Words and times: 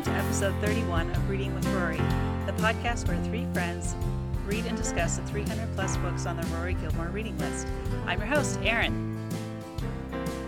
Welcome 0.00 0.14
to 0.14 0.20
episode 0.20 0.54
31 0.62 1.10
of 1.10 1.28
Reading 1.28 1.54
with 1.54 1.66
Rory, 1.74 1.98
the 2.46 2.54
podcast 2.56 3.06
where 3.06 3.22
three 3.24 3.46
friends 3.52 3.94
read 4.46 4.64
and 4.64 4.74
discuss 4.74 5.18
the 5.18 5.22
300 5.26 5.68
plus 5.74 5.98
books 5.98 6.24
on 6.24 6.40
the 6.40 6.46
Rory 6.56 6.72
Gilmore 6.72 7.08
reading 7.08 7.36
list. 7.36 7.66
I'm 8.06 8.18
your 8.18 8.26
host, 8.26 8.58
Erin. 8.62 9.28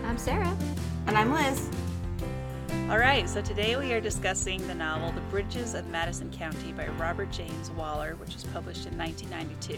I'm 0.05 0.17
Sarah. 0.17 0.57
And 1.05 1.15
I'm 1.15 1.31
Liz. 1.31 1.69
All 2.89 2.97
right, 2.97 3.29
so 3.29 3.43
today 3.43 3.75
we 3.75 3.93
are 3.93 4.01
discussing 4.01 4.65
the 4.65 4.73
novel 4.73 5.11
The 5.11 5.21
Bridges 5.21 5.75
of 5.75 5.85
Madison 5.85 6.31
County 6.31 6.71
by 6.71 6.87
Robert 6.87 7.29
James 7.29 7.69
Waller, 7.69 8.15
which 8.15 8.33
was 8.33 8.45
published 8.45 8.87
in 8.87 8.97
1992. 8.97 9.77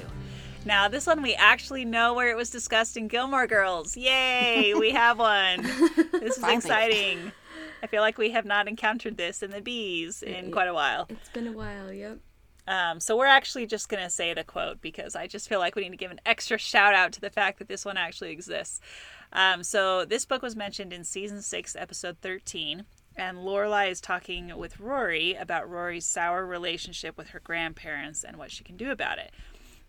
Now, 0.64 0.88
this 0.88 1.06
one 1.06 1.22
we 1.22 1.36
actually 1.36 1.84
know 1.84 2.14
where 2.14 2.30
it 2.30 2.38
was 2.38 2.50
discussed 2.50 2.96
in 2.96 3.10
Gilmore 3.10 3.46
Girls. 3.46 3.98
Yay, 3.98 4.74
we 4.74 4.92
have 4.92 5.20
one. 5.20 5.64
This 6.14 6.38
is 6.38 6.44
exciting. 6.44 7.34
I 7.84 7.88
feel 7.88 8.02
like 8.02 8.18
we 8.18 8.32
have 8.32 8.46
not 8.46 8.68
encountered 8.68 9.18
this 9.18 9.44
in 9.44 9.52
the 9.52 9.62
bees 9.62 10.24
in 10.24 10.52
quite 10.52 10.68
a 10.68 10.74
while. 10.74 11.08
It's 11.10 11.30
been 11.30 11.48
a 11.48 11.52
while, 11.52 11.92
yep. 11.92 12.20
Um, 12.68 13.00
so 13.00 13.16
we're 13.16 13.28
actually 13.28 13.68
just 13.68 13.90
going 13.90 14.04
to 14.04 14.10
say 14.10 14.34
the 14.34 14.44
quote 14.44 14.82
because 14.82 15.16
I 15.16 15.28
just 15.28 15.48
feel 15.48 15.60
like 15.60 15.76
we 15.76 15.84
need 15.84 15.92
to 15.92 15.98
give 15.98 16.12
an 16.12 16.22
extra 16.26 16.58
shout 16.58 16.96
out 16.96 17.12
to 17.14 17.22
the 17.22 17.30
fact 17.30 17.60
that 17.60 17.68
this 17.68 17.86
one 17.86 17.98
actually 17.98 18.32
exists. 18.32 18.82
Um, 19.34 19.64
so 19.64 20.06
this 20.06 20.26
book 20.26 20.42
was 20.42 20.56
mentioned 20.56 20.92
in 20.92 21.04
season 21.04 21.42
six, 21.42 21.76
episode 21.76 22.18
13. 22.22 22.86
And 23.18 23.38
Lorelai 23.40 23.92
is 23.92 24.02
talking 24.02 24.58
with 24.58 24.80
Rory 24.80 25.36
about 25.36 25.70
Rory's 25.70 26.06
sour 26.06 26.46
relationship 26.46 27.18
with 27.18 27.30
her 27.30 27.40
grandparents 27.40 28.24
and 28.24 28.38
what 28.38 28.52
she 28.52 28.64
can 28.64 28.78
do 28.78 28.92
about 28.92 29.20
it. 29.20 29.32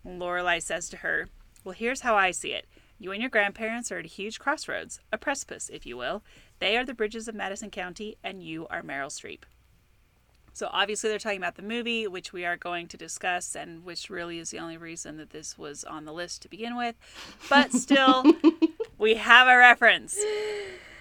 And 0.03 0.21
Lorelai 0.21 0.61
says 0.61 0.87
to 0.89 0.97
her, 0.97 1.29
Well, 1.63 1.73
here's 1.73 2.01
how 2.01 2.15
I 2.15 2.31
see 2.31 2.53
it. 2.53 2.67
You 2.99 3.11
and 3.11 3.21
your 3.21 3.29
grandparents 3.29 3.91
are 3.91 3.99
at 3.99 4.05
a 4.05 4.09
huge 4.09 4.39
crossroads, 4.39 5.01
a 5.11 5.17
precipice, 5.17 5.69
if 5.69 5.85
you 5.85 5.97
will. 5.97 6.23
They 6.59 6.77
are 6.77 6.85
the 6.85 6.93
bridges 6.93 7.27
of 7.27 7.35
Madison 7.35 7.69
County, 7.69 8.17
and 8.23 8.41
you 8.43 8.67
are 8.69 8.81
Meryl 8.81 9.07
Streep. 9.09 9.41
So 10.53 10.69
obviously 10.71 11.09
they're 11.11 11.19
talking 11.19 11.37
about 11.37 11.55
the 11.55 11.61
movie, 11.61 12.07
which 12.07 12.33
we 12.33 12.43
are 12.43 12.57
going 12.57 12.87
to 12.87 12.97
discuss, 12.97 13.55
and 13.55 13.85
which 13.85 14.09
really 14.09 14.39
is 14.39 14.49
the 14.49 14.57
only 14.57 14.77
reason 14.77 15.17
that 15.17 15.29
this 15.29 15.55
was 15.57 15.83
on 15.83 16.05
the 16.05 16.13
list 16.13 16.41
to 16.41 16.49
begin 16.49 16.75
with. 16.75 16.95
But 17.47 17.71
still, 17.73 18.23
we 18.97 19.15
have 19.15 19.47
a 19.47 19.55
reference. 19.55 20.15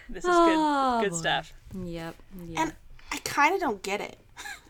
This 0.09 0.25
is 0.25 0.31
Oh, 0.31 0.98
good, 1.01 1.05
good 1.07 1.11
boy. 1.13 1.17
stuff. 1.19 1.55
Yep. 1.75 2.15
Yeah. 2.47 2.61
And 2.63 2.75
I 3.11 3.17
kind 3.25 3.55
of 3.55 3.61
don't 3.61 3.83
get 3.83 4.03
it. 4.03 4.19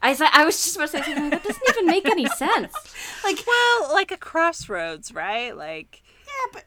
I, 0.00 0.10
was- 0.10 0.20
I 0.20 0.44
was 0.44 0.62
just 0.62 0.76
about 0.76 0.90
to 0.90 0.98
say 0.98 1.02
something 1.02 1.30
like, 1.30 1.32
that 1.32 1.42
doesn't 1.42 1.62
even 1.70 1.86
make 1.86 2.06
any 2.06 2.26
sense. 2.26 2.72
Like, 3.24 3.44
Well, 3.44 3.92
like 3.92 4.12
a 4.12 4.16
crossroads, 4.16 5.12
right? 5.12 5.56
Like, 5.56 6.00
yeah, 6.24 6.52
but 6.52 6.64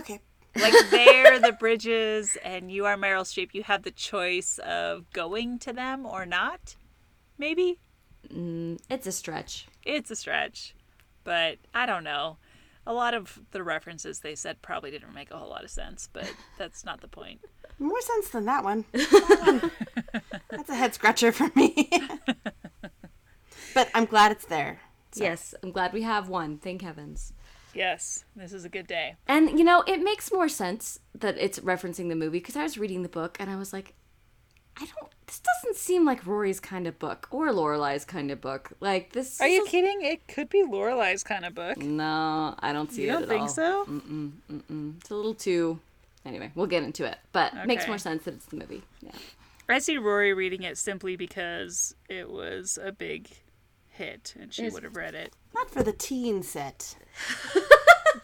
okay. 0.00 0.20
Like 0.56 0.74
they're 0.90 1.38
the 1.40 1.52
bridges, 1.52 2.36
and 2.44 2.70
you 2.70 2.86
are 2.86 2.96
Meryl 2.96 3.22
Streep. 3.24 3.50
You 3.54 3.62
have 3.64 3.82
the 3.82 3.90
choice 3.90 4.58
of 4.58 5.10
going 5.12 5.58
to 5.60 5.72
them 5.72 6.06
or 6.06 6.24
not. 6.26 6.76
Maybe 7.38 7.78
Mm, 8.32 8.80
it's 8.88 9.06
a 9.06 9.12
stretch. 9.12 9.66
it's 9.84 10.10
a 10.10 10.16
stretch, 10.16 10.74
but 11.24 11.58
I 11.74 11.84
don't 11.84 12.04
know. 12.04 12.38
A 12.86 12.92
lot 12.94 13.12
of 13.14 13.38
the 13.50 13.62
references 13.62 14.20
they 14.20 14.34
said 14.34 14.62
probably 14.62 14.90
didn't 14.90 15.12
make 15.14 15.30
a 15.30 15.36
whole 15.36 15.50
lot 15.50 15.62
of 15.64 15.70
sense, 15.70 16.08
but 16.12 16.32
that's 16.58 16.84
not 16.86 17.00
the 17.02 17.08
point. 17.08 17.40
More 17.78 18.00
sense 18.00 18.30
than 18.30 18.46
that 18.46 18.64
one. 18.64 18.84
That 18.92 19.60
one- 19.62 19.70
That's 20.48 20.70
a 20.70 20.74
head 20.74 20.94
scratcher 20.94 21.32
for 21.32 21.50
me. 21.54 21.90
but 23.74 23.90
I'm 23.94 24.04
glad 24.06 24.32
it's 24.32 24.46
there. 24.46 24.80
Yes, 25.16 25.54
I'm 25.62 25.70
glad 25.70 25.92
we 25.92 26.02
have 26.02 26.28
one. 26.28 26.58
Thank 26.58 26.82
heavens. 26.82 27.32
Yes, 27.74 28.24
this 28.36 28.52
is 28.52 28.64
a 28.64 28.68
good 28.68 28.86
day. 28.86 29.16
And 29.26 29.58
you 29.58 29.64
know, 29.64 29.82
it 29.86 30.02
makes 30.02 30.32
more 30.32 30.48
sense 30.48 30.98
that 31.14 31.36
it's 31.38 31.58
referencing 31.60 32.08
the 32.08 32.16
movie 32.16 32.38
because 32.38 32.56
I 32.56 32.62
was 32.62 32.78
reading 32.78 33.02
the 33.02 33.08
book 33.08 33.36
and 33.40 33.50
I 33.50 33.56
was 33.56 33.72
like, 33.72 33.94
I 34.76 34.86
don't. 34.86 35.10
This 35.26 35.40
doesn't 35.40 35.76
seem 35.76 36.04
like 36.04 36.26
Rory's 36.26 36.60
kind 36.60 36.86
of 36.86 36.98
book 36.98 37.28
or 37.30 37.48
Lorelai's 37.48 38.04
kind 38.04 38.30
of 38.30 38.40
book. 38.40 38.72
Like 38.80 39.12
this. 39.12 39.40
Are 39.40 39.48
you 39.48 39.64
kidding? 39.66 40.02
It 40.02 40.28
could 40.28 40.48
be 40.50 40.62
Lorelai's 40.62 41.24
kind 41.24 41.44
of 41.44 41.54
book. 41.54 41.78
No, 41.78 42.54
I 42.58 42.72
don't 42.72 42.92
see 42.92 43.02
You 43.04 43.08
it 43.08 43.12
You 43.12 43.18
don't 43.20 43.28
think 43.28 43.42
all. 43.42 43.48
so? 43.48 43.86
It's 44.98 45.10
a 45.10 45.14
little 45.14 45.34
too. 45.34 45.80
Anyway, 46.26 46.50
we'll 46.54 46.66
get 46.66 46.82
into 46.82 47.04
it, 47.04 47.18
but 47.32 47.52
it 47.54 47.66
makes 47.66 47.86
more 47.86 47.98
sense 47.98 48.24
that 48.24 48.34
it's 48.34 48.46
the 48.46 48.56
movie. 48.56 48.82
Yeah. 49.02 49.12
I 49.68 49.78
see 49.78 49.96
Rory 49.96 50.34
reading 50.34 50.62
it 50.62 50.76
simply 50.76 51.16
because 51.16 51.94
it 52.08 52.30
was 52.30 52.78
a 52.82 52.92
big 52.92 53.28
hit 53.94 54.34
and 54.38 54.52
she 54.52 54.68
would 54.68 54.84
have 54.84 54.96
read 54.96 55.14
it. 55.14 55.32
Not 55.54 55.70
for 55.70 55.82
the 55.82 55.92
teen 55.92 56.42
set. 56.42 56.96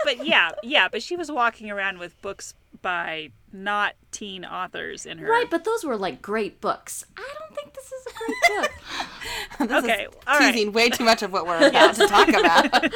But 0.04 0.25
yeah, 0.25 0.53
yeah, 0.62 0.88
but 0.91 1.03
she 1.03 1.16
was 1.16 1.31
walking 1.31 1.70
around 1.70 1.98
with 1.98 2.20
books 2.22 2.54
by 2.81 3.32
not 3.53 3.94
teen 4.12 4.44
authors 4.44 5.04
in 5.04 5.19
her. 5.19 5.28
Right, 5.28 5.50
but 5.50 5.64
those 5.64 5.84
were 5.84 5.97
like 5.97 6.22
great 6.22 6.60
books. 6.60 7.04
I 7.19 7.28
don't 7.38 7.54
think 7.54 7.75
this 7.75 7.92
is 7.92 8.06
a 8.06 8.10
great 8.16 8.62
book. 8.62 8.70
This 9.69 9.84
Okay, 9.84 10.04
is 10.04 10.09
all 10.26 10.38
right. 10.38 10.53
teasing 10.54 10.72
way 10.72 10.88
too 10.91 11.04
much 11.04 11.22
of 11.22 11.32
what 11.32 11.47
we're 11.47 11.69
about 11.69 11.94
to 11.97 12.06
talk 12.06 12.28
about. 12.28 12.92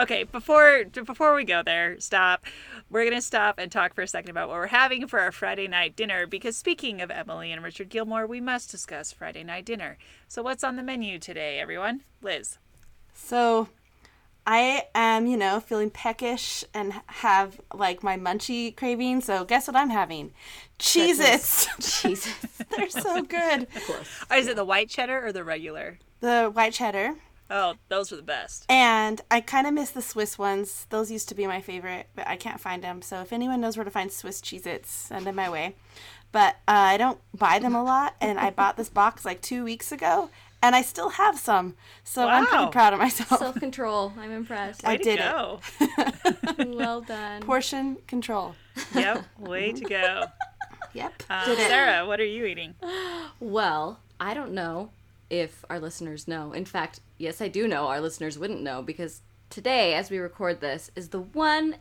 Okay, 0.00 0.24
before 0.24 0.84
before 0.86 1.34
we 1.34 1.44
go 1.44 1.62
there, 1.62 2.00
stop. 2.00 2.46
We're 2.88 3.04
gonna 3.04 3.20
stop 3.20 3.58
and 3.58 3.70
talk 3.70 3.92
for 3.94 4.00
a 4.00 4.08
second 4.08 4.30
about 4.30 4.48
what 4.48 4.56
we're 4.56 4.68
having 4.68 5.06
for 5.06 5.20
our 5.20 5.30
Friday 5.30 5.68
night 5.68 5.94
dinner. 5.94 6.26
Because 6.26 6.56
speaking 6.56 7.02
of 7.02 7.10
Emily 7.10 7.52
and 7.52 7.62
Richard 7.62 7.90
Gilmore, 7.90 8.26
we 8.26 8.40
must 8.40 8.70
discuss 8.70 9.12
Friday 9.12 9.44
night 9.44 9.66
dinner. 9.66 9.98
So 10.26 10.42
what's 10.42 10.64
on 10.64 10.76
the 10.76 10.82
menu 10.82 11.18
today, 11.18 11.60
everyone? 11.60 12.00
Liz. 12.22 12.56
So, 13.12 13.68
I 14.46 14.84
am, 14.94 15.26
you 15.26 15.36
know, 15.36 15.60
feeling 15.60 15.90
peckish 15.90 16.64
and 16.72 16.94
have 17.06 17.60
like 17.74 18.02
my 18.02 18.16
munchie 18.16 18.74
craving. 18.74 19.20
So, 19.20 19.44
guess 19.44 19.66
what 19.66 19.76
I'm 19.76 19.90
having? 19.90 20.32
Cheez 20.78 21.20
Its. 21.20 22.00
Jesus. 22.00 22.32
They're 22.74 22.88
so 22.88 23.20
good. 23.36 23.66
Oh, 24.30 24.38
is 24.38 24.46
it 24.46 24.56
the 24.56 24.64
white 24.64 24.88
cheddar 24.88 25.26
or 25.26 25.30
the 25.30 25.44
regular? 25.44 25.98
The 26.20 26.46
white 26.46 26.72
cheddar. 26.72 27.16
Oh, 27.50 27.74
those 27.88 28.12
are 28.12 28.16
the 28.16 28.22
best. 28.22 28.64
And 28.68 29.20
I 29.30 29.40
kind 29.40 29.66
of 29.66 29.74
miss 29.74 29.90
the 29.90 30.02
Swiss 30.02 30.38
ones. 30.38 30.86
Those 30.90 31.10
used 31.10 31.28
to 31.30 31.34
be 31.34 31.46
my 31.48 31.60
favorite, 31.60 32.08
but 32.14 32.26
I 32.28 32.36
can't 32.36 32.60
find 32.60 32.82
them. 32.84 33.02
So 33.02 33.20
if 33.22 33.32
anyone 33.32 33.60
knows 33.60 33.76
where 33.76 33.84
to 33.84 33.90
find 33.90 34.12
Swiss 34.12 34.40
Cheez 34.40 34.66
Its, 34.66 34.90
send 34.90 35.26
them 35.26 35.34
my 35.34 35.50
way. 35.50 35.74
But 36.32 36.54
uh, 36.68 36.72
I 36.94 36.96
don't 36.96 37.18
buy 37.36 37.58
them 37.58 37.74
a 37.74 37.82
lot, 37.82 38.14
and 38.20 38.38
I 38.38 38.50
bought 38.50 38.76
this 38.76 38.88
box 38.88 39.24
like 39.24 39.40
two 39.42 39.64
weeks 39.64 39.90
ago, 39.90 40.30
and 40.62 40.76
I 40.76 40.82
still 40.82 41.08
have 41.08 41.36
some. 41.40 41.74
So 42.04 42.28
I'm 42.28 42.44
Wow. 42.44 42.50
pretty 42.50 42.70
proud 42.70 42.92
of 42.92 43.00
myself. 43.00 43.40
Self 43.40 43.56
control. 43.58 44.12
I'm 44.16 44.30
impressed. 44.30 44.84
I 44.84 44.90
Way 44.92 44.96
to 44.98 45.02
did 45.02 45.20
it. 45.20 46.68
well 46.76 47.00
done. 47.00 47.42
Portion 47.42 47.96
control. 48.06 48.54
yep, 48.94 49.24
way 49.40 49.72
to 49.72 49.84
go. 49.84 50.24
Yep. 50.92 51.22
Did 51.46 51.58
it. 51.58 51.68
Sarah, 51.68 52.06
what 52.06 52.20
are 52.20 52.24
you 52.24 52.44
eating? 52.46 52.74
Well, 53.40 53.98
I 54.20 54.34
don't 54.34 54.52
know 54.52 54.90
if 55.30 55.64
our 55.70 55.78
listeners 55.78 56.28
know. 56.28 56.52
In 56.52 56.64
fact, 56.64 57.00
yes, 57.18 57.40
I 57.40 57.48
do 57.48 57.66
know. 57.66 57.86
Our 57.86 58.00
listeners 58.00 58.38
wouldn't 58.38 58.62
know 58.62 58.82
because 58.82 59.22
today, 59.48 59.94
as 59.94 60.10
we 60.10 60.18
record 60.18 60.60
this, 60.60 60.90
is 60.96 61.08
the 61.08 61.20
one 61.20 61.76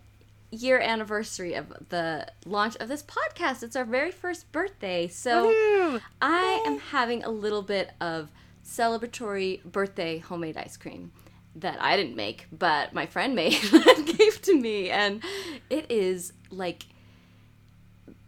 year 0.52 0.80
anniversary 0.80 1.54
of 1.54 1.74
the 1.90 2.28
launch 2.46 2.76
of 2.78 2.88
this 2.88 3.04
podcast. 3.04 3.64
It's 3.64 3.76
our 3.76 3.86
very 3.86 4.12
first 4.12 4.52
birthday. 4.52 5.08
So 5.08 5.48
Woo! 5.48 6.00
I 6.22 6.64
am 6.66 6.80
having 6.80 7.24
a 7.24 7.30
little 7.30 7.62
bit 7.62 7.92
of 8.00 8.30
celebratory 8.64 9.64
birthday 9.64 10.20
homemade 10.20 10.58
ice 10.58 10.78
cream 10.78 11.12
that 11.56 11.82
I 11.82 11.98
didn't 11.98 12.16
make, 12.16 12.48
but 12.52 12.94
my 12.94 13.06
friend 13.06 13.36
made 13.36 13.58
and 13.74 14.06
gave 14.18 14.42
to 14.44 14.56
me. 14.56 14.90
And 14.90 15.24
it 15.70 15.92
is 15.92 16.34
like 16.52 16.86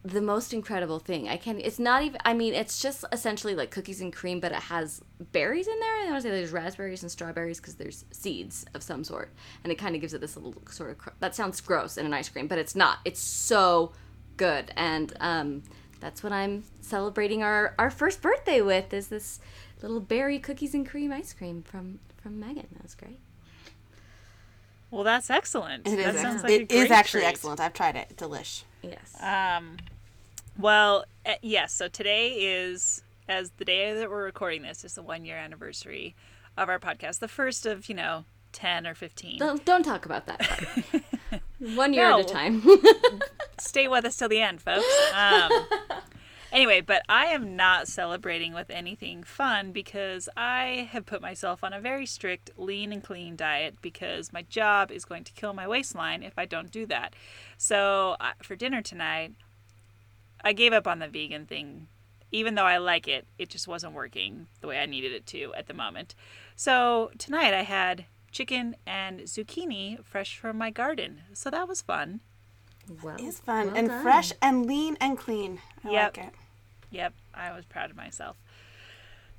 the 0.03 0.21
most 0.21 0.51
incredible 0.53 0.97
thing. 0.99 1.29
I 1.29 1.37
can 1.37 1.59
it's 1.59 1.77
not 1.79 2.03
even 2.03 2.19
I 2.25 2.33
mean, 2.33 2.53
it's 2.53 2.81
just 2.81 3.05
essentially 3.11 3.53
like 3.55 3.69
cookies 3.71 4.01
and 4.01 4.11
cream, 4.11 4.39
but 4.39 4.51
it 4.51 4.57
has 4.63 5.01
berries 5.31 5.67
in 5.67 5.79
there. 5.79 5.95
I 5.95 6.05
want 6.05 6.15
to 6.17 6.21
say 6.23 6.29
there's 6.31 6.51
raspberries 6.51 7.03
and 7.03 7.11
strawberries 7.11 7.59
because 7.59 7.75
there's 7.75 8.05
seeds 8.11 8.65
of 8.73 8.81
some 8.81 9.03
sort. 9.03 9.31
And 9.63 9.71
it 9.71 9.75
kind 9.77 9.93
of 9.95 10.01
gives 10.01 10.13
it 10.13 10.21
this 10.21 10.35
little 10.35 10.55
sort 10.69 10.89
of 10.89 10.97
cr- 10.97 11.09
that 11.19 11.35
sounds 11.35 11.61
gross 11.61 11.97
in 11.97 12.05
an 12.05 12.13
ice 12.13 12.29
cream, 12.29 12.47
but 12.47 12.57
it's 12.57 12.75
not. 12.75 12.97
It's 13.05 13.19
so 13.21 13.91
good. 14.37 14.71
And 14.75 15.13
um 15.19 15.63
that's 15.99 16.23
what 16.23 16.33
I'm 16.33 16.63
celebrating 16.79 17.43
our 17.43 17.75
our 17.77 17.91
first 17.91 18.23
birthday 18.23 18.61
with 18.61 18.91
is 18.93 19.07
this 19.07 19.39
little 19.83 19.99
berry 19.99 20.39
cookies 20.39 20.73
and 20.73 20.87
cream 20.87 21.11
ice 21.11 21.31
cream 21.33 21.61
from 21.61 21.99
from 22.17 22.39
Megan. 22.39 22.67
That 22.73 22.83
was 22.83 22.95
great. 22.95 23.19
Well, 24.89 25.03
that's 25.03 25.29
excellent. 25.29 25.87
It 25.87 25.97
that 25.97 26.15
is. 26.15 26.21
sounds 26.21 26.43
ex- 26.43 26.43
like 26.43 26.51
a 26.51 26.63
it 26.63 26.71
is 26.71 26.79
great 26.87 26.91
actually 26.91 27.21
treat. 27.21 27.29
excellent. 27.29 27.59
I've 27.59 27.73
tried 27.73 27.95
it. 27.95 28.13
Delish. 28.17 28.63
Yes. 28.81 29.15
Um, 29.21 29.77
well, 30.57 31.05
uh, 31.25 31.33
yes. 31.41 31.73
So 31.73 31.87
today 31.87 32.29
is, 32.31 33.03
as 33.27 33.51
the 33.57 33.65
day 33.65 33.93
that 33.93 34.09
we're 34.09 34.23
recording 34.23 34.61
this, 34.63 34.83
is 34.83 34.95
the 34.95 35.01
one 35.03 35.25
year 35.25 35.37
anniversary 35.37 36.15
of 36.57 36.69
our 36.69 36.79
podcast. 36.79 37.19
The 37.19 37.27
first 37.27 37.65
of 37.65 37.89
you 37.89 37.95
know 37.95 38.25
ten 38.51 38.85
or 38.85 38.95
fifteen. 38.95 39.39
don't 39.39 39.63
don't 39.65 39.83
talk 39.83 40.05
about 40.05 40.25
that. 40.27 40.41
One 41.75 41.93
year 41.93 42.09
at 42.11 42.19
a 42.19 42.23
time. 42.23 42.63
Stay 43.59 43.87
with 43.87 44.03
us 44.03 44.17
till 44.17 44.29
the 44.29 44.41
end, 44.41 44.61
folks. 44.61 44.83
Um, 45.13 45.51
anyway, 46.51 46.81
but 46.81 47.03
I 47.09 47.25
am 47.27 47.55
not 47.55 47.87
celebrating 47.87 48.53
with 48.53 48.69
anything 48.69 49.23
fun 49.23 49.71
because 49.71 50.29
I 50.35 50.89
have 50.91 51.05
put 51.05 51.21
myself 51.21 51.63
on 51.63 51.73
a 51.73 51.81
very 51.81 52.05
strict 52.05 52.51
lean 52.57 52.91
and 52.91 53.03
clean 53.03 53.35
diet 53.35 53.75
because 53.81 54.33
my 54.33 54.43
job 54.43 54.91
is 54.91 55.05
going 55.05 55.23
to 55.25 55.33
kill 55.33 55.53
my 55.53 55.67
waistline 55.67 56.23
if 56.23 56.33
I 56.37 56.45
don't 56.45 56.71
do 56.71 56.85
that. 56.87 57.13
So 57.57 58.15
for 58.41 58.55
dinner 58.55 58.81
tonight, 58.81 59.33
I 60.43 60.53
gave 60.53 60.73
up 60.73 60.87
on 60.87 60.99
the 60.99 61.07
vegan 61.07 61.45
thing 61.45 61.87
even 62.31 62.55
though 62.55 62.65
I 62.65 62.77
like 62.77 63.07
it, 63.07 63.27
it 63.37 63.49
just 63.49 63.67
wasn't 63.67 63.93
working 63.93 64.47
the 64.61 64.67
way 64.67 64.79
I 64.79 64.85
needed 64.85 65.11
it 65.11 65.25
to 65.27 65.53
at 65.53 65.67
the 65.67 65.73
moment. 65.73 66.15
So 66.55 67.11
tonight 67.17 67.53
I 67.53 67.63
had 67.63 68.05
chicken 68.31 68.75
and 68.87 69.21
zucchini 69.21 70.03
fresh 70.05 70.37
from 70.37 70.57
my 70.57 70.69
garden. 70.69 71.21
So 71.33 71.49
that 71.49 71.67
was 71.67 71.81
fun. 71.81 72.21
Well, 73.03 73.15
It's 73.19 73.39
fun 73.39 73.67
well 73.67 73.75
and 73.77 73.87
done. 73.87 74.01
fresh 74.01 74.33
and 74.41 74.65
lean 74.65 74.97
and 74.99 75.17
clean. 75.17 75.61
I 75.83 75.89
Yep. 75.91 76.17
like 76.17 76.27
it. 76.27 76.33
Yep, 76.91 77.13
I 77.33 77.51
was 77.53 77.65
proud 77.65 77.89
of 77.89 77.95
myself. 77.95 78.35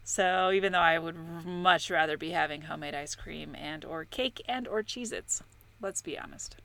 So 0.04 0.50
even 0.52 0.72
though 0.72 0.78
I 0.80 0.98
would 0.98 1.14
much 1.44 1.90
rather 1.90 2.16
be 2.16 2.30
having 2.30 2.62
homemade 2.62 2.94
ice 2.94 3.14
cream 3.14 3.54
and 3.54 3.84
or 3.84 4.04
cake 4.04 4.42
and 4.48 4.66
or 4.66 4.82
Cheez-Its, 4.82 5.42
let's 5.80 6.02
be 6.02 6.18
honest. 6.18 6.56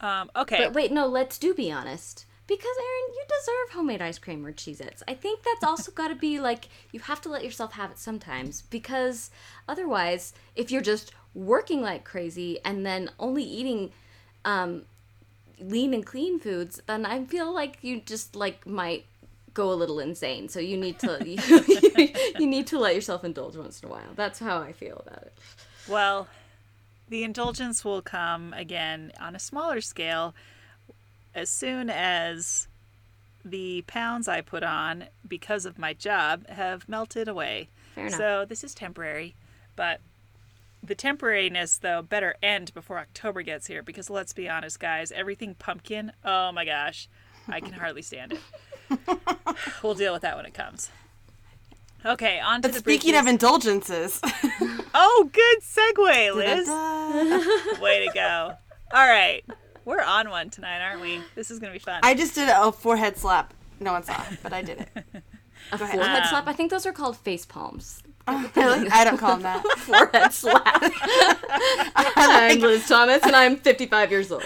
Um, 0.00 0.30
okay. 0.34 0.58
But 0.64 0.72
wait, 0.74 0.90
no, 0.92 1.06
let's 1.06 1.38
do 1.38 1.54
be 1.54 1.70
honest. 1.70 2.26
Because 2.46 2.76
Erin, 2.78 3.14
you 3.14 3.24
deserve 3.26 3.74
homemade 3.74 4.02
ice 4.02 4.18
cream 4.18 4.44
or 4.44 4.52
Cheez-Its. 4.52 5.02
I 5.08 5.14
think 5.14 5.42
that's 5.42 5.64
also 5.64 5.90
got 5.94 6.08
to 6.08 6.14
be 6.14 6.38
like 6.40 6.68
you 6.92 7.00
have 7.00 7.20
to 7.22 7.28
let 7.28 7.44
yourself 7.44 7.72
have 7.72 7.90
it 7.90 7.98
sometimes 7.98 8.62
because 8.62 9.30
otherwise, 9.68 10.32
if 10.54 10.70
you're 10.70 10.82
just 10.82 11.12
working 11.34 11.82
like 11.82 12.04
crazy 12.04 12.58
and 12.64 12.84
then 12.86 13.10
only 13.18 13.42
eating 13.42 13.92
um, 14.44 14.84
lean 15.60 15.94
and 15.94 16.04
clean 16.04 16.38
foods, 16.38 16.80
then 16.86 17.06
I 17.06 17.24
feel 17.24 17.52
like 17.52 17.78
you 17.82 18.00
just 18.00 18.34
like 18.36 18.66
might 18.66 19.06
go 19.54 19.72
a 19.72 19.74
little 19.74 20.00
insane. 20.00 20.48
So 20.48 20.60
you 20.60 20.76
need 20.76 20.98
to 21.00 21.18
you, 21.24 22.08
you 22.38 22.46
need 22.46 22.66
to 22.68 22.78
let 22.78 22.94
yourself 22.94 23.24
indulge 23.24 23.56
once 23.56 23.80
in 23.80 23.88
a 23.88 23.92
while. 23.92 24.14
That's 24.14 24.38
how 24.38 24.60
I 24.60 24.72
feel 24.72 25.02
about 25.06 25.22
it. 25.22 25.38
Well, 25.88 26.28
the 27.08 27.24
indulgence 27.24 27.84
will 27.84 28.02
come 28.02 28.52
again 28.54 29.12
on 29.20 29.36
a 29.36 29.38
smaller 29.38 29.80
scale 29.80 30.34
as 31.34 31.50
soon 31.50 31.90
as 31.90 32.68
the 33.44 33.82
pounds 33.86 34.26
I 34.26 34.40
put 34.40 34.62
on 34.62 35.04
because 35.26 35.66
of 35.66 35.78
my 35.78 35.92
job 35.92 36.48
have 36.48 36.88
melted 36.88 37.28
away. 37.28 37.68
Fair 37.94 38.06
enough. 38.06 38.18
So 38.18 38.44
this 38.48 38.64
is 38.64 38.74
temporary, 38.74 39.34
but 39.76 40.00
the 40.84 40.94
temporariness 40.94 41.80
though 41.80 42.02
better 42.02 42.36
end 42.42 42.72
before 42.74 42.98
October 42.98 43.42
gets 43.42 43.66
here 43.66 43.82
because 43.82 44.10
let's 44.10 44.32
be 44.32 44.48
honest 44.48 44.78
guys, 44.80 45.10
everything 45.12 45.54
pumpkin, 45.54 46.12
oh 46.24 46.52
my 46.52 46.64
gosh, 46.64 47.08
I 47.48 47.60
can 47.60 47.72
hardly 47.72 48.02
stand 48.02 48.34
it. 48.34 48.98
we'll 49.82 49.94
deal 49.94 50.12
with 50.12 50.22
that 50.22 50.36
when 50.36 50.46
it 50.46 50.54
comes. 50.54 50.90
Okay, 52.06 52.38
on 52.38 52.60
to 52.60 52.68
But 52.68 52.74
the 52.74 52.78
speaking 52.80 53.14
of 53.16 53.26
indulgences, 53.26 54.20
Oh, 54.96 55.28
good 55.32 55.58
segue, 55.62 56.34
Liz. 56.36 57.80
Way 57.80 58.06
to 58.06 58.12
go. 58.14 58.52
All 58.92 59.08
right. 59.08 59.42
We're 59.84 60.02
on 60.02 60.30
one 60.30 60.50
tonight, 60.50 60.80
aren't 60.80 61.00
we? 61.00 61.20
This 61.34 61.50
is 61.50 61.58
going 61.58 61.72
to 61.72 61.78
be 61.78 61.82
fun. 61.82 62.00
I 62.04 62.14
just 62.14 62.34
did 62.36 62.48
a 62.48 62.70
forehead 62.70 63.16
slap. 63.16 63.52
No 63.80 63.92
one 63.92 64.04
saw 64.04 64.22
it, 64.30 64.38
but 64.42 64.52
I 64.52 64.62
did 64.62 64.80
it. 64.80 64.88
A 65.72 65.78
forehead 65.78 65.98
Um, 65.98 66.22
slap. 66.28 66.46
I 66.46 66.52
think 66.52 66.70
those 66.70 66.86
are 66.86 66.92
called 66.92 67.16
face 67.16 67.44
palms. 67.44 68.02
Really? 68.28 68.88
I 68.92 69.04
don't 69.04 69.18
call 69.18 69.36
them 69.36 69.42
that. 69.42 69.62
forehead 69.78 70.32
slap. 70.32 70.64
I'm 72.16 72.60
Liz 72.60 72.86
Thomas, 72.88 73.22
and 73.22 73.36
I'm 73.36 73.56
55 73.56 74.10
years 74.10 74.32
old. 74.32 74.42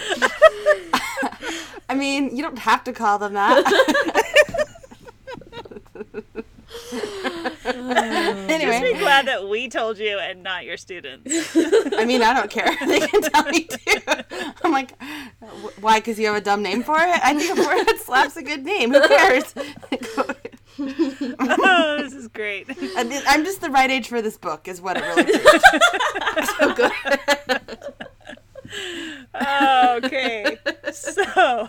I 1.87 1.95
mean, 1.95 2.35
you 2.35 2.43
don't 2.43 2.59
have 2.59 2.83
to 2.83 2.93
call 2.93 3.17
them 3.19 3.33
that. 3.33 3.65
anyway. 7.65 7.95
Just 8.05 8.47
be 8.47 8.53
anyway, 8.53 8.99
glad 8.99 9.27
that 9.27 9.47
we 9.47 9.69
told 9.69 9.97
you 9.97 10.19
and 10.19 10.43
not 10.43 10.65
your 10.65 10.77
students. 10.77 11.55
I 11.55 12.05
mean, 12.05 12.21
I 12.21 12.33
don't 12.33 12.49
care. 12.49 12.75
They 12.85 12.99
can 12.99 13.21
tell 13.21 13.43
me 13.45 13.63
too. 13.63 14.01
I'm 14.63 14.71
like, 14.71 15.01
why? 15.79 15.99
Because 15.99 16.19
you 16.19 16.27
have 16.27 16.35
a 16.35 16.41
dumb 16.41 16.61
name 16.61 16.83
for 16.83 16.97
it? 16.97 17.19
I 17.23 17.33
think 17.33 17.57
a 17.57 17.63
forehead 17.63 17.99
slap's 17.99 18.37
a 18.37 18.43
good 18.43 18.63
name. 18.65 18.93
Who 18.93 19.07
cares? 19.07 19.53
Oh, 20.79 21.97
this 22.01 22.13
is 22.13 22.27
great. 22.29 22.67
I 22.95 23.03
mean, 23.03 23.21
I'm 23.27 23.43
just 23.43 23.61
the 23.61 23.69
right 23.69 23.89
age 23.89 24.07
for 24.07 24.21
this 24.21 24.37
book, 24.37 24.67
is 24.67 24.81
what 24.81 24.97
it 24.97 25.03
really 25.03 25.23
is. 25.33 26.49
so 26.57 26.73
good. 26.73 26.91
okay. 30.05 30.57
So, 30.91 31.67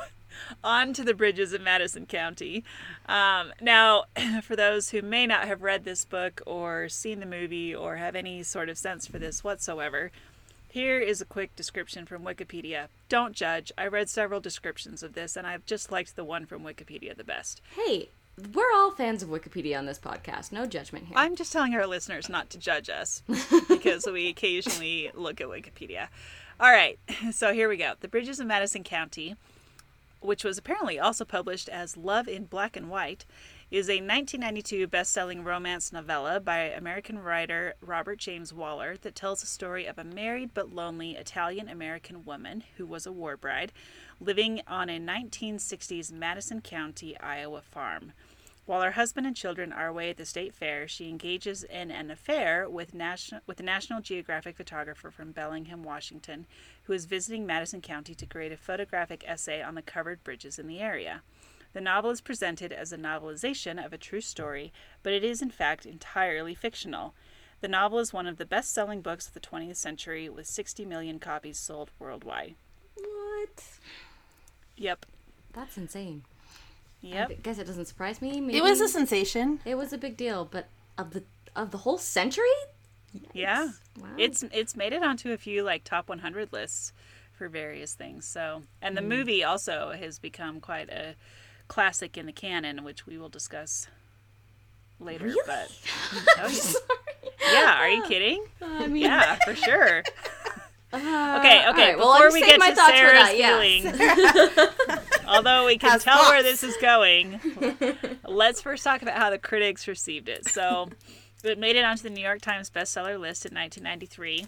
on 0.62 0.92
to 0.92 1.04
the 1.04 1.14
bridges 1.14 1.52
of 1.52 1.60
Madison 1.60 2.06
County. 2.06 2.64
Um, 3.06 3.52
now, 3.60 4.04
for 4.42 4.56
those 4.56 4.90
who 4.90 5.02
may 5.02 5.26
not 5.26 5.46
have 5.46 5.62
read 5.62 5.84
this 5.84 6.04
book 6.04 6.42
or 6.46 6.88
seen 6.88 7.20
the 7.20 7.26
movie 7.26 7.74
or 7.74 7.96
have 7.96 8.14
any 8.14 8.42
sort 8.42 8.68
of 8.68 8.78
sense 8.78 9.06
for 9.06 9.18
this 9.18 9.42
whatsoever, 9.42 10.10
here 10.68 11.00
is 11.00 11.20
a 11.20 11.24
quick 11.24 11.54
description 11.56 12.06
from 12.06 12.22
Wikipedia. 12.22 12.86
Don't 13.08 13.34
judge. 13.34 13.72
I 13.76 13.86
read 13.88 14.08
several 14.08 14.40
descriptions 14.40 15.02
of 15.02 15.14
this 15.14 15.36
and 15.36 15.46
I've 15.46 15.66
just 15.66 15.90
liked 15.90 16.14
the 16.14 16.24
one 16.24 16.46
from 16.46 16.62
Wikipedia 16.62 17.16
the 17.16 17.24
best. 17.24 17.60
Hey, 17.74 18.10
we're 18.54 18.72
all 18.74 18.90
fans 18.90 19.22
of 19.22 19.28
Wikipedia 19.28 19.78
on 19.78 19.86
this 19.86 19.98
podcast. 19.98 20.52
No 20.52 20.66
judgment 20.66 21.06
here. 21.06 21.16
I'm 21.16 21.36
just 21.36 21.52
telling 21.52 21.74
our 21.74 21.86
listeners 21.86 22.28
not 22.28 22.50
to 22.50 22.58
judge 22.58 22.88
us 22.88 23.22
because 23.68 24.06
we 24.06 24.28
occasionally 24.28 25.10
look 25.14 25.40
at 25.40 25.48
Wikipedia. 25.48 26.08
All 26.58 26.70
right, 26.70 26.98
so 27.32 27.52
here 27.52 27.68
we 27.68 27.76
go. 27.76 27.94
The 28.00 28.08
Bridges 28.08 28.40
of 28.40 28.46
Madison 28.46 28.84
County, 28.84 29.36
which 30.20 30.44
was 30.44 30.58
apparently 30.58 30.98
also 30.98 31.24
published 31.24 31.68
as 31.68 31.96
Love 31.96 32.28
in 32.28 32.44
Black 32.44 32.76
and 32.76 32.90
White, 32.90 33.24
is 33.70 33.88
a 33.88 34.02
1992 34.02 34.88
best 34.88 35.12
selling 35.12 35.44
romance 35.44 35.92
novella 35.92 36.40
by 36.40 36.62
American 36.62 37.18
writer 37.20 37.74
Robert 37.80 38.18
James 38.18 38.52
Waller 38.52 38.96
that 39.02 39.14
tells 39.14 39.40
the 39.40 39.46
story 39.46 39.86
of 39.86 39.96
a 39.96 40.02
married 40.04 40.50
but 40.52 40.74
lonely 40.74 41.12
Italian 41.12 41.68
American 41.68 42.24
woman 42.24 42.64
who 42.76 42.84
was 42.84 43.06
a 43.06 43.12
war 43.12 43.36
bride 43.36 43.72
living 44.20 44.60
on 44.66 44.90
a 44.90 44.98
1960s 44.98 46.12
Madison 46.12 46.60
County, 46.60 47.18
Iowa 47.20 47.62
farm. 47.62 48.12
While 48.70 48.82
her 48.82 48.92
husband 48.92 49.26
and 49.26 49.34
children 49.34 49.72
are 49.72 49.88
away 49.88 50.10
at 50.10 50.16
the 50.16 50.24
state 50.24 50.54
fair, 50.54 50.86
she 50.86 51.08
engages 51.08 51.64
in 51.64 51.90
an 51.90 52.08
affair 52.08 52.68
with, 52.70 52.94
national, 52.94 53.40
with 53.44 53.58
a 53.58 53.64
National 53.64 54.00
Geographic 54.00 54.56
photographer 54.56 55.10
from 55.10 55.32
Bellingham, 55.32 55.82
Washington, 55.82 56.46
who 56.84 56.92
is 56.92 57.04
visiting 57.06 57.44
Madison 57.44 57.80
County 57.80 58.14
to 58.14 58.26
create 58.26 58.52
a 58.52 58.56
photographic 58.56 59.24
essay 59.26 59.60
on 59.60 59.74
the 59.74 59.82
covered 59.82 60.22
bridges 60.22 60.56
in 60.56 60.68
the 60.68 60.78
area. 60.78 61.22
The 61.72 61.80
novel 61.80 62.10
is 62.10 62.20
presented 62.20 62.72
as 62.72 62.92
a 62.92 62.96
novelization 62.96 63.84
of 63.84 63.92
a 63.92 63.98
true 63.98 64.20
story, 64.20 64.72
but 65.02 65.12
it 65.12 65.24
is 65.24 65.42
in 65.42 65.50
fact 65.50 65.84
entirely 65.84 66.54
fictional. 66.54 67.12
The 67.62 67.66
novel 67.66 67.98
is 67.98 68.12
one 68.12 68.28
of 68.28 68.36
the 68.36 68.46
best 68.46 68.72
selling 68.72 69.00
books 69.00 69.26
of 69.26 69.34
the 69.34 69.40
20th 69.40 69.78
century, 69.78 70.28
with 70.28 70.46
60 70.46 70.84
million 70.84 71.18
copies 71.18 71.58
sold 71.58 71.90
worldwide. 71.98 72.54
what? 72.94 73.64
Yep. 74.76 75.06
That's 75.52 75.76
insane. 75.76 76.22
Yep. 77.02 77.30
I 77.30 77.34
guess 77.34 77.58
it 77.58 77.66
doesn't 77.66 77.86
surprise 77.86 78.20
me. 78.20 78.40
Maybe 78.40 78.58
It 78.58 78.62
was 78.62 78.80
a 78.80 78.88
sensation. 78.88 79.60
it 79.64 79.76
was 79.76 79.92
a 79.92 79.98
big 79.98 80.16
deal, 80.16 80.44
but 80.44 80.68
of 80.98 81.12
the 81.12 81.24
of 81.56 81.70
the 81.70 81.78
whole 81.78 81.98
century, 81.98 82.44
Yeah. 83.32 83.70
Wow. 84.00 84.08
It's 84.18 84.44
it's 84.52 84.76
made 84.76 84.92
it 84.92 85.02
onto 85.02 85.32
a 85.32 85.36
few 85.36 85.62
like 85.62 85.84
top 85.84 86.08
100 86.08 86.52
lists 86.52 86.92
for 87.32 87.48
various 87.48 87.94
things. 87.94 88.26
So, 88.26 88.62
and 88.82 88.96
the 88.96 89.00
hmm. 89.00 89.08
movie 89.08 89.42
also 89.42 89.92
has 89.98 90.18
become 90.18 90.60
quite 90.60 90.90
a 90.90 91.14
classic 91.68 92.18
in 92.18 92.26
the 92.26 92.32
canon, 92.32 92.84
which 92.84 93.06
we 93.06 93.16
will 93.16 93.28
discuss 93.28 93.88
later. 94.98 95.24
Really? 95.24 95.40
But 95.46 95.72
oh, 96.38 96.74
yeah. 97.42 97.52
yeah, 97.52 97.78
are 97.80 97.88
you 97.88 98.02
kidding? 98.04 98.44
I 98.60 98.86
mean, 98.86 99.02
Yeah, 99.02 99.36
for 99.44 99.54
sure. 99.54 100.02
uh, 100.92 101.36
Okay, 101.38 101.68
okay. 101.68 101.88
right, 101.90 101.98
well, 101.98 102.12
before 102.12 102.26
I'll 102.26 102.32
we 102.32 102.40
get 102.40 102.58
my 102.58 102.70
to 102.70 102.74
thoughts 102.76 102.90
for 102.90 102.96
Sarah's 102.96 103.22
that, 103.28 103.38
yes. 103.38 103.82
feelings, 103.82 105.20
although 105.28 105.66
we 105.66 105.78
can 105.78 105.90
Has 105.90 106.04
tell 106.04 106.22
where 106.24 106.42
this 106.42 106.64
is 106.64 106.76
going, 106.78 107.40
let's 108.26 108.60
first 108.60 108.82
talk 108.82 109.02
about 109.02 109.16
how 109.16 109.30
the 109.30 109.38
critics 109.38 109.86
received 109.86 110.28
it. 110.28 110.48
So, 110.48 110.88
it 111.44 111.58
made 111.58 111.76
it 111.76 111.84
onto 111.84 112.02
the 112.02 112.10
New 112.10 112.22
York 112.22 112.40
Times 112.40 112.70
bestseller 112.70 113.18
list 113.18 113.46
in 113.46 113.54
1993. 113.54 114.46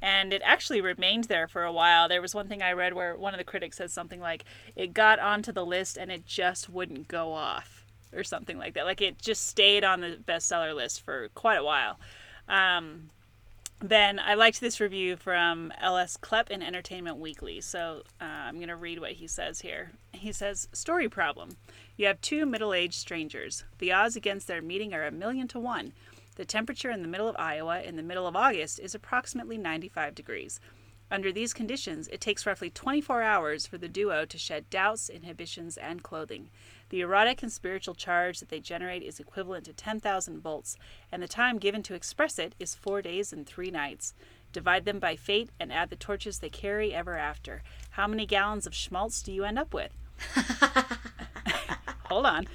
And 0.00 0.32
it 0.32 0.42
actually 0.44 0.80
remained 0.80 1.24
there 1.24 1.46
for 1.46 1.62
a 1.62 1.72
while. 1.72 2.08
There 2.08 2.20
was 2.20 2.34
one 2.34 2.48
thing 2.48 2.60
I 2.60 2.72
read 2.72 2.92
where 2.94 3.16
one 3.16 3.34
of 3.34 3.38
the 3.38 3.44
critics 3.44 3.76
said 3.76 3.90
something 3.90 4.18
like, 4.18 4.44
it 4.74 4.92
got 4.92 5.20
onto 5.20 5.52
the 5.52 5.64
list 5.64 5.96
and 5.96 6.10
it 6.10 6.26
just 6.26 6.68
wouldn't 6.68 7.06
go 7.06 7.32
off, 7.32 7.84
or 8.12 8.24
something 8.24 8.58
like 8.58 8.74
that. 8.74 8.84
Like 8.84 9.00
it 9.00 9.20
just 9.20 9.46
stayed 9.46 9.84
on 9.84 10.00
the 10.00 10.18
bestseller 10.26 10.74
list 10.74 11.02
for 11.02 11.28
quite 11.36 11.58
a 11.58 11.64
while. 11.64 12.00
Um, 12.48 13.10
then 13.82 14.20
I 14.20 14.34
liked 14.34 14.60
this 14.60 14.80
review 14.80 15.16
from 15.16 15.72
L.S. 15.80 16.16
Klepp 16.16 16.50
in 16.50 16.62
Entertainment 16.62 17.18
Weekly. 17.18 17.60
So 17.60 18.02
uh, 18.20 18.24
I'm 18.24 18.56
going 18.56 18.68
to 18.68 18.76
read 18.76 19.00
what 19.00 19.12
he 19.12 19.26
says 19.26 19.60
here. 19.60 19.92
He 20.12 20.32
says, 20.32 20.68
Story 20.72 21.08
problem. 21.08 21.56
You 21.96 22.06
have 22.06 22.20
two 22.20 22.46
middle 22.46 22.72
aged 22.72 22.94
strangers. 22.94 23.64
The 23.78 23.92
odds 23.92 24.14
against 24.14 24.46
their 24.46 24.62
meeting 24.62 24.94
are 24.94 25.04
a 25.04 25.10
million 25.10 25.48
to 25.48 25.58
one. 25.58 25.92
The 26.36 26.44
temperature 26.44 26.90
in 26.90 27.02
the 27.02 27.08
middle 27.08 27.28
of 27.28 27.36
Iowa 27.38 27.82
in 27.82 27.96
the 27.96 28.02
middle 28.02 28.26
of 28.26 28.36
August 28.36 28.78
is 28.78 28.94
approximately 28.94 29.58
95 29.58 30.14
degrees. 30.14 30.60
Under 31.10 31.30
these 31.30 31.52
conditions, 31.52 32.08
it 32.08 32.22
takes 32.22 32.46
roughly 32.46 32.70
24 32.70 33.20
hours 33.20 33.66
for 33.66 33.76
the 33.76 33.88
duo 33.88 34.24
to 34.24 34.38
shed 34.38 34.70
doubts, 34.70 35.10
inhibitions, 35.10 35.76
and 35.76 36.02
clothing. 36.02 36.48
The 36.92 37.00
erotic 37.00 37.42
and 37.42 37.50
spiritual 37.50 37.94
charge 37.94 38.38
that 38.40 38.50
they 38.50 38.60
generate 38.60 39.02
is 39.02 39.18
equivalent 39.18 39.64
to 39.64 39.72
10,000 39.72 40.42
volts, 40.42 40.76
and 41.10 41.22
the 41.22 41.26
time 41.26 41.56
given 41.56 41.82
to 41.84 41.94
express 41.94 42.38
it 42.38 42.54
is 42.58 42.74
four 42.74 43.00
days 43.00 43.32
and 43.32 43.46
three 43.46 43.70
nights. 43.70 44.12
Divide 44.52 44.84
them 44.84 44.98
by 44.98 45.16
fate 45.16 45.48
and 45.58 45.72
add 45.72 45.88
the 45.88 45.96
torches 45.96 46.40
they 46.40 46.50
carry 46.50 46.92
ever 46.92 47.16
after. 47.16 47.62
How 47.92 48.06
many 48.06 48.26
gallons 48.26 48.66
of 48.66 48.74
schmaltz 48.74 49.22
do 49.22 49.32
you 49.32 49.42
end 49.42 49.58
up 49.58 49.72
with? 49.72 49.92
hold 52.10 52.26
on. 52.26 52.46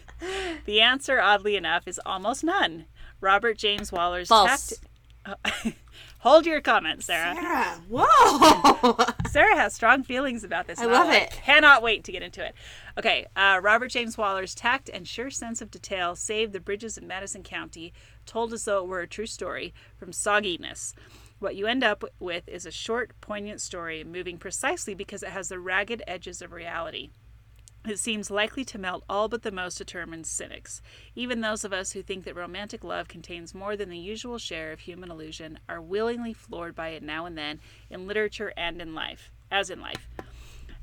The 0.66 0.82
answer, 0.82 1.20
oddly 1.20 1.56
enough, 1.56 1.88
is 1.88 2.00
almost 2.06 2.44
none. 2.44 2.86
Robert 3.20 3.58
James 3.58 3.92
Waller's 3.92 4.28
False. 4.28 4.80
tact- 5.26 5.76
Hold 6.28 6.46
your 6.46 6.60
comments, 6.60 7.06
Sarah. 7.06 7.36
Sarah, 7.36 7.82
whoa! 7.90 8.98
Sarah 9.30 9.56
has 9.56 9.74
strong 9.74 10.04
feelings 10.04 10.44
about 10.44 10.68
this. 10.68 10.78
I 10.78 10.84
and 10.84 10.92
love 10.92 11.08
I 11.08 11.20
it. 11.20 11.32
Cannot 11.32 11.82
wait 11.82 12.04
to 12.04 12.12
get 12.12 12.22
into 12.22 12.46
it. 12.46 12.54
Okay, 12.98 13.28
uh, 13.38 13.62
Robert 13.64 13.92
James 13.92 14.18
Waller's 14.18 14.54
tact 14.54 14.90
and 14.90 15.08
sure 15.08 15.30
sense 15.30 15.62
of 15.62 15.72
detail 15.72 16.18
saved 16.18 16.52
the 16.52 16.60
bridges 16.60 16.98
of 16.98 17.06
Madison 17.06 17.44
County, 17.44 17.94
told 18.26 18.52
as 18.52 18.66
though 18.66 18.80
it 18.80 18.90
were 18.90 19.00
a 19.00 19.08
true 19.08 19.26
story, 19.26 19.74
from 19.96 20.12
sogginess. 20.12 20.94
What 21.40 21.56
you 21.56 21.66
end 21.66 21.86
up 21.86 22.04
with 22.20 22.50
is 22.50 22.66
a 22.66 22.72
short, 22.72 23.14
poignant 23.22 23.62
story, 23.62 24.04
moving 24.04 24.38
precisely 24.38 24.94
because 24.94 25.24
it 25.24 25.30
has 25.30 25.48
the 25.48 25.60
ragged 25.60 26.04
edges 26.08 26.42
of 26.42 26.52
reality. 26.52 27.10
It 27.88 28.00
seems 28.00 28.30
likely 28.30 28.66
to 28.66 28.78
melt 28.78 29.06
all 29.08 29.30
but 29.30 29.44
the 29.44 29.52
most 29.52 29.78
determined 29.78 30.28
cynics. 30.28 30.82
Even 31.16 31.40
those 31.40 31.64
of 31.64 31.72
us 31.72 31.94
who 31.94 32.02
think 32.02 32.26
that 32.26 32.36
romantic 32.36 32.84
love 32.84 33.08
contains 33.08 33.56
more 33.56 33.78
than 33.78 33.90
the 33.90 33.98
usual 33.98 34.38
share 34.38 34.74
of 34.74 34.82
human 34.82 35.10
illusion 35.10 35.58
are 35.70 35.80
willingly 35.80 36.34
floored 36.34 36.76
by 36.76 36.90
it 36.90 37.02
now 37.02 37.26
and 37.26 37.38
then 37.38 37.62
in 37.90 38.06
literature 38.06 38.52
and 38.58 38.82
in 38.82 38.94
life, 38.94 39.32
as 39.50 39.70
in 39.70 39.80
life. 39.80 40.10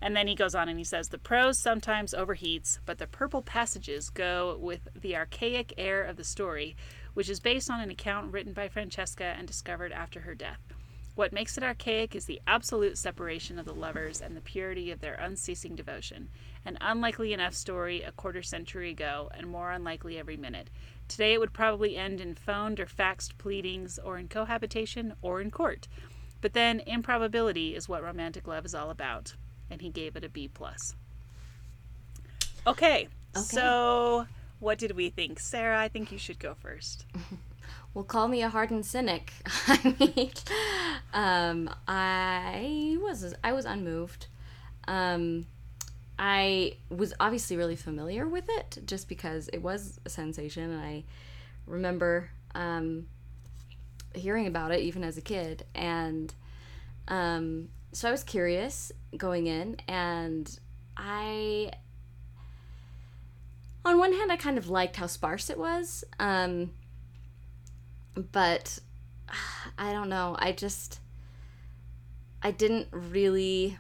And 0.01 0.17
then 0.17 0.27
he 0.27 0.35
goes 0.35 0.55
on 0.55 0.71
and 0.71 0.79
he 0.79 0.85
says, 0.85 1.11
The 1.11 1.19
prose 1.19 1.59
sometimes 1.59 2.15
overheats, 2.15 2.79
but 2.87 2.97
the 2.97 3.07
purple 3.07 3.43
passages 3.43 4.09
go 4.09 4.57
with 4.59 4.89
the 4.95 5.15
archaic 5.15 5.75
air 5.77 6.03
of 6.03 6.17
the 6.17 6.25
story, 6.25 6.75
which 7.13 7.29
is 7.29 7.39
based 7.39 7.71
on 7.71 7.83
an 7.83 7.91
account 7.91 8.33
written 8.33 8.55
by 8.55 8.69
Francesca 8.69 9.35
and 9.37 9.47
discovered 9.47 9.93
after 9.93 10.21
her 10.21 10.35
death. 10.35 10.74
What 11.15 11.33
makes 11.33 11.57
it 11.57 11.63
archaic 11.63 12.17
is 12.17 12.25
the 12.25 12.41
absolute 12.47 12.99
separation 12.99 13.59
of 13.59 13.67
the 13.67 13.75
lovers 13.75 14.21
and 14.21 14.37
the 14.37 14.41
purity 14.41 14.91
of 14.91 15.01
their 15.01 15.15
unceasing 15.15 15.77
devotion. 15.77 16.29
An 16.65 16.77
unlikely 16.81 17.33
enough 17.33 17.55
story 17.55 18.03
a 18.03 18.11
quarter 18.11 18.43
century 18.43 18.91
ago, 18.91 19.31
and 19.33 19.47
more 19.47 19.71
unlikely 19.71 20.19
every 20.19 20.37
minute. 20.37 20.71
Today 21.07 21.35
it 21.35 21.41
would 21.41 21.53
probably 21.53 21.97
end 21.97 22.21
in 22.21 22.35
phoned 22.35 22.81
or 22.81 22.87
faxed 22.87 23.39
pleadings, 23.39 23.97
or 23.99 24.19
in 24.19 24.27
cohabitation, 24.27 25.15
or 25.23 25.41
in 25.41 25.53
court. 25.53 25.87
But 26.41 26.53
then 26.53 26.81
improbability 26.81 27.77
is 27.77 27.89
what 27.89 28.03
romantic 28.03 28.49
love 28.49 28.65
is 28.65 28.75
all 28.75 28.91
about, 28.91 29.35
and 29.71 29.81
he 29.81 29.91
gave 29.91 30.17
it 30.17 30.25
a 30.25 30.29
B 30.29 30.49
plus. 30.49 30.97
Okay, 32.67 33.09
okay. 33.37 33.41
so 33.41 34.27
what 34.59 34.79
did 34.79 34.97
we 34.97 35.11
think, 35.11 35.39
Sarah? 35.39 35.79
I 35.79 35.89
think 35.89 36.11
you 36.11 36.19
should 36.19 36.41
go 36.41 36.55
first. 36.55 37.07
Well, 37.95 38.05
call 38.05 38.27
me 38.27 38.43
a 38.43 38.49
hardened 38.49 38.85
cynic. 38.85 39.33
I 39.69 39.97
mean, 39.99 40.33
um, 41.13 41.71
I 41.87 42.99
was 43.01 43.35
I 43.45 43.53
was 43.53 43.65
unmoved. 43.65 44.27
Um, 44.89 45.47
I 46.19 46.77
was 46.91 47.15
obviously 47.21 47.57
really 47.57 47.77
familiar 47.77 48.29
with 48.29 48.45
it 48.49 48.79
just 48.85 49.09
because 49.09 49.49
it 49.53 49.63
was 49.63 50.01
a 50.05 50.11
sensation, 50.11 50.71
and 50.73 50.81
I 50.81 51.05
remember 51.67 52.31
um, 52.55 53.07
hearing 54.15 54.47
about 54.49 54.73
it 54.73 54.81
even 54.81 55.05
as 55.05 55.17
a 55.17 55.23
kid, 55.23 55.65
and 55.75 56.35
um, 57.07 57.69
so 57.93 58.09
I 58.09 58.11
was 58.11 58.25
curious 58.25 58.91
going 59.17 59.47
in, 59.47 59.77
and 59.87 60.59
I 60.97 61.71
on 63.85 63.99
one 63.99 64.13
hand, 64.15 64.33
I 64.33 64.37
kind 64.37 64.59
of 64.59 64.69
liked 64.69 64.97
how 64.97 65.07
sparse 65.07 65.51
it 65.51 65.59
was. 65.59 66.05
Um, 66.19 66.71
but 68.33 68.79
I 69.79 69.93
don't 69.93 70.09
know. 70.09 70.37
I 70.39 70.53
just 70.53 71.01
I 72.43 72.51
didn't 72.51 72.89
really 72.91 73.79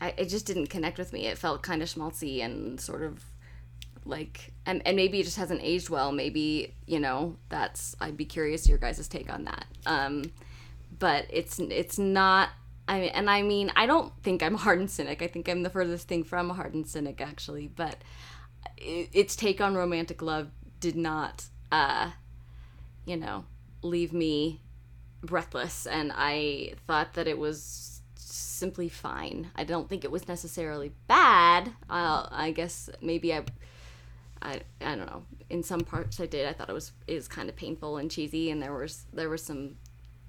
I 0.00 0.14
it 0.16 0.26
just 0.26 0.46
didn't 0.46 0.66
connect 0.66 0.98
with 0.98 1.12
me. 1.12 1.26
It 1.26 1.38
felt 1.38 1.62
kind 1.62 1.82
of 1.82 1.88
schmaltzy 1.88 2.44
and 2.44 2.80
sort 2.80 3.02
of 3.02 3.24
like 4.04 4.52
and, 4.66 4.82
and 4.86 4.96
maybe 4.96 5.20
it 5.20 5.24
just 5.24 5.36
hasn't 5.36 5.60
aged 5.62 5.90
well. 5.90 6.12
Maybe, 6.12 6.74
you 6.86 7.00
know, 7.00 7.36
that's 7.48 7.94
I'd 8.00 8.16
be 8.16 8.24
curious 8.24 8.68
your 8.68 8.78
guys' 8.78 9.06
take 9.08 9.32
on 9.32 9.44
that. 9.44 9.66
Um 9.86 10.32
but 10.98 11.26
it's 11.30 11.58
it's 11.58 11.98
not 11.98 12.50
I 12.90 13.00
mean, 13.00 13.10
and 13.10 13.30
I 13.30 13.42
mean, 13.42 13.70
I 13.76 13.86
don't 13.86 14.12
think 14.22 14.42
I'm 14.42 14.54
a 14.56 14.58
hardened 14.58 14.90
cynic. 14.90 15.22
I 15.22 15.28
think 15.28 15.48
I'm 15.48 15.62
the 15.62 15.70
furthest 15.70 16.08
thing 16.08 16.24
from 16.24 16.50
a 16.50 16.54
hardened 16.54 16.88
cynic, 16.88 17.20
actually. 17.20 17.68
But 17.68 17.96
i 18.66 19.08
its 19.12 19.36
take 19.36 19.60
on 19.60 19.74
romantic 19.74 20.20
love 20.22 20.50
did 20.80 20.96
not, 20.96 21.46
uh, 21.70 22.10
you 23.10 23.16
know, 23.16 23.44
leave 23.82 24.12
me 24.12 24.60
breathless. 25.22 25.86
And 25.86 26.12
I 26.14 26.74
thought 26.86 27.14
that 27.14 27.26
it 27.26 27.38
was 27.38 28.00
simply 28.14 28.88
fine. 28.88 29.50
I 29.56 29.64
don't 29.64 29.88
think 29.88 30.04
it 30.04 30.10
was 30.10 30.28
necessarily 30.28 30.92
bad. 31.08 31.72
Uh, 31.88 32.28
I 32.30 32.52
guess 32.52 32.88
maybe 33.02 33.34
I, 33.34 33.42
I, 34.40 34.60
I 34.80 34.94
don't 34.94 35.06
know. 35.06 35.24
In 35.50 35.62
some 35.62 35.80
parts, 35.80 36.20
I 36.20 36.26
did. 36.26 36.46
I 36.46 36.52
thought 36.52 36.70
it 36.70 36.74
was 36.74 36.92
is 37.08 37.26
kind 37.26 37.48
of 37.48 37.56
painful 37.56 37.96
and 37.96 38.10
cheesy, 38.10 38.50
and 38.50 38.62
there 38.62 38.72
was 38.72 39.04
there 39.12 39.28
was 39.28 39.42
some 39.42 39.76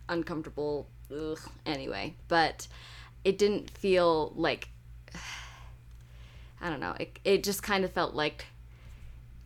uncomfortable 0.10 0.88
ugh, 1.12 1.40
anyway 1.66 2.14
but 2.28 2.68
it 3.24 3.38
didn't 3.38 3.70
feel 3.70 4.34
like 4.36 4.70
i 6.62 6.70
don't 6.70 6.80
know 6.80 6.96
it, 7.00 7.18
it 7.24 7.44
just 7.44 7.64
kind 7.64 7.86
of 7.86 7.92
felt 7.92 8.14
like 8.14 8.46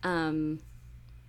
um 0.02 0.58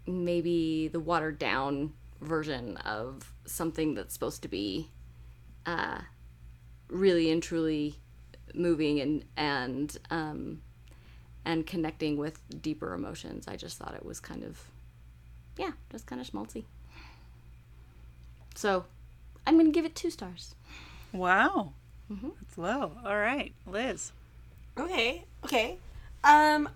maybe 0.07 0.87
the 0.87 0.99
watered 0.99 1.37
down 1.37 1.93
version 2.21 2.77
of 2.77 3.31
something 3.45 3.93
that's 3.93 4.13
supposed 4.13 4.41
to 4.41 4.47
be 4.47 4.89
uh 5.65 5.99
really 6.89 7.29
and 7.29 7.43
truly 7.43 7.95
moving 8.55 8.99
and 8.99 9.25
and 9.35 9.97
um 10.09 10.61
and 11.45 11.67
connecting 11.67 12.17
with 12.17 12.39
deeper 12.61 12.93
emotions 12.93 13.47
i 13.47 13.55
just 13.55 13.77
thought 13.77 13.93
it 13.93 14.05
was 14.05 14.19
kind 14.19 14.43
of 14.43 14.59
yeah 15.57 15.71
just 15.91 16.07
kind 16.07 16.19
of 16.19 16.27
schmaltzy 16.27 16.63
so 18.57 18.85
I'm 19.45 19.53
going 19.53 19.67
to 19.67 19.71
give 19.71 19.85
it 19.85 19.93
two 19.93 20.09
stars. 20.09 20.55
Wow. 21.13 21.73
That's 22.09 22.57
low. 22.57 22.93
All 23.05 23.17
right, 23.17 23.53
Liz. 23.67 24.11
Okay, 24.79 25.25
okay. 25.45 25.77
Um, 26.23 26.67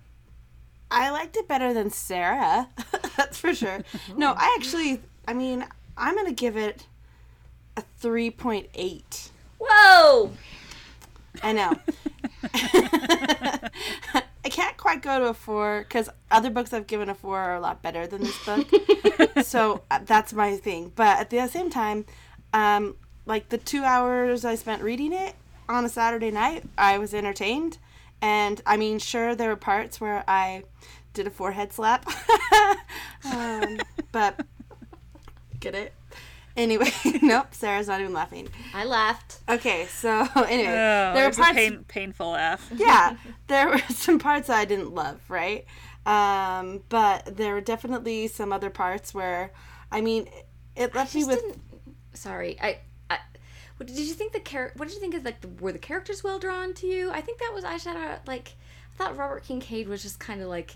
I 0.91 1.09
liked 1.09 1.35
it 1.37 1.47
better 1.47 1.73
than 1.73 1.89
Sarah. 1.89 2.69
That's 3.17 3.37
for 3.37 3.53
sure. 3.53 3.83
No, 4.15 4.33
I 4.35 4.55
actually, 4.59 5.01
I 5.27 5.33
mean, 5.33 5.65
I'm 5.97 6.15
gonna 6.15 6.31
give 6.31 6.57
it 6.57 6.85
a 7.77 7.83
3.8. 8.01 9.29
Whoa! 9.59 10.31
I 11.43 11.53
know. 11.53 11.73
I 14.43 14.49
can't 14.49 14.75
quite 14.75 15.01
go 15.01 15.19
to 15.19 15.25
a 15.27 15.33
four 15.33 15.85
because 15.87 16.09
other 16.29 16.49
books 16.49 16.73
I've 16.73 16.87
given 16.87 17.09
a 17.09 17.15
four 17.15 17.37
are 17.37 17.55
a 17.55 17.59
lot 17.59 17.81
better 17.81 18.07
than 18.07 18.21
this 18.23 18.45
book. 18.45 18.67
so 19.45 19.83
uh, 19.91 19.99
that's 20.03 20.33
my 20.33 20.57
thing. 20.57 20.91
But 20.95 21.19
at 21.19 21.29
the 21.29 21.47
same 21.47 21.69
time, 21.69 22.05
um, 22.53 22.95
like 23.25 23.49
the 23.49 23.57
two 23.57 23.83
hours 23.83 24.43
I 24.43 24.55
spent 24.55 24.81
reading 24.81 25.13
it 25.13 25.35
on 25.69 25.85
a 25.85 25.89
Saturday 25.89 26.31
night, 26.31 26.63
I 26.77 26.97
was 26.97 27.13
entertained. 27.13 27.77
And 28.21 28.61
I 28.65 28.77
mean, 28.77 28.99
sure, 28.99 29.35
there 29.35 29.49
were 29.49 29.55
parts 29.55 30.01
where 30.01 30.23
I 30.27 30.63
did 31.13 31.27
a 31.27 31.29
forehead 31.31 31.71
slap. 31.73 32.05
um, 33.25 33.77
but 34.11 34.45
get 35.59 35.75
it? 35.75 35.93
Anyway, 36.57 36.89
nope, 37.21 37.47
Sarah's 37.51 37.87
not 37.87 38.01
even 38.01 38.13
laughing. 38.13 38.49
I 38.73 38.83
laughed. 38.83 39.39
Okay, 39.47 39.85
so 39.87 40.09
anyway, 40.47 40.69
Oh, 40.71 41.13
there 41.13 41.23
were 41.23 41.29
it's 41.29 41.37
a 41.37 41.41
parts 41.41 41.55
pain, 41.55 41.85
painful 41.87 42.31
laugh. 42.31 42.69
yeah, 42.75 43.15
there 43.47 43.69
were 43.69 43.79
some 43.89 44.19
parts 44.19 44.49
I 44.49 44.65
didn't 44.65 44.93
love, 44.93 45.21
right? 45.29 45.65
Um, 46.05 46.81
but 46.89 47.37
there 47.37 47.53
were 47.53 47.61
definitely 47.61 48.27
some 48.27 48.51
other 48.51 48.69
parts 48.69 49.13
where, 49.13 49.51
I 49.91 50.01
mean, 50.01 50.27
it 50.75 50.93
left 50.93 51.15
me 51.15 51.21
Just 51.21 51.29
with. 51.31 51.41
didn't- 51.41 51.61
Sorry, 52.13 52.57
I. 52.61 52.79
I 53.09 53.19
what, 53.77 53.87
did 53.87 53.97
you 53.97 54.13
think 54.13 54.33
the 54.33 54.41
char- 54.41 54.73
What 54.75 54.89
did 54.89 54.95
you 54.95 54.99
think 54.99 55.15
of 55.15 55.23
like 55.23 55.39
the, 55.39 55.47
were 55.47 55.71
the 55.71 55.79
characters 55.79 56.23
well 56.23 56.37
drawn 56.39 56.73
to 56.75 56.87
you? 56.87 57.09
I 57.11 57.21
think 57.21 57.39
that 57.39 57.51
was 57.53 57.63
I 57.63 57.77
should 57.77 57.95
like 58.27 58.55
I 58.93 58.97
thought 58.97 59.15
Robert 59.17 59.43
Kincaid 59.45 59.87
was 59.87 60.01
just 60.03 60.19
kind 60.19 60.41
of 60.41 60.49
like 60.49 60.75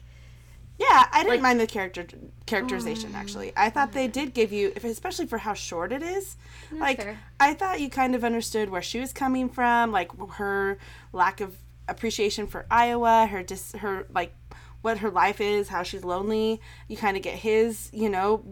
Yeah, 0.78 1.06
I 1.12 1.20
didn't 1.20 1.30
like- 1.36 1.42
mind 1.42 1.60
the 1.60 1.68
character 1.68 2.06
characterization. 2.46 3.12
Oh. 3.16 3.18
Actually, 3.18 3.54
I 3.56 3.70
thought 3.70 3.94
they 3.94 4.08
did 4.08 4.34
give 4.34 4.52
you, 4.52 4.74
if, 4.76 4.84
especially 4.84 5.26
for 5.26 5.38
how 5.38 5.54
short 5.54 5.92
it 5.92 6.04
is. 6.04 6.36
like, 6.72 6.98
fair. 7.02 7.20
I 7.40 7.54
thought 7.54 7.80
you 7.80 7.90
kind 7.90 8.14
of 8.16 8.24
understood 8.24 8.70
where 8.70 8.82
she 8.82 9.00
was 9.00 9.14
coming 9.14 9.50
from, 9.50 9.92
like 9.92 10.12
her 10.34 10.78
lack 11.14 11.40
of 11.42 11.56
appreciation 11.88 12.48
for 12.48 12.66
Iowa, 12.70 13.28
her 13.28 13.44
dis, 13.44 13.72
her 13.74 14.06
like 14.14 14.36
what 14.82 15.00
her 15.00 15.10
life 15.10 15.42
is, 15.42 15.70
how 15.70 15.84
she's 15.84 16.04
lonely. 16.04 16.62
You 16.88 16.98
kind 16.98 17.16
of 17.18 17.24
get 17.24 17.36
his, 17.36 17.90
you 17.94 18.10
know, 18.10 18.44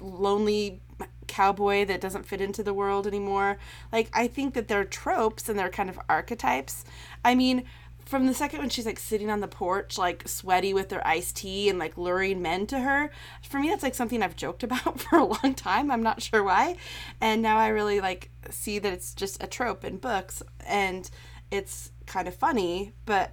lonely 0.00 0.80
cowboy 1.26 1.84
that 1.86 2.00
doesn't 2.00 2.24
fit 2.24 2.40
into 2.40 2.62
the 2.62 2.72
world 2.72 3.06
anymore. 3.06 3.58
Like 3.92 4.08
I 4.12 4.26
think 4.28 4.54
that 4.54 4.68
they're 4.68 4.84
tropes 4.84 5.48
and 5.48 5.58
they're 5.58 5.68
kind 5.70 5.90
of 5.90 5.98
archetypes. 6.08 6.84
I 7.24 7.34
mean, 7.34 7.64
from 8.04 8.26
the 8.26 8.34
second 8.34 8.60
when 8.60 8.68
she's 8.68 8.86
like 8.86 8.98
sitting 8.98 9.30
on 9.30 9.40
the 9.40 9.48
porch, 9.48 9.96
like 9.96 10.28
sweaty 10.28 10.74
with 10.74 10.90
her 10.90 11.06
iced 11.06 11.36
tea 11.36 11.68
and 11.68 11.78
like 11.78 11.96
luring 11.96 12.42
men 12.42 12.66
to 12.68 12.80
her, 12.80 13.10
for 13.42 13.58
me 13.58 13.68
that's 13.68 13.82
like 13.82 13.94
something 13.94 14.22
I've 14.22 14.36
joked 14.36 14.62
about 14.62 15.00
for 15.02 15.18
a 15.18 15.24
long 15.24 15.54
time. 15.54 15.90
I'm 15.90 16.02
not 16.02 16.22
sure 16.22 16.42
why. 16.42 16.76
And 17.20 17.42
now 17.42 17.58
I 17.58 17.68
really 17.68 18.00
like 18.00 18.30
see 18.50 18.78
that 18.78 18.92
it's 18.92 19.14
just 19.14 19.42
a 19.42 19.46
trope 19.46 19.84
in 19.84 19.98
books 19.98 20.42
and 20.66 21.08
it's 21.50 21.92
kind 22.06 22.28
of 22.28 22.34
funny, 22.34 22.92
but 23.06 23.32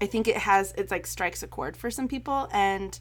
I 0.00 0.06
think 0.06 0.28
it 0.28 0.38
has 0.38 0.74
it's 0.76 0.90
like 0.90 1.06
strikes 1.06 1.42
a 1.42 1.46
chord 1.48 1.76
for 1.76 1.90
some 1.90 2.08
people 2.08 2.48
and 2.52 2.98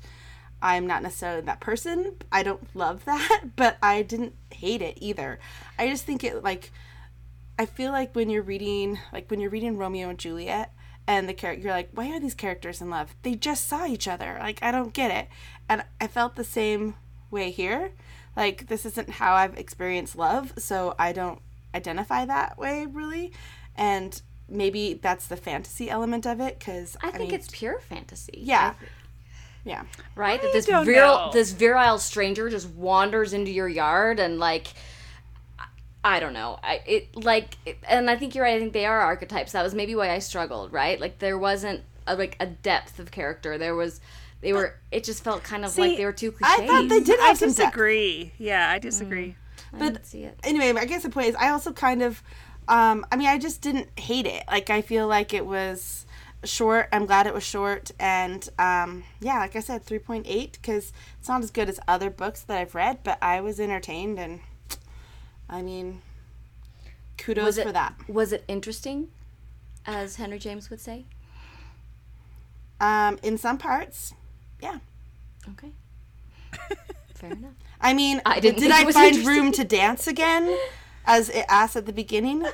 I'm 0.62 0.88
not 0.88 1.04
necessarily 1.04 1.42
that 1.42 1.60
person. 1.60 2.16
I 2.32 2.44
don't 2.44 2.76
love 2.76 3.06
that, 3.06 3.50
but 3.56 3.78
I 3.82 4.02
didn't 4.02 4.36
hate 4.52 4.82
it 4.82 4.98
either. 5.02 5.40
I 5.78 5.88
just 5.88 6.06
think 6.06 6.24
it 6.24 6.44
like 6.44 6.72
I 7.60 7.66
feel 7.66 7.92
like 7.92 8.16
when 8.16 8.30
you're 8.30 8.44
reading 8.44 9.00
like 9.12 9.30
when 9.30 9.40
you're 9.40 9.50
reading 9.50 9.78
Romeo 9.78 10.10
and 10.10 10.20
Juliet 10.20 10.74
and 11.08 11.28
the 11.28 11.34
character 11.34 11.64
you're 11.64 11.74
like, 11.74 11.90
why 11.94 12.10
are 12.12 12.20
these 12.20 12.36
characters 12.36 12.82
in 12.82 12.90
love? 12.90 13.16
They 13.24 13.36
just 13.36 13.68
saw 13.68 13.86
each 13.86 14.08
other. 14.08 14.38
Like 14.40 14.62
I 14.62 14.72
don't 14.72 14.94
get 14.94 15.12
it. 15.12 15.28
And 15.68 15.84
I 16.00 16.08
felt 16.08 16.36
the 16.36 16.44
same 16.44 16.96
way 17.32 17.52
here. 17.52 17.92
Like 18.36 18.68
this 18.68 18.86
isn't 18.86 19.10
how 19.10 19.34
I've 19.34 19.58
experienced 19.58 20.16
love, 20.16 20.54
so 20.58 20.96
I 21.00 21.12
don't 21.12 21.42
identify 21.74 22.26
that 22.26 22.58
way 22.58 22.86
really. 22.86 23.32
And 23.76 24.22
maybe 24.50 24.94
that's 24.94 25.28
the 25.28 25.38
fantasy 25.38 25.90
element 25.90 26.26
of 26.26 26.40
it 26.40 26.60
because 26.60 26.96
I 27.02 27.12
think 27.12 27.34
it's 27.34 27.50
pure 27.52 27.80
fantasy. 27.80 28.40
yeah, 28.44 28.76
yeah. 29.66 29.84
right? 30.16 30.42
That 30.42 30.54
this 30.54 30.66
don't 30.66 30.86
virile 30.86 31.28
know. 31.28 31.32
this 31.34 31.52
virile 31.52 32.00
stranger 32.00 32.50
just 32.50 32.70
wanders 32.70 33.34
into 33.34 33.52
your 33.52 33.68
yard 33.68 34.20
and 34.20 34.40
like 34.40 34.68
I- 36.04 36.18
I 36.18 36.20
don't 36.20 36.34
know. 36.34 36.60
I 36.64 36.82
it 36.86 37.16
like 37.16 37.58
it, 37.66 37.78
and 37.88 38.10
I 38.10 38.16
think 38.16 38.34
you're 38.36 38.44
right. 38.46 38.56
I 38.56 38.60
think 38.60 38.74
they 38.74 38.86
are 38.86 39.00
archetypes. 39.02 39.52
That 39.52 39.64
was 39.64 39.76
maybe 39.76 39.94
why 39.96 40.12
I 40.12 40.20
struggled, 40.20 40.72
right? 40.72 41.00
Like 41.00 41.20
there 41.20 41.38
wasn't 41.38 41.84
a, 42.06 42.16
like 42.16 42.38
a 42.40 42.46
depth 42.46 43.00
of 43.00 43.12
character. 43.12 43.58
There 43.58 43.76
was 43.76 44.00
they 44.42 44.54
were 44.54 44.76
it 44.92 45.04
just 45.04 45.24
felt 45.24 45.44
kind 45.44 45.66
of 45.66 45.78
like 45.78 45.98
they 45.98 46.06
were 46.06 46.14
too 46.14 46.34
I 46.42 46.66
thought 46.68 46.88
they 46.88 47.00
did 47.02 47.20
I 47.20 47.24
have 47.28 47.38
some 47.38 47.50
depth. 47.50 47.58
disagree. 47.58 48.32
Yeah, 48.38 48.70
I 48.70 48.80
disagree. 48.80 49.36
I 49.74 49.78
but- 49.80 49.94
didn't 49.94 50.06
see 50.06 50.24
it. 50.24 50.40
anyway, 50.44 50.80
I 50.80 50.86
guess 50.86 51.04
the 51.04 51.10
point 51.10 51.28
is, 51.28 51.36
I 51.36 51.50
also 51.50 51.74
kind 51.74 52.02
of, 52.02 52.24
um, 52.70 53.06
I 53.12 53.18
mean, 53.18 53.28
I 53.28 53.38
just 53.38 53.62
didn't 53.62 53.90
hate 54.00 54.26
it. 54.26 54.44
Like, 54.48 54.70
I 54.70 54.82
feel 54.82 55.08
like 55.08 55.34
it 55.34 55.46
was 55.46 56.06
short. 56.46 56.88
I'm 56.94 57.06
glad 57.06 57.28
it 57.28 57.34
was 57.34 57.44
short. 57.44 57.92
And, 58.00 58.48
um, 58.58 59.04
yeah, 59.20 59.40
like 59.40 59.58
I 59.58 59.60
said, 59.60 59.86
3.8, 59.86 60.54
because 60.54 60.94
it's 61.20 61.28
not 61.28 61.44
as 61.44 61.52
good 61.52 61.68
as 61.68 61.82
other 61.86 62.10
books 62.10 62.42
that 62.44 62.58
I've 62.58 62.76
read, 62.76 63.00
but 63.04 63.18
I 63.22 63.42
was 63.42 63.60
entertained. 63.60 64.20
And, 64.20 64.40
I 65.50 65.62
mean, 65.62 66.02
kudos 67.18 67.46
Was 67.46 67.58
it 67.58 67.66
for 67.66 67.72
that. 67.72 67.94
was 68.08 68.32
it 68.34 68.44
interesting, 68.48 69.10
as 69.86 70.16
Henry 70.18 70.40
James 70.40 70.70
would 70.70 70.82
say? 70.82 71.06
Um, 72.80 73.18
in 73.24 73.38
some 73.38 73.58
parts, 73.58 74.14
yeah. 74.62 74.80
Okay, 75.50 75.72
fair 77.16 77.32
enough. 77.32 77.54
I 77.82 77.94
mean, 77.94 78.22
I 78.26 78.40
did 78.40 78.72
I 78.72 78.92
find 78.92 79.18
room 79.26 79.52
to 79.54 79.64
dance 79.64 80.08
again, 80.08 80.56
as 81.06 81.30
it 81.30 81.46
asked 81.48 81.76
at 81.76 81.86
the 81.86 81.94
beginning? 81.94 82.46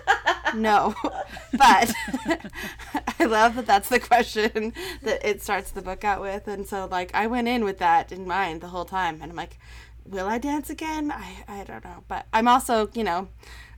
No, 0.56 0.94
but 1.58 1.92
I 3.20 3.26
love 3.26 3.56
that 3.56 3.66
that's 3.66 3.90
the 3.90 4.00
question 4.00 4.74
that 5.02 5.28
it 5.28 5.42
starts 5.42 5.72
the 5.72 5.82
book 5.82 6.04
out 6.04 6.22
with, 6.22 6.48
and 6.48 6.68
so 6.68 6.88
like 6.90 7.14
I 7.14 7.28
went 7.28 7.48
in 7.48 7.64
with 7.66 7.80
that 7.80 8.12
in 8.12 8.28
mind 8.28 8.62
the 8.62 8.68
whole 8.68 8.86
time, 8.86 9.20
and 9.22 9.32
I'm 9.32 9.36
like, 9.36 9.58
will 10.06 10.28
I 10.28 10.38
dance 10.38 10.70
again? 10.70 11.12
I 11.12 11.44
I 11.48 11.64
don't 11.64 11.84
know, 11.84 12.04
but 12.08 12.26
I'm 12.34 12.48
also 12.48 12.90
you 12.94 13.04
know 13.04 13.28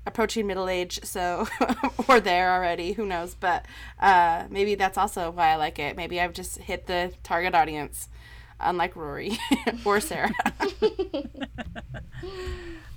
approaching 0.05 0.47
middle 0.47 0.69
age, 0.69 0.99
so 1.03 1.47
or 2.07 2.19
there 2.19 2.53
already, 2.53 2.93
who 2.93 3.05
knows? 3.05 3.35
But 3.35 3.65
uh, 3.99 4.45
maybe 4.49 4.75
that's 4.75 4.97
also 4.97 5.31
why 5.31 5.49
I 5.49 5.55
like 5.55 5.79
it. 5.79 5.95
Maybe 5.95 6.21
I've 6.21 6.33
just 6.33 6.59
hit 6.59 6.87
the 6.87 7.13
target 7.23 7.55
audience. 7.55 8.09
Unlike 8.57 8.95
Rory 8.95 9.37
or 9.85 9.99
Sarah. 9.99 10.31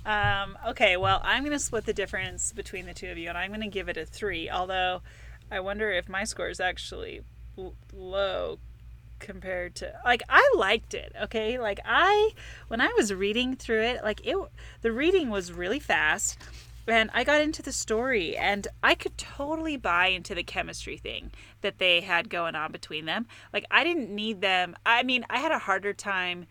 Um, 0.05 0.57
okay, 0.69 0.97
well, 0.97 1.21
I'm 1.23 1.43
going 1.43 1.55
to 1.55 1.63
split 1.63 1.85
the 1.85 1.93
difference 1.93 2.51
between 2.51 2.87
the 2.87 2.95
two 2.95 3.11
of 3.11 3.17
you, 3.19 3.29
and 3.29 3.37
I'm 3.37 3.51
going 3.51 3.61
to 3.61 3.67
give 3.67 3.89
it 3.89 3.95
a 3.95 4.07
three. 4.07 4.49
Although, 4.49 5.03
I 5.51 5.59
wonder 5.59 5.91
if 5.91 6.09
my 6.09 6.23
score 6.23 6.49
is 6.49 6.59
actually 6.59 7.21
low 7.93 8.57
compared 9.19 9.75
to 9.75 9.93
like 10.05 10.23
I 10.29 10.47
liked 10.55 10.93
it. 10.93 11.13
Okay, 11.23 11.59
like 11.59 11.79
I 11.85 12.31
when 12.67 12.81
I 12.81 12.91
was 12.97 13.13
reading 13.13 13.55
through 13.55 13.81
it, 13.81 14.03
like 14.03 14.25
it, 14.25 14.37
the 14.81 14.91
reading 14.91 15.29
was 15.29 15.51
really 15.51 15.79
fast. 15.79 16.37
And 16.87 17.11
I 17.13 17.23
got 17.23 17.41
into 17.41 17.61
the 17.61 17.71
story, 17.71 18.35
and 18.35 18.67
I 18.81 18.95
could 18.95 19.15
totally 19.15 19.77
buy 19.77 20.07
into 20.07 20.33
the 20.33 20.41
chemistry 20.41 20.97
thing 20.97 21.29
that 21.61 21.77
they 21.77 22.01
had 22.01 22.31
going 22.31 22.55
on 22.55 22.71
between 22.71 23.05
them. 23.05 23.27
Like, 23.53 23.65
I 23.69 23.83
didn't 23.83 24.09
need 24.09 24.41
them. 24.41 24.75
I 24.87 25.03
mean, 25.03 25.23
I 25.29 25.37
had 25.37 25.51
a 25.51 25.59
harder 25.59 25.93
time 25.93 26.47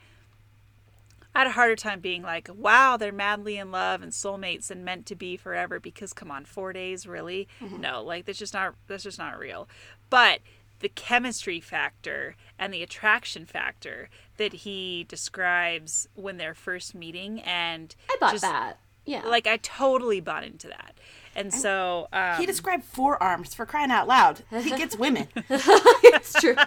I 1.39 1.43
had 1.43 1.49
a 1.49 1.53
harder 1.53 1.77
time 1.77 2.01
being 2.01 2.23
like, 2.23 2.49
wow, 2.53 2.97
they're 2.97 3.13
madly 3.13 3.59
in 3.59 3.71
love 3.71 4.03
and 4.03 4.11
soulmates 4.11 4.73
and 4.73 4.85
meant 4.85 5.07
to 5.07 5.15
be 5.15 5.37
forever 5.37 5.79
because 5.79 6.13
come 6.13 6.33
on, 6.33 6.45
four 6.45 6.73
days, 6.73 7.07
really? 7.07 7.47
Mm-hmm. 7.61 7.81
No, 7.81 8.03
like 8.03 8.25
that's 8.25 8.41
just 8.41 8.55
not 8.55 8.75
that's 8.89 9.05
just 9.05 9.19
not 9.19 9.39
real. 9.39 9.69
But 10.11 10.41
the 10.81 10.89
chemistry 10.89 11.61
factor 11.61 12.37
and 12.59 12.73
the 12.73 12.83
attraction 12.83 13.45
factor 13.45 14.09
that 14.37 14.53
he 14.53 15.05
describes 15.09 16.09
when 16.15 16.37
they're 16.37 16.55
first 16.55 16.95
meeting 16.95 17.41
and 17.41 17.95
I 18.11 18.17
bought 18.21 18.33
just, 18.33 18.43
that. 18.43 18.79
Yeah, 19.05 19.23
Like 19.25 19.47
I 19.47 19.57
totally 19.59 20.21
bought 20.21 20.45
into 20.45 20.69
that. 20.69 20.95
And 21.35 21.55
so 21.55 22.09
um, 22.13 22.37
He 22.39 22.47
described 22.47 22.85
forearms 22.85 23.55
for 23.55 23.65
crying 23.65 23.91
out 23.91 24.07
loud. 24.09 24.43
He 24.51 24.71
gets 24.71 24.97
women. 24.99 25.29
it's 25.49 26.33
true. 26.35 26.57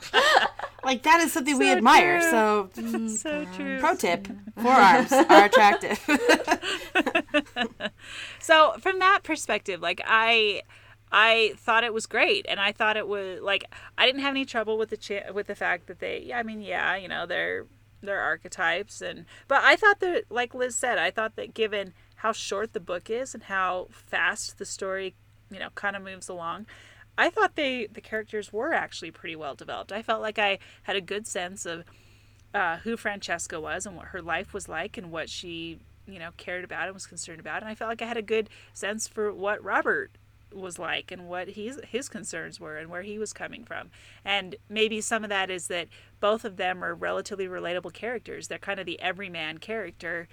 Like 0.84 1.04
that 1.04 1.22
is 1.22 1.32
something 1.32 1.60
we 1.60 1.70
admire. 1.72 2.22
true. 2.22 2.32
So, 2.32 2.70
so 3.16 3.46
true. 3.56 3.78
pro 3.80 3.96
tip: 3.96 4.28
forearms 4.60 5.12
are 5.12 5.46
attractive. 5.46 6.00
So 8.40 8.74
from 8.80 9.00
that 9.00 9.20
perspective, 9.24 9.82
like 9.82 10.02
I 10.06 10.64
I 11.12 11.54
thought 11.58 11.84
it 11.84 11.94
was 11.94 12.06
great 12.06 12.46
and 12.48 12.60
I 12.60 12.72
thought 12.72 12.96
it 12.98 13.08
was 13.08 13.42
like 13.42 13.66
I 13.98 14.06
didn't 14.06 14.22
have 14.22 14.32
any 14.32 14.46
trouble 14.46 14.78
with 14.78 14.90
the 14.90 15.24
with 15.34 15.48
the 15.48 15.56
fact 15.56 15.88
that 15.88 16.00
they 16.00 16.24
yeah, 16.26 16.40
I 16.40 16.44
mean 16.44 16.62
yeah, 16.62 16.96
you 16.96 17.08
know, 17.08 17.26
they're 17.26 17.66
they're 18.02 18.22
archetypes 18.22 19.02
and 19.02 19.26
but 19.48 19.62
I 19.64 19.76
thought 19.76 20.00
that 20.00 20.26
like 20.30 20.54
Liz 20.54 20.76
said, 20.76 20.98
I 20.98 21.12
thought 21.12 21.36
that 21.36 21.54
given 21.54 21.94
how 22.18 22.32
short 22.32 22.74
the 22.74 22.80
book 22.80 23.10
is 23.10 23.34
and 23.34 23.44
how 23.44 23.88
fast 23.92 24.58
the 24.58 24.66
story, 24.66 25.16
you 25.50 25.60
know, 25.60 25.70
kind 25.76 25.96
of 25.96 26.04
moves 26.04 26.30
along, 26.30 26.68
I 27.18 27.30
thought 27.30 27.56
they 27.56 27.88
the 27.88 28.02
characters 28.02 28.54
were 28.54 28.74
actually 28.74 29.12
pretty 29.12 29.36
well 29.36 29.56
developed. 29.56 29.92
I 29.92 30.02
felt 30.02 30.22
like 30.22 30.40
I 30.40 30.60
had 30.84 30.96
a 30.96 31.02
good 31.02 31.28
sense 31.28 31.66
of 31.66 31.84
uh, 32.54 32.78
who 32.78 32.98
Francesca 32.98 33.60
was 33.60 33.86
and 33.86 33.96
what 33.96 34.08
her 34.08 34.22
life 34.22 34.54
was 34.54 34.68
like 34.68 34.98
and 34.98 35.12
what 35.12 35.30
she, 35.30 35.80
you 36.06 36.20
know, 36.20 36.32
cared 36.38 36.64
about 36.64 36.86
and 36.86 36.94
was 36.94 37.08
concerned 37.08 37.40
about. 37.40 37.62
And 37.62 37.70
I 37.70 37.76
felt 37.76 37.90
like 37.90 38.02
I 38.02 38.06
had 38.06 38.18
a 38.18 38.22
good 38.22 38.50
sense 38.74 39.08
for 39.08 39.34
what 39.34 39.64
Robert 39.64 40.12
was 40.54 40.78
like 40.80 41.12
and 41.12 41.28
what 41.28 41.50
his 41.50 41.80
his 41.88 42.10
concerns 42.10 42.60
were 42.60 42.78
and 42.78 42.90
where 42.90 43.02
he 43.04 43.18
was 43.18 43.34
coming 43.34 43.64
from. 43.64 43.90
And 44.26 44.56
maybe 44.70 45.02
some 45.02 45.24
of 45.24 45.30
that 45.30 45.50
is 45.50 45.68
that 45.68 45.88
both 46.20 46.46
of 46.46 46.58
them 46.58 46.84
are 46.84 46.94
relatively 46.94 47.48
relatable 47.48 47.94
characters. 47.94 48.48
They're 48.48 48.58
kind 48.58 48.80
of 48.80 48.86
the 48.86 49.00
everyman 49.00 49.58
character, 49.58 50.28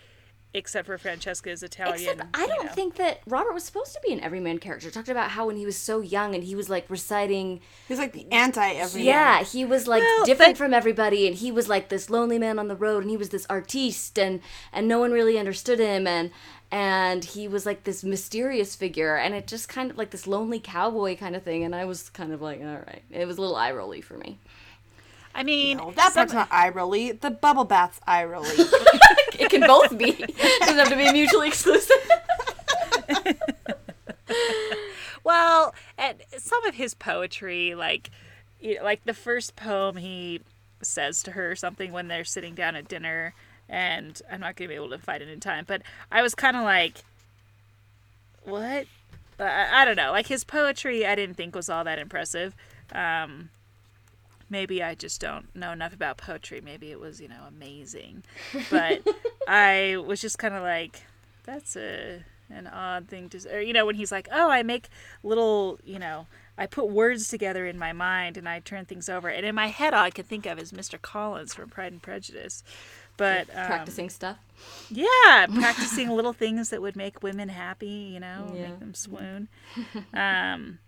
except 0.54 0.87
for 0.87 0.96
Francesca's 0.98 1.62
Italian. 1.62 2.14
Except 2.20 2.37
I 2.37 2.46
don't 2.46 2.66
know. 2.66 2.72
think 2.72 2.96
that 2.96 3.20
Robert 3.26 3.52
was 3.52 3.64
supposed 3.64 3.92
to 3.92 4.00
be 4.04 4.12
an 4.12 4.20
everyman 4.20 4.59
character. 4.59 4.90
Talked 4.90 5.09
about 5.11 5.31
how 5.33 5.46
when 5.46 5.57
he 5.57 5.66
was 5.66 5.76
so 5.76 6.00
young 6.00 6.35
and 6.35 6.42
he 6.42 6.54
was 6.54 6.68
like 6.70 6.87
reciting 6.88 7.61
He's 7.87 7.98
like 7.98 8.12
the 8.12 8.26
anti 8.33 8.72
every. 8.72 9.02
Yeah, 9.02 9.42
he 9.44 9.64
was 9.64 9.87
like 9.87 10.02
Well, 10.02 10.24
different 10.24 10.52
but- 10.52 10.59
from 10.59 10.74
everybody, 10.74 11.26
and 11.26 11.37
he 11.37 11.52
was 11.52 11.68
like 11.68 11.90
this 11.90 12.09
lonely 12.11 12.38
man 12.38 12.59
on 12.59 12.68
the 12.68 12.76
road, 12.76 13.02
and 13.02 13.11
he 13.11 13.16
was 13.16 13.28
this 13.28 13.46
artiste, 13.50 14.18
and 14.18 14.40
and 14.72 14.88
no 14.88 14.98
one 14.98 15.12
really 15.12 15.38
understood 15.38 15.78
him, 15.78 16.07
and 16.07 16.31
and 16.70 17.24
he 17.24 17.48
was 17.48 17.64
like 17.66 17.85
this 17.85 18.04
mysterious 18.04 18.74
figure, 18.76 19.16
and 19.16 19.35
it 19.35 19.46
just 19.46 19.68
kind 19.68 19.90
of 19.90 19.98
like 19.98 20.11
this 20.11 20.26
lonely 20.26 20.61
cowboy 20.61 21.16
kind 21.16 21.35
of 21.37 21.42
thing, 21.42 21.64
and 21.64 21.74
I 21.74 21.85
was 21.85 22.11
kind 22.11 22.33
of 22.33 22.40
like, 22.42 22.61
all 22.61 22.66
right, 22.87 23.02
it 23.11 23.26
was 23.26 23.38
a 23.38 23.40
little 23.40 23.57
eye 23.57 23.72
rolly 23.72 24.00
for 24.00 24.18
me. 24.18 24.38
I 25.35 25.42
mean, 25.44 25.76
No, 25.76 25.92
that 25.92 26.12
some- 26.12 26.20
part's 26.22 26.33
not 26.33 26.48
eye 26.50 26.70
rolly. 26.70 27.12
The 27.12 27.31
bubble 27.31 27.64
bath's 27.64 28.00
eye 28.07 28.24
rolly. 28.24 28.48
It 29.38 29.50
can 29.50 29.61
both 29.61 29.96
be. 29.96 30.09
it 30.18 30.61
Doesn't 30.61 30.78
have 30.78 30.88
to 30.88 30.96
be 30.96 31.12
mutually 31.12 31.46
exclusive. 31.48 31.96
Well, 35.24 35.74
and 35.98 36.22
some 36.38 36.64
of 36.64 36.74
his 36.76 36.94
poetry, 36.94 37.74
like, 37.74 38.11
you 38.61 38.76
know, 38.76 38.85
like 38.85 39.04
the 39.04 39.12
first 39.14 39.57
poem 39.57 39.96
he 39.96 40.40
says 40.81 41.22
to 41.24 41.33
her 41.33 41.54
something 41.54 41.92
when 41.92 42.09
they're 42.09 42.24
sitting 42.24 42.54
down 42.54 42.74
at 42.76 42.88
dinner, 42.88 43.35
and 43.68 44.20
I'm 44.31 44.40
not 44.40 44.57
gonna 44.57 44.68
be 44.68 44.74
able 44.74 44.90
to 44.90 44.98
find 44.98 45.22
it 45.22 45.28
in 45.28 45.40
time, 45.40 45.64
but 45.66 45.83
I 46.11 46.22
was 46.22 46.35
kind 46.35 46.57
of 46.57 46.62
like, 46.62 46.98
what? 48.44 48.87
I, 49.38 49.83
I 49.83 49.85
don't 49.85 49.96
know. 49.96 50.11
Like 50.11 50.26
his 50.26 50.44
poetry, 50.44 51.07
I 51.07 51.14
didn't 51.14 51.37
think 51.37 51.54
was 51.54 51.68
all 51.68 51.85
that 51.85 51.98
impressive. 51.98 52.54
Um, 52.92 53.50
maybe 54.50 54.83
I 54.83 54.94
just 54.94 55.20
don't 55.20 55.54
know 55.54 55.72
enough 55.72 55.92
about 55.92 56.16
poetry. 56.16 56.61
Maybe 56.61 56.90
it 56.90 57.00
was, 57.00 57.20
you 57.20 57.28
know, 57.28 57.42
amazing, 57.46 58.24
but 58.70 59.07
I 59.48 59.96
was 60.04 60.20
just 60.20 60.38
kind 60.38 60.54
of 60.54 60.62
like, 60.62 61.02
that's 61.44 61.76
a 61.76 62.24
an 62.50 62.66
odd 62.66 63.09
thing 63.09 63.28
to, 63.28 63.54
or 63.54 63.61
you 63.61 63.74
know, 63.74 63.85
when 63.85 63.96
he's 63.96 64.12
like, 64.12 64.28
oh, 64.33 64.50
I 64.50 64.62
make 64.62 64.88
little, 65.22 65.78
you 65.85 65.98
know, 65.98 66.26
I 66.57 66.66
put 66.66 66.88
words 66.88 67.28
together 67.28 67.66
in 67.66 67.78
my 67.78 67.92
mind 67.92 68.37
and 68.37 68.48
I 68.48 68.61
turn 68.61 68.87
things 68.87 69.09
over, 69.09 69.28
and 69.28 69.44
in 69.44 69.54
my 69.54 69.68
head, 69.68 69.94
all 69.94 70.04
I 70.04 70.11
could 70.11 70.26
think 70.26 70.46
of 70.46 70.59
is 70.59 70.72
Mr. 70.72 71.00
Collins 71.00 71.54
from 71.54 71.68
Pride 71.68 71.92
and 71.92 72.02
Prejudice. 72.02 72.64
But 73.18 73.50
um, 73.50 73.66
Practicing 73.66 74.09
stuff. 74.09 74.38
yeah, 74.90 75.46
practicing 75.54 76.09
little 76.09 76.33
things 76.33 76.70
that 76.70 76.81
would 76.81 76.96
make 76.96 77.22
women 77.22 77.50
happy, 77.50 78.11
you 78.14 78.20
know, 78.20 78.52
Yeah. 78.54 78.68
make 78.70 78.78
them 78.81 78.94
swoon. 78.94 79.48
Um, 80.14 80.78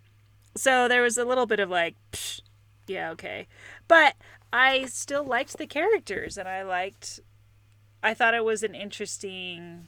so 0.55 0.87
there 0.87 1.01
was 1.03 1.17
a 1.17 1.23
little 1.25 1.45
bit 1.45 1.59
of 1.59 1.69
like, 1.69 1.95
psh, 2.11 2.41
Yeah, 2.87 3.11
okay. 3.11 3.47
But 3.87 4.15
I 4.51 4.85
still 4.85 5.23
liked 5.23 5.57
the 5.57 5.67
characters 5.67 6.37
and 6.37 6.47
I 6.47 6.63
liked 6.63 7.19
I 8.03 8.13
thought 8.15 8.33
it 8.33 8.43
was 8.43 8.63
an 8.63 8.73
interesting 8.75 9.87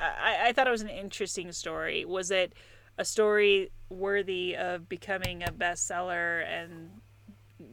I, 0.00 0.48
I 0.48 0.52
thought 0.52 0.66
it 0.66 0.70
was 0.70 0.82
an 0.82 0.88
interesting 0.88 1.52
story. 1.52 2.04
Was 2.04 2.30
it 2.32 2.52
a 2.98 3.04
story 3.04 3.70
worthy 3.88 4.56
of 4.56 4.88
becoming 4.88 5.42
a 5.42 5.52
bestseller 5.52 6.44
and 6.44 6.90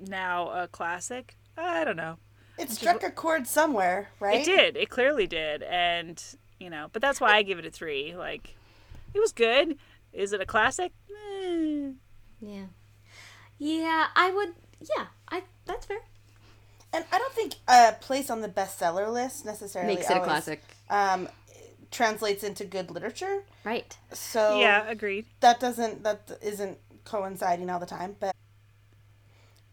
now 0.08 0.50
a 0.50 0.68
classic? 0.68 1.36
I 1.58 1.84
don't 1.84 1.98
know. 1.98 2.18
It 2.60 2.70
struck 2.70 3.04
a 3.04 3.10
chord 3.12 3.48
somewhere, 3.48 4.10
right? 4.20 4.42
It 4.42 4.46
did. 4.46 4.76
It 4.78 4.90
clearly 4.90 5.28
did. 5.28 5.64
And, 5.64 6.22
you 6.60 6.70
know, 6.70 6.90
but 6.92 7.02
that's 7.02 7.22
why 7.22 7.36
I 7.36 7.42
give 7.42 7.58
it 7.58 7.66
a 7.66 7.72
three. 7.72 8.16
Like, 8.16 8.56
it 9.14 9.20
was 9.20 9.32
good. 9.32 9.78
Is 10.12 10.34
it 10.34 10.42
a 10.42 10.46
classic? 10.46 10.92
Eh. 11.10 11.92
Yeah. 12.42 12.66
Yeah, 13.58 14.08
I 14.16 14.32
would. 14.32 14.54
Yeah, 14.82 15.08
I. 15.30 15.44
That's 15.66 15.86
fair. 15.86 16.00
And 16.92 17.06
I 17.12 17.20
don't 17.20 17.34
think 17.34 17.56
a 17.68 17.94
place 18.00 18.30
on 18.30 18.42
the 18.42 18.48
bestseller 18.50 19.12
list 19.12 19.46
necessarily 19.46 19.96
Makes 19.96 20.10
it 20.10 20.18
a 20.18 20.22
classic. 20.22 20.64
Um, 20.90 21.30
translates 21.92 22.44
into 22.44 22.66
good 22.66 22.90
literature. 22.92 23.44
Right. 23.64 23.96
So 24.12 24.60
Yeah, 24.60 24.88
agreed. 24.88 25.26
that 25.42 25.60
doesn't 25.60 26.04
that 26.04 26.32
isn't 26.42 26.78
coinciding 27.06 27.70
all 27.70 27.80
the 27.80 27.86
time, 27.86 28.16
but 28.20 28.36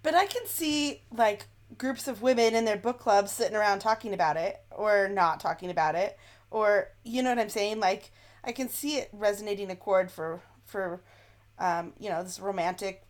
but 0.02 0.14
I 0.14 0.26
can 0.26 0.46
see 0.46 1.02
like 1.14 1.46
groups 1.78 2.06
of 2.08 2.22
women 2.22 2.54
in 2.54 2.64
their 2.64 2.76
book 2.76 2.98
clubs 2.98 3.32
sitting 3.32 3.56
around 3.56 3.80
talking 3.80 4.14
about 4.14 4.36
it 4.36 4.56
or 4.70 5.08
not 5.08 5.40
talking 5.40 5.70
about 5.70 5.94
it 5.94 6.18
or 6.50 6.88
you 7.04 7.22
know 7.22 7.30
what 7.30 7.38
I'm 7.38 7.48
saying 7.48 7.80
like 7.80 8.12
I 8.44 8.52
can 8.52 8.68
see 8.68 8.96
it 8.96 9.08
resonating 9.12 9.70
a 9.70 9.76
chord 9.76 10.10
for 10.10 10.40
for 10.64 11.02
um, 11.58 11.92
you 11.98 12.08
know 12.08 12.22
this 12.22 12.38
romantic 12.38 13.04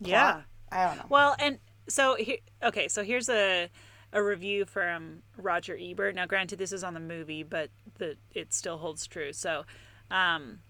Yeah. 0.00 0.42
I 0.72 0.86
don't 0.86 0.96
know. 0.98 1.06
Well, 1.08 1.36
and 1.38 1.58
so 1.88 2.14
here, 2.16 2.38
okay, 2.62 2.88
so 2.88 3.02
here's 3.02 3.28
a 3.28 3.68
a 4.12 4.22
review 4.22 4.64
from 4.64 5.22
Roger 5.36 5.76
Ebert. 5.80 6.14
Now, 6.14 6.26
granted, 6.26 6.58
this 6.58 6.72
is 6.72 6.82
on 6.82 6.94
the 6.94 7.00
movie, 7.00 7.42
but 7.42 7.70
the 7.98 8.16
it 8.34 8.52
still 8.52 8.78
holds 8.78 9.06
true. 9.06 9.32
So, 9.32 9.64
um, 10.10 10.60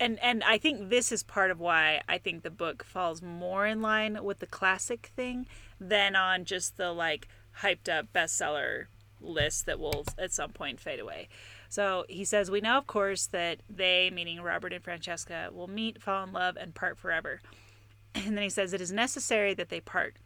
and 0.00 0.18
and 0.20 0.42
I 0.44 0.58
think 0.58 0.88
this 0.88 1.12
is 1.12 1.22
part 1.22 1.50
of 1.50 1.60
why 1.60 2.00
I 2.08 2.18
think 2.18 2.42
the 2.42 2.50
book 2.50 2.84
falls 2.84 3.22
more 3.22 3.66
in 3.66 3.80
line 3.80 4.22
with 4.22 4.38
the 4.38 4.46
classic 4.46 5.12
thing 5.16 5.46
than 5.80 6.16
on 6.16 6.44
just 6.44 6.76
the 6.76 6.92
like 6.92 7.28
hyped 7.60 7.88
up 7.88 8.12
bestseller 8.12 8.86
list 9.20 9.66
that 9.66 9.78
will 9.78 10.04
at 10.18 10.32
some 10.32 10.50
point 10.50 10.80
fade 10.80 11.00
away. 11.00 11.28
So 11.68 12.04
he 12.08 12.24
says, 12.24 12.50
We 12.50 12.60
know, 12.60 12.76
of 12.76 12.86
course, 12.86 13.26
that 13.28 13.60
they, 13.68 14.10
meaning 14.10 14.42
Robert 14.42 14.72
and 14.72 14.84
Francesca, 14.84 15.48
will 15.52 15.68
meet, 15.68 16.02
fall 16.02 16.24
in 16.24 16.32
love, 16.32 16.56
and 16.56 16.74
part 16.74 16.98
forever. 16.98 17.40
And 18.14 18.36
then 18.36 18.42
he 18.42 18.50
says, 18.50 18.74
It 18.74 18.82
is 18.82 18.92
necessary 18.92 19.54
that 19.54 19.70
they 19.70 19.80
part. 19.80 20.16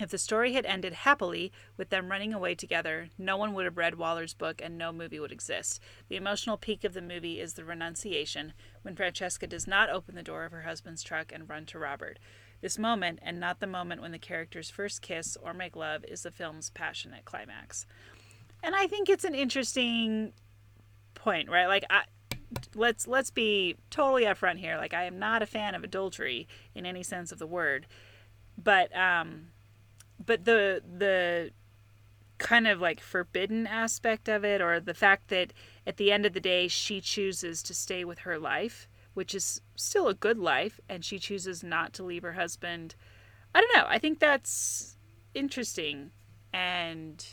If 0.00 0.08
the 0.08 0.18
story 0.18 0.54
had 0.54 0.64
ended 0.64 0.94
happily, 0.94 1.52
with 1.76 1.90
them 1.90 2.10
running 2.10 2.32
away 2.32 2.54
together, 2.54 3.10
no 3.18 3.36
one 3.36 3.52
would 3.52 3.66
have 3.66 3.76
read 3.76 3.96
Waller's 3.96 4.32
book 4.32 4.62
and 4.64 4.78
no 4.78 4.92
movie 4.92 5.20
would 5.20 5.30
exist. 5.30 5.78
The 6.08 6.16
emotional 6.16 6.56
peak 6.56 6.84
of 6.84 6.94
the 6.94 7.02
movie 7.02 7.38
is 7.38 7.52
the 7.52 7.64
renunciation, 7.64 8.54
when 8.80 8.96
Francesca 8.96 9.46
does 9.46 9.66
not 9.66 9.90
open 9.90 10.14
the 10.14 10.22
door 10.22 10.44
of 10.44 10.52
her 10.52 10.62
husband's 10.62 11.02
truck 11.02 11.32
and 11.32 11.48
run 11.48 11.66
to 11.66 11.78
Robert. 11.78 12.18
This 12.62 12.78
moment, 12.78 13.18
and 13.22 13.38
not 13.38 13.60
the 13.60 13.66
moment 13.66 14.00
when 14.00 14.12
the 14.12 14.18
characters 14.18 14.70
first 14.70 15.02
kiss 15.02 15.36
or 15.42 15.52
make 15.52 15.76
love, 15.76 16.02
is 16.04 16.22
the 16.22 16.30
film's 16.30 16.70
passionate 16.70 17.26
climax. 17.26 17.84
And 18.62 18.74
I 18.74 18.86
think 18.86 19.10
it's 19.10 19.24
an 19.24 19.34
interesting 19.34 20.32
point, 21.14 21.50
right? 21.50 21.66
Like 21.66 21.84
I 21.90 22.04
let's 22.74 23.06
let's 23.06 23.30
be 23.30 23.76
totally 23.90 24.24
upfront 24.24 24.58
here. 24.58 24.76
Like 24.76 24.94
I 24.94 25.04
am 25.04 25.18
not 25.18 25.42
a 25.42 25.46
fan 25.46 25.74
of 25.74 25.84
adultery 25.84 26.48
in 26.74 26.84
any 26.84 27.02
sense 27.02 27.32
of 27.32 27.38
the 27.38 27.46
word. 27.46 27.86
But 28.62 28.94
um 28.96 29.48
but 30.24 30.44
the 30.44 30.82
the 30.98 31.50
kind 32.38 32.66
of 32.66 32.80
like 32.80 33.00
forbidden 33.00 33.66
aspect 33.66 34.28
of 34.28 34.44
it 34.44 34.60
or 34.62 34.80
the 34.80 34.94
fact 34.94 35.28
that 35.28 35.52
at 35.86 35.98
the 35.98 36.10
end 36.10 36.24
of 36.24 36.32
the 36.32 36.40
day 36.40 36.68
she 36.68 37.00
chooses 37.00 37.62
to 37.62 37.74
stay 37.74 38.04
with 38.04 38.20
her 38.20 38.38
life 38.38 38.88
which 39.12 39.34
is 39.34 39.60
still 39.76 40.08
a 40.08 40.14
good 40.14 40.38
life 40.38 40.80
and 40.88 41.04
she 41.04 41.18
chooses 41.18 41.62
not 41.62 41.92
to 41.92 42.02
leave 42.02 42.22
her 42.22 42.32
husband 42.32 42.94
i 43.54 43.60
don't 43.60 43.76
know 43.76 43.84
i 43.88 43.98
think 43.98 44.18
that's 44.18 44.96
interesting 45.34 46.10
and 46.52 47.26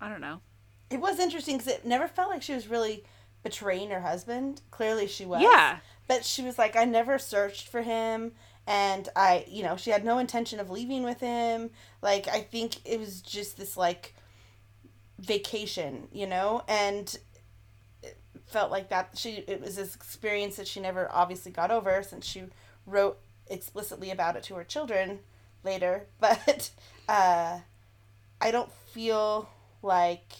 i 0.00 0.08
don't 0.08 0.22
know 0.22 0.40
It 0.90 1.00
was 1.00 1.18
interesting 1.18 1.58
because 1.58 1.72
it 1.72 1.84
never 1.84 2.08
felt 2.08 2.30
like 2.30 2.42
she 2.42 2.54
was 2.54 2.66
really 2.68 3.04
betraying 3.42 3.90
her 3.90 4.00
husband. 4.00 4.62
Clearly, 4.70 5.06
she 5.06 5.26
was. 5.26 5.42
Yeah. 5.42 5.78
But 6.06 6.24
she 6.24 6.42
was 6.42 6.56
like, 6.58 6.76
I 6.76 6.84
never 6.84 7.18
searched 7.18 7.68
for 7.68 7.82
him, 7.82 8.32
and 8.66 9.08
I, 9.14 9.44
you 9.48 9.62
know, 9.62 9.76
she 9.76 9.90
had 9.90 10.04
no 10.04 10.18
intention 10.18 10.60
of 10.60 10.70
leaving 10.70 11.02
with 11.02 11.20
him. 11.20 11.70
Like, 12.02 12.28
I 12.28 12.40
think 12.40 12.76
it 12.84 12.98
was 12.98 13.20
just 13.20 13.56
this 13.56 13.76
like 13.76 14.14
vacation, 15.18 16.08
you 16.12 16.26
know, 16.26 16.62
and 16.66 17.16
it 18.02 18.18
felt 18.46 18.70
like 18.70 18.88
that 18.88 19.10
she 19.16 19.44
it 19.46 19.60
was 19.60 19.76
this 19.76 19.94
experience 19.94 20.56
that 20.56 20.68
she 20.68 20.80
never 20.80 21.10
obviously 21.12 21.52
got 21.52 21.70
over 21.70 22.02
since 22.02 22.26
she 22.26 22.44
wrote 22.86 23.18
explicitly 23.48 24.10
about 24.10 24.36
it 24.36 24.42
to 24.44 24.54
her 24.54 24.64
children 24.64 25.20
later. 25.62 26.06
But 26.20 26.70
uh, 27.08 27.60
I 28.40 28.50
don't 28.50 28.72
feel 28.92 29.48
like 29.82 30.32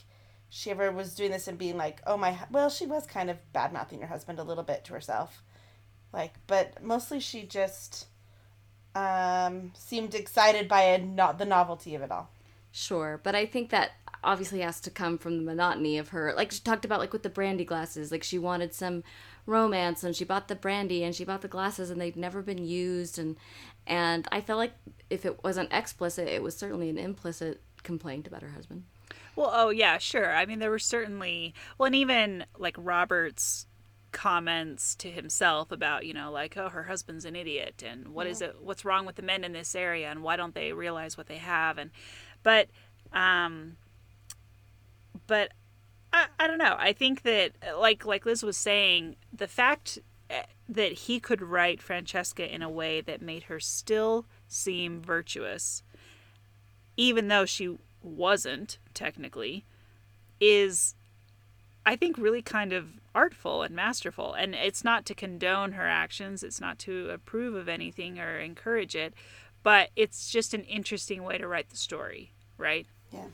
she 0.49 0.71
ever 0.71 0.91
was 0.91 1.15
doing 1.15 1.31
this 1.31 1.49
and 1.49 1.59
being 1.59 1.77
like, 1.77 2.01
oh 2.07 2.17
my, 2.17 2.39
well, 2.51 2.71
she 2.71 2.87
was 2.87 3.07
kind 3.07 3.29
of 3.29 3.37
bad 3.53 3.73
mouthing 3.73 4.01
her 4.01 4.07
husband 4.07 4.39
a 4.39 4.45
little 4.45 4.65
bit 4.65 4.85
to 4.85 4.93
herself. 4.95 5.43
Like, 6.13 6.35
but 6.47 6.83
mostly 6.83 7.19
she 7.21 7.43
just 7.43 8.07
um, 8.95 9.73
seemed 9.75 10.15
excited 10.15 10.69
by 10.69 10.83
a 10.83 10.99
not 10.99 11.39
the 11.39 11.45
novelty 11.45 11.95
of 11.95 12.03
it 12.03 12.11
all. 12.11 12.31
Sure, 12.73 13.21
but 13.23 13.35
I 13.35 13.47
think 13.47 13.71
that 13.71 13.93
obviously 14.23 14.61
has 14.61 14.81
to 14.81 14.91
come 14.91 15.19
from 15.19 15.37
the 15.37 15.45
monotony 15.45 15.99
of 15.99 16.09
her. 16.09 16.33
Like 16.37 16.51
she 16.51 16.61
talked 16.61 16.85
about, 16.85 16.99
like 16.99 17.13
with 17.13 17.23
the 17.23 17.29
brandy 17.29 17.65
glasses, 17.65 18.11
like 18.11 18.25
she 18.25 18.39
wanted 18.39 18.75
some 18.75 19.05
romance, 19.47 20.03
and 20.03 20.17
she 20.17 20.25
bought 20.25 20.49
the 20.49 20.57
brandy 20.57 21.05
and 21.05 21.15
she 21.15 21.25
bought 21.25 21.43
the 21.43 21.49
glasses, 21.49 21.91
and 21.91 22.01
they'd 22.01 22.17
never 22.17 22.43
been 22.43 22.65
used, 22.65 23.19
and 23.19 23.37
and 23.87 24.27
I 24.33 24.41
felt 24.41 24.59
like 24.59 24.73
if 25.11 25.25
it 25.25 25.45
wasn't 25.45 25.73
explicit, 25.73 26.29
it 26.29 26.43
was 26.43 26.57
certainly 26.57 26.89
an 26.89 26.99
implicit 26.99 27.61
complaint 27.83 28.27
about 28.27 28.43
her 28.43 28.51
husband. 28.51 28.85
Well, 29.37 29.51
oh 29.53 29.71
yeah, 29.71 29.99
sure. 29.99 30.35
I 30.35 30.47
mean, 30.47 30.59
there 30.59 30.71
were 30.71 30.79
certainly 30.79 31.55
well, 31.79 31.87
and 31.87 31.95
even 31.95 32.47
like 32.59 32.77
Robert's 32.79 33.67
comments 34.15 34.95
to 34.95 35.11
himself 35.11 35.73
about 35.73 36.07
you 36.07 36.15
know 36.15 36.31
like 36.31 36.57
oh 36.57 36.69
her 36.69 36.85
husband's 36.85 37.25
an 37.25 37.35
idiot 37.35 37.83
and 37.85 38.09
what 38.09 38.27
is 38.27 38.41
it 38.41 38.57
what's 38.63 38.85
wrong 38.85 39.05
with 39.05 39.17
the 39.17 39.23
men 39.23 39.43
in 39.45 39.53
this 39.53 39.75
area 39.75 40.09
and 40.09 40.23
why 40.23 40.37
don't 40.37 40.55
they 40.55 40.73
realize 40.73 41.19
what 41.19 41.27
they 41.27 41.37
have? 41.37 41.77
And 41.77 41.91
but 42.43 42.69
um 43.13 43.77
but 45.27 45.51
I, 46.13 46.27
I 46.39 46.47
don't 46.47 46.59
know. 46.59 46.77
I 46.79 46.93
think 46.93 47.23
that 47.23 47.53
like 47.77 48.07
like 48.07 48.25
liz 48.25 48.43
was 48.43 48.57
saying 48.57 49.17
the 49.33 49.49
fact 49.49 49.99
eh, 50.31 50.45
that 50.69 50.93
he 50.93 51.19
could 51.19 51.43
write 51.43 51.83
francesca 51.83 52.53
in 52.53 52.63
a 52.63 52.71
way 52.71 53.01
that 53.01 53.21
made 53.21 53.45
her 53.45 53.59
still 53.59 54.27
seem 54.47 55.03
virtuous 55.03 55.83
even 56.97 57.27
though 57.27 57.45
she 57.45 57.77
wasn't 58.03 58.79
technically 58.93 59.65
is 60.41 60.95
i 61.85 61.97
think 61.97 62.17
really 62.19 62.43
kind 62.43 62.73
of 62.73 63.01
artful 63.15 63.63
and 63.63 63.75
masterful 63.75 64.33
and 64.35 64.55
it's 64.55 64.85
not 64.85 65.05
to 65.07 65.15
condone 65.15 65.73
her 65.73 65.87
actions 65.89 66.43
it's 66.43 66.61
not 66.61 66.79
to 66.79 67.11
approve 67.11 67.55
of 67.55 67.69
anything 67.69 68.19
or 68.19 68.39
encourage 68.39 68.95
it 68.97 69.15
but 69.63 69.91
it's 69.97 70.31
just 70.31 70.53
an 70.55 70.63
interesting 70.65 71.23
way 71.23 71.39
to 71.39 71.47
write 71.47 71.71
the 71.71 71.77
story 71.77 72.33
right 72.59 72.87
Yeah. 73.13 73.27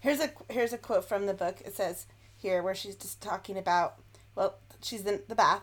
Here's 0.00 0.20
a 0.20 0.30
here's 0.48 0.72
a 0.72 0.78
quote 0.78 1.04
from 1.04 1.26
the 1.26 1.34
book. 1.34 1.60
It 1.64 1.74
says 1.74 2.06
here 2.36 2.62
where 2.62 2.74
she's 2.74 2.94
just 2.94 3.20
talking 3.20 3.58
about 3.58 3.96
well, 4.36 4.54
she's 4.80 5.04
in 5.04 5.20
the 5.26 5.34
bath. 5.34 5.62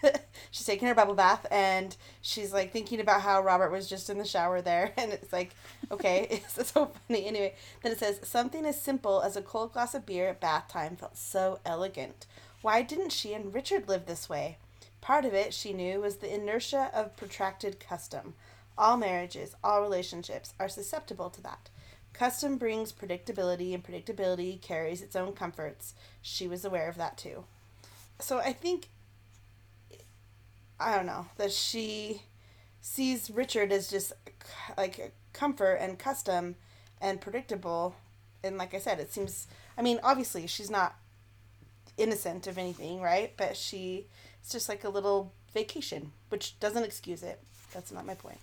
she's 0.50 0.64
taking 0.64 0.88
her 0.88 0.94
bubble 0.94 1.14
bath 1.14 1.46
and 1.50 1.94
she's 2.22 2.52
like 2.52 2.72
thinking 2.72 2.98
about 3.00 3.20
how 3.20 3.42
Robert 3.42 3.70
was 3.70 3.86
just 3.88 4.08
in 4.08 4.16
the 4.16 4.24
shower 4.24 4.62
there 4.62 4.92
and 4.96 5.12
it's 5.12 5.32
like, 5.32 5.50
okay, 5.90 6.26
it's 6.30 6.72
so 6.72 6.86
funny. 7.06 7.26
Anyway, 7.26 7.54
then 7.82 7.92
it 7.92 7.98
says 7.98 8.20
something 8.22 8.64
as 8.64 8.80
simple 8.80 9.20
as 9.20 9.36
a 9.36 9.42
cold 9.42 9.72
glass 9.74 9.94
of 9.94 10.06
beer 10.06 10.28
at 10.28 10.40
bath 10.40 10.68
time 10.68 10.96
felt 10.96 11.18
so 11.18 11.60
elegant. 11.66 12.26
Why 12.64 12.80
didn't 12.80 13.12
she 13.12 13.34
and 13.34 13.52
Richard 13.52 13.90
live 13.90 14.06
this 14.06 14.26
way? 14.26 14.56
Part 15.02 15.26
of 15.26 15.34
it, 15.34 15.52
she 15.52 15.74
knew, 15.74 16.00
was 16.00 16.16
the 16.16 16.34
inertia 16.34 16.90
of 16.94 17.14
protracted 17.14 17.78
custom. 17.78 18.32
All 18.78 18.96
marriages, 18.96 19.54
all 19.62 19.82
relationships 19.82 20.54
are 20.58 20.70
susceptible 20.70 21.28
to 21.28 21.42
that. 21.42 21.68
Custom 22.14 22.56
brings 22.56 22.90
predictability, 22.90 23.74
and 23.74 23.84
predictability 23.84 24.62
carries 24.62 25.02
its 25.02 25.14
own 25.14 25.34
comforts. 25.34 25.92
She 26.22 26.48
was 26.48 26.64
aware 26.64 26.88
of 26.88 26.96
that 26.96 27.18
too. 27.18 27.44
So 28.18 28.38
I 28.38 28.54
think, 28.54 28.88
I 30.80 30.96
don't 30.96 31.04
know, 31.04 31.26
that 31.36 31.52
she 31.52 32.22
sees 32.80 33.30
Richard 33.30 33.72
as 33.72 33.90
just 33.90 34.14
like 34.78 35.12
comfort 35.34 35.74
and 35.74 35.98
custom 35.98 36.56
and 36.98 37.20
predictable. 37.20 37.94
And 38.42 38.56
like 38.56 38.72
I 38.72 38.78
said, 38.78 39.00
it 39.00 39.12
seems, 39.12 39.48
I 39.76 39.82
mean, 39.82 40.00
obviously 40.02 40.46
she's 40.46 40.70
not 40.70 40.94
innocent 41.96 42.46
of 42.46 42.58
anything, 42.58 43.00
right? 43.00 43.32
But 43.36 43.56
she, 43.56 44.06
it's 44.40 44.52
just 44.52 44.68
like 44.68 44.84
a 44.84 44.88
little 44.88 45.32
vacation, 45.52 46.12
which 46.28 46.58
doesn't 46.60 46.84
excuse 46.84 47.22
it. 47.22 47.40
That's 47.72 47.92
not 47.92 48.06
my 48.06 48.14
point. 48.14 48.38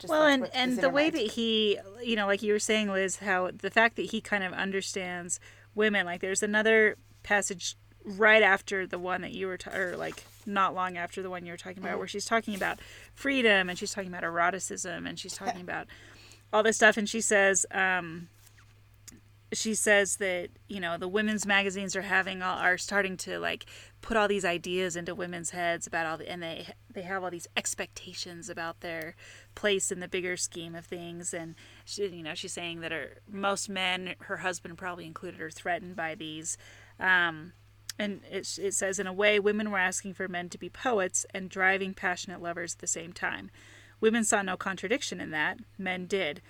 Just 0.00 0.10
well, 0.10 0.26
and 0.26 0.50
and 0.52 0.78
the 0.78 0.90
way 0.90 1.04
mind. 1.04 1.14
that 1.14 1.32
he, 1.32 1.78
you 2.02 2.16
know, 2.16 2.26
like 2.26 2.42
you 2.42 2.52
were 2.52 2.58
saying, 2.58 2.90
Liz, 2.90 3.18
how 3.18 3.50
the 3.50 3.70
fact 3.70 3.96
that 3.96 4.06
he 4.06 4.20
kind 4.20 4.42
of 4.42 4.52
understands 4.52 5.38
women. 5.74 6.06
Like, 6.06 6.20
there's 6.20 6.42
another 6.42 6.96
passage 7.22 7.76
right 8.04 8.42
after 8.42 8.86
the 8.86 8.98
one 8.98 9.22
that 9.22 9.32
you 9.32 9.46
were, 9.46 9.56
ta- 9.56 9.74
or 9.74 9.96
like 9.96 10.24
not 10.46 10.74
long 10.74 10.96
after 10.96 11.22
the 11.22 11.30
one 11.30 11.46
you 11.46 11.52
were 11.52 11.58
talking 11.58 11.82
about, 11.82 11.98
where 11.98 12.08
she's 12.08 12.26
talking 12.26 12.54
about 12.54 12.80
freedom 13.14 13.68
and 13.68 13.78
she's 13.78 13.92
talking 13.92 14.10
about 14.10 14.24
eroticism 14.24 15.06
and 15.06 15.18
she's 15.18 15.34
talking 15.34 15.60
about 15.62 15.86
all 16.52 16.62
this 16.62 16.76
stuff, 16.76 16.96
and 16.96 17.08
she 17.08 17.20
says, 17.20 17.66
um, 17.72 18.28
she 19.54 19.74
says 19.74 20.16
that 20.16 20.50
you 20.68 20.80
know 20.80 20.96
the 20.96 21.08
women's 21.08 21.46
magazines 21.46 21.96
are 21.96 22.02
having 22.02 22.42
all, 22.42 22.58
are 22.58 22.78
starting 22.78 23.16
to 23.16 23.38
like 23.38 23.66
put 24.00 24.16
all 24.16 24.28
these 24.28 24.44
ideas 24.44 24.96
into 24.96 25.14
women's 25.14 25.50
heads 25.50 25.86
about 25.86 26.06
all 26.06 26.18
the 26.18 26.30
and 26.30 26.42
they 26.42 26.68
they 26.92 27.02
have 27.02 27.22
all 27.22 27.30
these 27.30 27.46
expectations 27.56 28.48
about 28.48 28.80
their 28.80 29.14
place 29.54 29.90
in 29.90 30.00
the 30.00 30.08
bigger 30.08 30.36
scheme 30.36 30.74
of 30.74 30.84
things. 30.84 31.34
And 31.34 31.54
she, 31.84 32.06
you 32.06 32.22
know 32.22 32.34
she's 32.34 32.52
saying 32.52 32.80
that 32.80 32.92
her 32.92 33.18
most 33.28 33.68
men 33.68 34.14
her 34.20 34.38
husband 34.38 34.78
probably 34.78 35.06
included 35.06 35.40
are 35.40 35.50
threatened 35.50 35.96
by 35.96 36.14
these. 36.14 36.56
Um, 36.98 37.52
and 37.98 38.22
it, 38.30 38.58
it 38.58 38.74
says 38.74 38.98
in 38.98 39.06
a 39.06 39.12
way 39.12 39.38
women 39.38 39.70
were 39.70 39.78
asking 39.78 40.14
for 40.14 40.26
men 40.26 40.48
to 40.50 40.58
be 40.58 40.68
poets 40.68 41.24
and 41.32 41.48
driving 41.48 41.94
passionate 41.94 42.42
lovers 42.42 42.74
at 42.74 42.80
the 42.80 42.86
same 42.86 43.12
time. 43.12 43.50
Women 44.00 44.24
saw 44.24 44.42
no 44.42 44.56
contradiction 44.56 45.20
in 45.20 45.30
that. 45.30 45.58
Men 45.78 46.06
did 46.06 46.42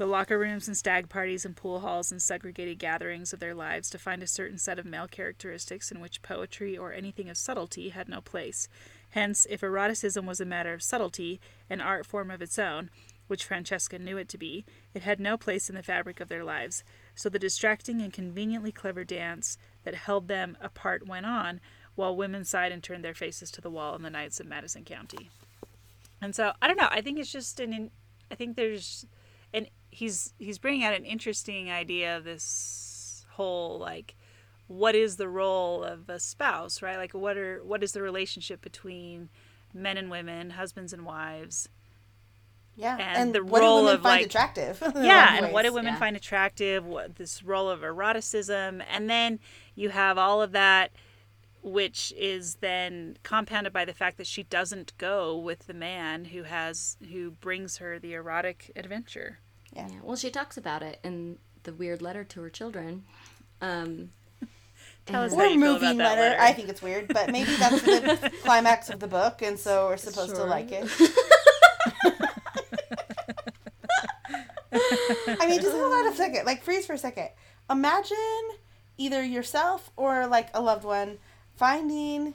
the 0.00 0.06
locker 0.06 0.38
rooms 0.38 0.66
and 0.66 0.74
stag 0.74 1.10
parties 1.10 1.44
and 1.44 1.54
pool 1.54 1.80
halls 1.80 2.10
and 2.10 2.22
segregated 2.22 2.78
gatherings 2.78 3.34
of 3.34 3.38
their 3.38 3.54
lives 3.54 3.90
to 3.90 3.98
find 3.98 4.22
a 4.22 4.26
certain 4.26 4.56
set 4.56 4.78
of 4.78 4.86
male 4.86 5.06
characteristics 5.06 5.92
in 5.92 6.00
which 6.00 6.22
poetry 6.22 6.74
or 6.74 6.90
anything 6.90 7.28
of 7.28 7.36
subtlety 7.36 7.90
had 7.90 8.08
no 8.08 8.22
place. 8.22 8.66
Hence, 9.10 9.46
if 9.50 9.62
eroticism 9.62 10.24
was 10.24 10.40
a 10.40 10.46
matter 10.46 10.72
of 10.72 10.82
subtlety, 10.82 11.38
an 11.68 11.82
art 11.82 12.06
form 12.06 12.30
of 12.30 12.40
its 12.40 12.58
own, 12.58 12.88
which 13.26 13.44
Francesca 13.44 13.98
knew 13.98 14.16
it 14.16 14.30
to 14.30 14.38
be, 14.38 14.64
it 14.94 15.02
had 15.02 15.20
no 15.20 15.36
place 15.36 15.68
in 15.68 15.76
the 15.76 15.82
fabric 15.82 16.18
of 16.18 16.30
their 16.30 16.44
lives. 16.44 16.82
So 17.14 17.28
the 17.28 17.38
distracting 17.38 18.00
and 18.00 18.10
conveniently 18.10 18.72
clever 18.72 19.04
dance 19.04 19.58
that 19.84 19.94
held 19.94 20.28
them 20.28 20.56
apart 20.62 21.06
went 21.06 21.26
on, 21.26 21.60
while 21.94 22.16
women 22.16 22.46
sighed 22.46 22.72
and 22.72 22.82
turned 22.82 23.04
their 23.04 23.12
faces 23.12 23.50
to 23.50 23.60
the 23.60 23.68
wall 23.68 23.94
in 23.96 24.02
the 24.02 24.08
nights 24.08 24.40
of 24.40 24.46
Madison 24.46 24.82
County. 24.82 25.28
And 26.22 26.34
so 26.34 26.52
I 26.62 26.68
don't 26.68 26.78
know. 26.78 26.88
I 26.90 27.02
think 27.02 27.18
it's 27.18 27.30
just 27.30 27.60
an. 27.60 27.90
I 28.30 28.34
think 28.34 28.56
there's, 28.56 29.04
he's 29.90 30.34
he's 30.38 30.58
bringing 30.58 30.84
out 30.84 30.94
an 30.94 31.04
interesting 31.04 31.70
idea 31.70 32.16
of 32.16 32.24
this 32.24 33.24
whole 33.32 33.78
like, 33.78 34.14
what 34.66 34.94
is 34.94 35.16
the 35.16 35.28
role 35.28 35.82
of 35.84 36.08
a 36.08 36.20
spouse, 36.20 36.82
right? 36.82 36.96
Like, 36.96 37.12
what 37.12 37.36
are 37.36 37.62
what 37.64 37.82
is 37.82 37.92
the 37.92 38.02
relationship 38.02 38.62
between 38.62 39.28
men 39.74 39.96
and 39.96 40.10
women, 40.10 40.50
husbands 40.50 40.92
and 40.92 41.04
wives? 41.04 41.68
yeah, 42.76 42.96
and 42.98 43.34
the 43.34 43.44
what 43.44 43.60
do 43.60 43.66
role 43.66 43.84
women 43.84 43.94
of, 43.96 44.02
find 44.02 44.20
like- 44.22 44.26
attractive? 44.26 44.82
in 44.82 44.90
a 44.90 44.94
lot 44.94 45.04
yeah 45.04 45.36
and 45.36 45.52
what 45.52 45.62
do 45.62 45.72
women 45.72 45.92
yeah. 45.92 45.98
find 45.98 46.16
attractive 46.16 46.84
what 46.86 47.16
this 47.16 47.42
role 47.42 47.68
of 47.68 47.82
eroticism 47.82 48.82
and 48.90 49.10
then 49.10 49.38
you 49.74 49.90
have 49.90 50.16
all 50.16 50.40
of 50.40 50.52
that 50.52 50.90
which 51.62 52.12
is 52.16 52.56
then 52.56 53.18
compounded 53.22 53.72
by 53.72 53.84
the 53.84 53.92
fact 53.92 54.16
that 54.16 54.26
she 54.26 54.42
doesn't 54.44 54.96
go 54.96 55.36
with 55.36 55.66
the 55.66 55.74
man 55.74 56.26
who 56.26 56.44
has 56.44 56.96
who 57.12 57.30
brings 57.30 57.76
her 57.78 57.98
the 57.98 58.14
erotic 58.14 58.70
adventure 58.74 59.40
Yeah. 59.74 59.86
Yeah. 59.88 59.98
Well, 60.02 60.16
she 60.16 60.30
talks 60.30 60.56
about 60.56 60.82
it 60.82 60.98
in 61.04 61.38
the 61.62 61.72
weird 61.72 62.02
letter 62.02 62.24
to 62.24 62.40
her 62.42 62.50
children. 62.50 63.04
Um, 63.60 64.10
tell 65.06 65.22
us 65.22 65.32
and- 65.32 65.40
how 65.40 65.46
Or 65.48 65.56
moving 65.56 65.96
letter. 65.98 66.20
letter. 66.20 66.40
I 66.40 66.52
think 66.52 66.68
it's 66.68 66.82
weird, 66.82 67.08
but 67.08 67.30
maybe 67.30 67.54
that's 67.56 67.82
the 67.82 68.32
climax 68.42 68.90
of 68.90 69.00
the 69.00 69.06
book, 69.08 69.42
and 69.42 69.58
so 69.58 69.86
we're 69.86 69.96
supposed 69.96 70.34
to 70.36 70.44
like 70.44 70.70
it. 70.72 70.88
I 74.72 75.46
mean, 75.48 75.60
just 75.60 75.72
hold 75.72 75.92
on 75.92 76.08
a 76.12 76.14
second. 76.16 76.44
Like, 76.46 76.62
freeze 76.62 76.86
for 76.86 76.92
a 76.94 76.98
second. 76.98 77.28
Imagine 77.68 78.16
either 78.98 79.22
yourself 79.22 79.90
or 79.96 80.26
like 80.26 80.48
a 80.54 80.60
loved 80.60 80.84
one 80.84 81.18
finding, 81.56 82.34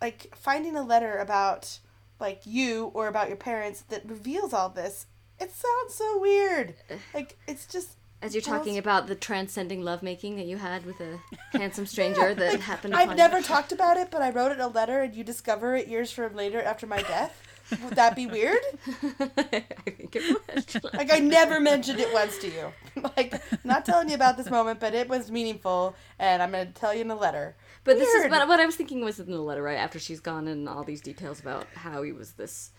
like, 0.00 0.34
finding 0.36 0.76
a 0.76 0.82
letter 0.82 1.16
about 1.18 1.78
like 2.20 2.42
you 2.44 2.90
or 2.94 3.08
about 3.08 3.28
your 3.28 3.36
parents 3.36 3.82
that 3.82 4.08
reveals 4.08 4.52
all 4.52 4.68
this. 4.68 5.06
It 5.40 5.50
sounds 5.52 5.94
so 5.94 6.18
weird. 6.20 6.74
Like, 7.12 7.36
it's 7.46 7.66
just 7.66 7.90
as 8.22 8.34
you're 8.34 8.40
talking 8.42 8.78
about 8.78 9.06
the 9.06 9.14
transcending 9.14 9.82
lovemaking 9.82 10.36
that 10.36 10.46
you 10.46 10.56
had 10.56 10.86
with 10.86 10.98
a 11.00 11.18
handsome 11.56 11.86
stranger 11.86 12.34
that 12.34 12.52
Like, 12.52 12.60
happened. 12.60 12.94
I've 12.94 13.16
never 13.16 13.38
you. 13.38 13.44
talked 13.44 13.72
about 13.72 13.96
it, 13.96 14.10
but 14.10 14.22
I 14.22 14.30
wrote 14.30 14.52
it 14.52 14.60
a 14.60 14.66
letter, 14.68 15.02
and 15.02 15.14
you 15.14 15.22
discover 15.24 15.74
it 15.76 15.88
years 15.88 16.10
from 16.10 16.34
later 16.34 16.62
after 16.62 16.86
my 16.86 17.02
death. 17.02 17.40
Would 17.82 17.94
that 17.96 18.14
be 18.14 18.26
weird? 18.26 18.58
I 18.86 19.64
think 19.86 20.14
it 20.16 20.22
would. 20.28 20.84
Like 20.94 21.12
I 21.12 21.18
never 21.18 21.60
mentioned 21.60 21.98
it 21.98 22.12
once 22.12 22.38
to 22.38 22.46
you. 22.48 22.72
Like 23.16 23.42
not 23.64 23.84
telling 23.84 24.08
you 24.08 24.14
about 24.14 24.36
this 24.36 24.48
moment, 24.50 24.78
but 24.80 24.94
it 24.94 25.08
was 25.08 25.30
meaningful, 25.30 25.94
and 26.18 26.42
I'm 26.42 26.50
gonna 26.52 26.66
tell 26.66 26.94
you 26.94 27.00
in 27.00 27.10
a 27.10 27.14
letter. 27.16 27.56
But 27.82 27.98
this 27.98 28.08
is 28.08 28.30
Weird. 28.30 28.48
what 28.48 28.60
I 28.60 28.66
was 28.66 28.76
thinking 28.76 29.04
was 29.04 29.18
in 29.20 29.30
the 29.30 29.38
letter 29.40 29.62
right 29.62 29.76
after 29.78 29.98
she's 29.98 30.20
gone 30.20 30.46
and 30.48 30.68
all 30.68 30.84
these 30.84 31.00
details 31.00 31.40
about 31.40 31.66
how 31.74 32.02
he 32.02 32.12
was 32.12 32.32
this, 32.32 32.70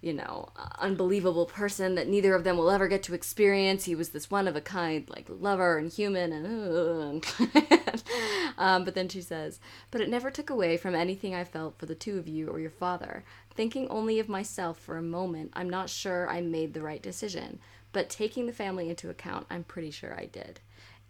you 0.00 0.12
know, 0.14 0.48
uh, 0.56 0.68
unbelievable 0.78 1.46
person 1.46 1.94
that 1.94 2.08
neither 2.08 2.34
of 2.34 2.44
them 2.44 2.56
will 2.56 2.70
ever 2.70 2.88
get 2.88 3.02
to 3.04 3.14
experience. 3.14 3.84
He 3.84 3.94
was 3.94 4.10
this 4.10 4.30
one 4.30 4.48
of 4.48 4.56
a 4.56 4.60
kind 4.60 5.08
like 5.10 5.26
lover 5.28 5.76
and 5.76 5.92
human 5.92 6.32
and. 6.32 7.26
um, 8.58 8.84
but 8.84 8.94
then 8.94 9.08
she 9.08 9.20
says, 9.20 9.60
"But 9.90 10.00
it 10.00 10.08
never 10.08 10.30
took 10.30 10.50
away 10.50 10.76
from 10.76 10.94
anything 10.94 11.34
I 11.34 11.44
felt 11.44 11.78
for 11.78 11.86
the 11.86 11.94
two 11.94 12.18
of 12.18 12.28
you 12.28 12.48
or 12.48 12.60
your 12.60 12.70
father. 12.70 13.24
Thinking 13.54 13.88
only 13.88 14.18
of 14.18 14.28
myself 14.28 14.78
for 14.78 14.96
a 14.96 15.02
moment, 15.02 15.52
I'm 15.54 15.68
not 15.68 15.90
sure 15.90 16.28
I 16.28 16.40
made 16.40 16.74
the 16.74 16.82
right 16.82 17.02
decision." 17.02 17.58
But 17.92 18.08
taking 18.08 18.46
the 18.46 18.52
family 18.52 18.88
into 18.88 19.10
account, 19.10 19.46
I'm 19.50 19.64
pretty 19.64 19.90
sure 19.90 20.14
I 20.16 20.26
did. 20.26 20.60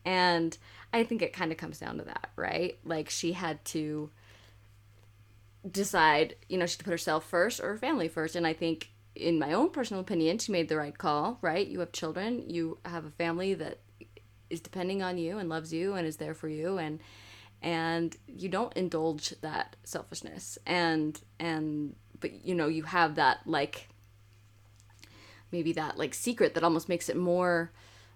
And 0.04 0.56
I 0.92 1.04
think 1.04 1.22
it 1.22 1.32
kind 1.32 1.52
of 1.52 1.58
comes 1.58 1.78
down 1.78 1.98
to 1.98 2.04
that, 2.04 2.30
right? 2.36 2.78
Like 2.84 3.10
she 3.10 3.32
had 3.32 3.62
to 3.66 4.10
decide, 5.68 6.36
you 6.48 6.58
know, 6.58 6.66
she 6.66 6.78
put 6.78 6.90
herself 6.90 7.24
first 7.28 7.60
or 7.60 7.68
her 7.68 7.78
family 7.78 8.08
first. 8.08 8.36
And 8.36 8.46
I 8.46 8.52
think, 8.52 8.90
in 9.14 9.38
my 9.38 9.52
own 9.52 9.70
personal 9.70 10.00
opinion, 10.00 10.38
she 10.38 10.52
made 10.52 10.68
the 10.68 10.76
right 10.76 10.96
call, 10.96 11.38
right? 11.42 11.66
You 11.66 11.80
have 11.80 11.92
children, 11.92 12.48
you 12.48 12.78
have 12.84 13.04
a 13.04 13.10
family 13.10 13.54
that 13.54 13.80
is 14.50 14.60
depending 14.60 15.02
on 15.02 15.16
you 15.16 15.38
and 15.38 15.48
loves 15.48 15.72
you 15.72 15.94
and 15.94 16.06
is 16.06 16.16
there 16.16 16.34
for 16.34 16.48
you 16.48 16.76
and 16.76 17.00
and 17.62 18.16
you 18.26 18.48
don't 18.48 18.72
indulge 18.74 19.30
that 19.42 19.76
selfishness 19.84 20.58
and 20.66 21.20
and 21.38 21.94
but 22.18 22.44
you 22.44 22.54
know 22.54 22.66
you 22.66 22.82
have 22.82 23.14
that 23.14 23.38
like 23.46 23.88
maybe 25.52 25.72
that 25.72 25.96
like 25.96 26.14
secret 26.14 26.54
that 26.54 26.64
almost 26.64 26.88
makes 26.88 27.08
it 27.08 27.16
more 27.16 27.70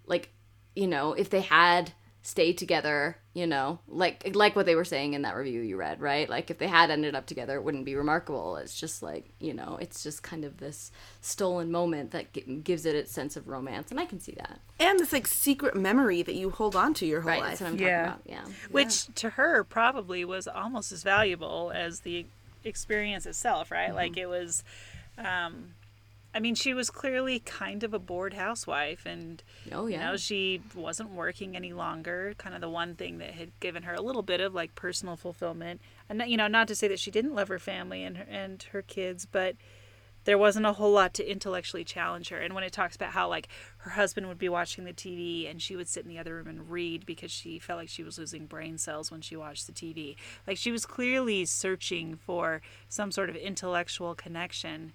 like 0.06 0.30
you 0.74 0.86
know 0.86 1.12
if 1.12 1.30
they 1.30 1.40
had 1.40 1.92
stayed 2.26 2.56
together 2.56 3.18
you 3.34 3.46
know 3.46 3.78
like 3.86 4.30
like 4.34 4.56
what 4.56 4.64
they 4.64 4.74
were 4.74 4.82
saying 4.84 5.12
in 5.12 5.20
that 5.20 5.36
review 5.36 5.60
you 5.60 5.76
read 5.76 6.00
right 6.00 6.30
like 6.30 6.50
if 6.50 6.56
they 6.56 6.66
had 6.66 6.90
ended 6.90 7.14
up 7.14 7.26
together 7.26 7.56
it 7.56 7.62
wouldn't 7.62 7.84
be 7.84 7.94
remarkable 7.94 8.56
it's 8.56 8.80
just 8.80 9.02
like 9.02 9.26
you 9.40 9.52
know 9.52 9.76
it's 9.78 10.02
just 10.02 10.22
kind 10.22 10.42
of 10.42 10.56
this 10.56 10.90
stolen 11.20 11.70
moment 11.70 12.12
that 12.12 12.32
gi- 12.32 12.60
gives 12.64 12.86
it 12.86 12.96
its 12.96 13.12
sense 13.12 13.36
of 13.36 13.46
romance 13.46 13.90
and 13.90 14.00
i 14.00 14.06
can 14.06 14.18
see 14.20 14.32
that 14.32 14.58
And 14.80 14.98
this 14.98 15.12
like 15.12 15.26
secret 15.26 15.76
memory 15.76 16.22
that 16.22 16.34
you 16.34 16.48
hold 16.48 16.74
on 16.74 16.94
to 16.94 17.04
your 17.04 17.20
whole 17.20 17.28
right 17.28 17.40
life. 17.42 17.58
that's 17.58 17.60
what 17.60 17.70
i'm 17.72 17.78
Yeah. 17.78 18.06
talking 18.06 18.32
about 18.34 18.48
yeah 18.48 18.54
which 18.70 19.06
to 19.16 19.28
her 19.30 19.62
probably 19.62 20.24
was 20.24 20.48
almost 20.48 20.92
as 20.92 21.02
valuable 21.02 21.72
as 21.74 22.00
the 22.00 22.24
experience 22.64 23.26
itself 23.26 23.70
right 23.70 23.88
Mm-hmm. 23.88 23.96
like 23.96 24.16
it 24.16 24.30
was 24.30 24.64
um 25.18 25.74
i 26.34 26.40
mean 26.40 26.54
she 26.54 26.74
was 26.74 26.90
clearly 26.90 27.38
kind 27.38 27.82
of 27.82 27.94
a 27.94 27.98
bored 27.98 28.34
housewife 28.34 29.06
and 29.06 29.42
oh 29.72 29.86
you 29.86 29.96
know 29.96 30.16
she 30.16 30.60
wasn't 30.74 31.10
working 31.10 31.56
any 31.56 31.72
longer. 31.72 32.34
Kind 32.38 32.54
of 32.54 32.60
the 32.60 32.68
one 32.68 32.94
thing 32.94 33.18
that 33.18 33.32
had 33.32 33.58
given 33.60 33.84
her 33.84 33.94
a 33.94 34.02
little 34.02 34.22
bit 34.22 34.40
of 34.40 34.54
like 34.54 34.74
personal 34.74 35.16
fulfillment. 35.16 35.80
And 36.08 36.22
you 36.26 36.36
know 36.36 36.48
not 36.48 36.68
to 36.68 36.74
say 36.74 36.88
that 36.88 37.00
she 37.00 37.10
didn't 37.10 37.34
love 37.34 37.48
her 37.48 37.58
family 37.58 38.02
and 38.04 38.16
her, 38.16 38.26
and 38.28 38.62
her 38.72 38.82
kids 38.82 39.26
but 39.26 39.56
there 40.24 40.38
wasn't 40.38 40.64
a 40.64 40.72
whole 40.72 40.92
lot 40.92 41.12
to 41.12 41.30
intellectually 41.30 41.84
challenge 41.84 42.30
her. 42.30 42.38
And 42.38 42.54
when 42.54 42.64
it 42.64 42.72
talks 42.72 42.96
about 42.96 43.10
how 43.10 43.28
like 43.28 43.48
her 43.78 43.90
husband 43.90 44.26
would 44.28 44.38
be 44.38 44.48
watching 44.48 44.84
the 44.84 44.92
tv 44.92 45.50
and 45.50 45.60
she 45.60 45.76
would 45.76 45.88
sit 45.88 46.04
in 46.04 46.08
the 46.08 46.18
other 46.18 46.34
room 46.34 46.48
and 46.48 46.70
read 46.70 47.04
because 47.04 47.30
she 47.30 47.58
felt 47.58 47.78
like 47.78 47.90
she 47.90 48.02
was 48.02 48.18
losing 48.18 48.46
brain 48.46 48.78
cells 48.78 49.10
when 49.10 49.20
she 49.20 49.36
watched 49.36 49.66
the 49.66 49.72
tv 49.72 50.16
like 50.46 50.56
she 50.56 50.72
was 50.72 50.86
clearly 50.86 51.44
searching 51.44 52.16
for 52.16 52.62
some 52.88 53.12
sort 53.12 53.28
of 53.28 53.36
intellectual 53.36 54.14
connection 54.14 54.94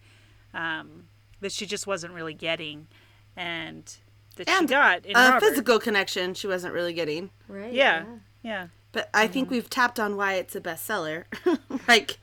um, 0.52 1.04
that 1.42 1.52
she 1.52 1.66
just 1.66 1.88
wasn't 1.88 2.14
really 2.14 2.34
getting 2.34 2.88
and 3.36 3.98
that 4.36 4.50
she 4.50 4.66
got 4.66 5.06
in 5.06 5.16
a 5.16 5.20
Harvard. 5.20 5.42
physical 5.42 5.80
connection 5.80 6.34
she 6.34 6.48
wasn't 6.48 6.74
really 6.74 6.94
getting. 6.94 7.30
right 7.48 7.74
yeah, 7.74 8.06
yeah. 8.44 8.68
But 8.92 9.10
I 9.14 9.28
think 9.28 9.48
mm. 9.48 9.52
we've 9.52 9.70
tapped 9.70 10.00
on 10.00 10.16
why 10.16 10.34
it's 10.34 10.56
a 10.56 10.62
bestseller. 10.62 11.26
like, 11.88 12.18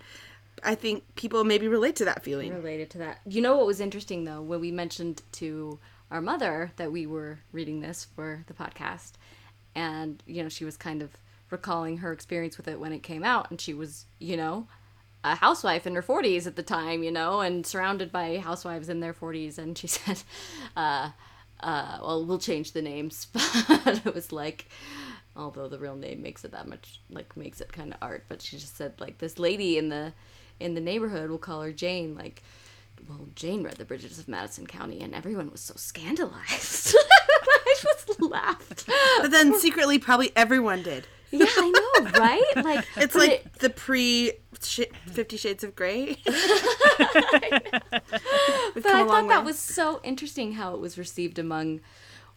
I 0.65 0.75
think 0.75 1.05
people 1.15 1.45
maybe 1.45 1.69
relate 1.69 1.95
to 1.97 2.05
that 2.07 2.25
feeling. 2.25 2.53
related 2.53 2.91
to 2.91 2.99
that. 2.99 3.21
You 3.25 3.41
know 3.41 3.57
what 3.57 3.67
was 3.67 3.81
interesting 3.81 4.25
though 4.25 4.43
when 4.43 4.61
we 4.61 4.73
mentioned 4.73 5.23
to 5.33 5.79
our 6.11 6.21
mother 6.21 6.73
that 6.77 6.91
we 6.91 7.07
were 7.07 7.39
reading 7.53 7.81
this 7.81 8.07
for 8.17 8.45
the 8.47 8.55
podcast, 8.55 9.13
and 9.75 10.23
you 10.27 10.43
know 10.43 10.49
she 10.49 10.65
was 10.65 10.77
kind 10.77 11.03
of 11.03 11.11
recalling 11.51 11.99
her 11.99 12.13
experience 12.13 12.57
with 12.57 12.67
it 12.67 12.81
when 12.81 12.93
it 12.93 13.03
came 13.03 13.23
out, 13.23 13.51
and 13.51 13.61
she 13.61 13.75
was 13.75 14.07
you 14.19 14.37
know 14.37 14.67
a 15.25 15.35
housewife 15.35 15.87
in 15.87 15.95
her 15.95 16.03
40s 16.03 16.47
at 16.47 16.57
the 16.57 16.63
time, 16.63 17.03
you 17.03 17.11
know, 17.11 17.41
and 17.41 17.67
surrounded 17.67 18.13
by 18.13 18.39
housewives 18.39 18.89
in 18.89 19.01
their 19.01 19.15
40s. 19.15 19.59
And 19.59 19.77
she 19.77 19.87
said, 19.87 20.23
uh, 20.77 21.11
uh, 21.61 21.99
well, 22.01 22.25
we'll 22.25 22.39
change 22.39 22.73
the 22.73 22.83
names. 22.83 23.27
But 23.85 24.05
it 24.05 24.15
was 24.15 24.33
like, 24.33 24.69
although 25.37 25.69
the 25.69 25.79
real 25.79 25.97
name 25.97 26.23
makes 26.23 26.45
it 26.45 26.53
that 26.53 26.69
much, 26.69 27.01
like, 27.11 27.37
makes 27.37 27.61
it 27.61 27.73
kind 27.73 27.93
of 27.93 27.99
art. 28.03 28.25
But 28.29 28.43
she 28.43 28.57
just 28.57 28.77
said, 28.77 28.95
like, 29.01 29.19
this 29.19 29.39
lady 29.39 29.79
in 29.79 29.89
the 29.89 30.13
in 30.59 30.75
the 30.75 30.81
neighborhood, 30.81 31.29
we'll 31.29 31.39
call 31.39 31.61
her 31.61 31.73
Jane, 31.73 32.15
like, 32.15 32.43
well, 33.09 33.29
Jane 33.35 33.63
read 33.63 33.77
the 33.77 33.85
Bridges 33.85 34.19
of 34.19 34.27
Madison 34.27 34.67
County, 34.67 35.01
and 35.01 35.15
everyone 35.15 35.51
was 35.51 35.61
so 35.61 35.75
scandalized. 35.77 36.97
I 37.39 37.75
just 37.83 38.21
laughed. 38.23 38.87
But 39.21 39.31
then 39.31 39.59
secretly, 39.59 39.99
probably 39.99 40.33
everyone 40.35 40.83
did. 40.83 41.07
Yeah, 41.31 41.47
I 41.49 41.71
know, 41.71 42.11
right? 42.21 42.65
Like 42.65 42.85
It's 42.97 43.15
like 43.15 43.31
it- 43.31 43.55
the 43.59 43.71
pre 43.71 44.33
Fifty 44.59 45.37
Shades 45.37 45.63
of 45.65 45.75
Grey. 45.77 46.17
but 46.25 46.33
I 48.87 49.05
thought 49.07 49.29
that 49.29 49.45
was 49.45 49.59
so 49.59 50.01
interesting 50.03 50.53
how 50.53 50.75
it 50.75 50.81
was 50.81 50.97
received 50.99 51.39
among 51.39 51.81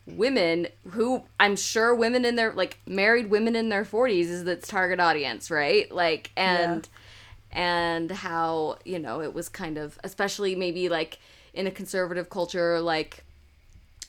women 0.06 0.67
who 0.91 1.23
I'm 1.39 1.56
sure 1.56 1.93
women 1.93 2.25
in 2.25 2.36
their 2.36 2.52
like 2.54 2.80
married 2.86 3.30
women 3.30 3.56
in 3.56 3.69
their 3.69 3.86
40s 3.86 4.25
is 4.25 4.41
its 4.47 4.67
target 4.67 4.99
audience, 4.99 5.49
right? 5.52 5.91
Like 5.91 6.32
and 6.36 6.88
and 7.52 8.12
how, 8.12 8.78
you 8.86 8.99
know, 8.99 9.21
it 9.21 9.34
was 9.34 9.49
kind 9.49 9.78
of 9.78 9.97
especially 10.04 10.56
maybe 10.56 10.89
like 10.89 11.19
in 11.54 11.67
a 11.67 11.71
conservative 11.71 12.30
culture 12.30 12.80
like 12.80 13.23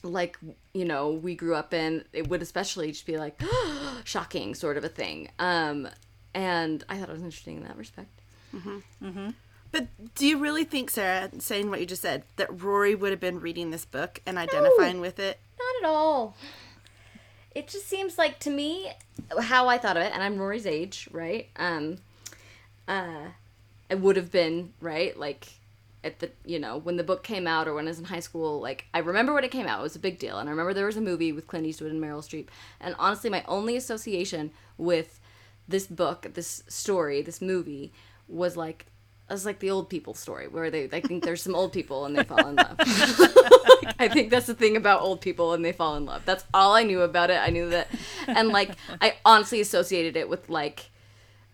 like 0.02 0.38
you 0.72 0.84
know 0.84 1.10
we 1.10 1.34
grew 1.34 1.54
up 1.54 1.74
in 1.74 2.04
it 2.12 2.28
would 2.28 2.42
especially 2.42 2.88
just 2.92 3.06
be 3.06 3.18
like 3.18 3.40
shocking 4.04 4.54
sort 4.54 4.76
of 4.76 4.84
a 4.84 4.88
thing 4.88 5.28
um 5.38 5.88
and 6.34 6.84
i 6.88 6.96
thought 6.96 7.08
it 7.08 7.12
was 7.12 7.22
interesting 7.22 7.58
in 7.58 7.64
that 7.64 7.76
respect 7.76 8.08
But 9.72 9.86
do 10.16 10.26
you 10.26 10.38
really 10.38 10.64
think, 10.64 10.90
Sarah, 10.90 11.30
saying 11.38 11.70
what 11.70 11.78
you 11.78 11.86
just 11.86 12.02
said, 12.02 12.24
that 12.34 12.60
Rory 12.60 12.96
would 12.96 13.12
have 13.12 13.20
been 13.20 13.38
reading 13.38 13.70
this 13.70 13.84
book 13.84 14.20
and 14.26 14.36
identifying 14.36 15.00
with 15.00 15.20
it? 15.20 15.38
Not 15.56 15.84
at 15.84 15.94
all. 15.94 16.34
It 17.54 17.68
just 17.68 17.88
seems 17.88 18.18
like 18.18 18.40
to 18.40 18.50
me 18.50 18.90
how 19.40 19.68
I 19.68 19.78
thought 19.78 19.96
of 19.96 20.02
it, 20.02 20.12
and 20.12 20.24
I'm 20.24 20.38
Rory's 20.38 20.66
age, 20.66 21.08
right? 21.12 21.48
Um, 21.54 21.98
uh, 22.88 23.26
it 23.88 24.00
would 24.00 24.16
have 24.16 24.32
been 24.32 24.72
right, 24.80 25.16
like 25.16 25.46
at 26.02 26.18
the 26.20 26.30
you 26.44 26.58
know 26.58 26.78
when 26.78 26.96
the 26.96 27.04
book 27.04 27.22
came 27.22 27.46
out 27.46 27.68
or 27.68 27.74
when 27.74 27.86
I 27.86 27.90
was 27.90 27.98
in 27.98 28.04
high 28.06 28.20
school. 28.20 28.60
Like 28.60 28.86
I 28.94 28.98
remember 28.98 29.32
when 29.34 29.44
it 29.44 29.50
came 29.50 29.66
out, 29.66 29.80
it 29.80 29.82
was 29.82 29.96
a 29.96 30.00
big 30.00 30.18
deal, 30.18 30.38
and 30.38 30.48
I 30.48 30.52
remember 30.52 30.74
there 30.74 30.86
was 30.86 30.96
a 30.96 31.02
movie 31.02 31.32
with 31.32 31.46
Clint 31.46 31.66
Eastwood 31.66 31.90
and 31.90 32.02
Meryl 32.02 32.24
Streep. 32.24 32.48
And 32.80 32.94
honestly, 32.98 33.30
my 33.30 33.44
only 33.46 33.76
association 33.76 34.50
with 34.78 35.20
this 35.68 35.86
book, 35.86 36.28
this 36.34 36.62
story, 36.68 37.22
this 37.22 37.40
movie 37.40 37.92
was 38.28 38.56
like. 38.56 38.86
It 39.28 39.34
was 39.34 39.46
like 39.46 39.60
the 39.60 39.70
old 39.70 39.88
people 39.88 40.14
story 40.14 40.48
where 40.48 40.72
they, 40.72 40.88
I 40.92 41.00
think 41.00 41.22
there's 41.22 41.40
some 41.40 41.54
old 41.54 41.72
people 41.72 42.04
and 42.04 42.18
they 42.18 42.24
fall 42.24 42.48
in 42.48 42.56
love. 42.56 42.74
I 42.80 44.08
think 44.12 44.28
that's 44.28 44.46
the 44.46 44.54
thing 44.54 44.76
about 44.76 45.02
old 45.02 45.20
people 45.20 45.52
and 45.52 45.64
they 45.64 45.70
fall 45.70 45.94
in 45.94 46.04
love. 46.04 46.22
That's 46.24 46.44
all 46.52 46.74
I 46.74 46.82
knew 46.82 47.02
about 47.02 47.30
it. 47.30 47.36
I 47.36 47.50
knew 47.50 47.68
that, 47.68 47.86
and 48.26 48.48
like 48.48 48.72
I 49.00 49.14
honestly 49.24 49.60
associated 49.60 50.16
it 50.16 50.28
with 50.28 50.50
like 50.50 50.90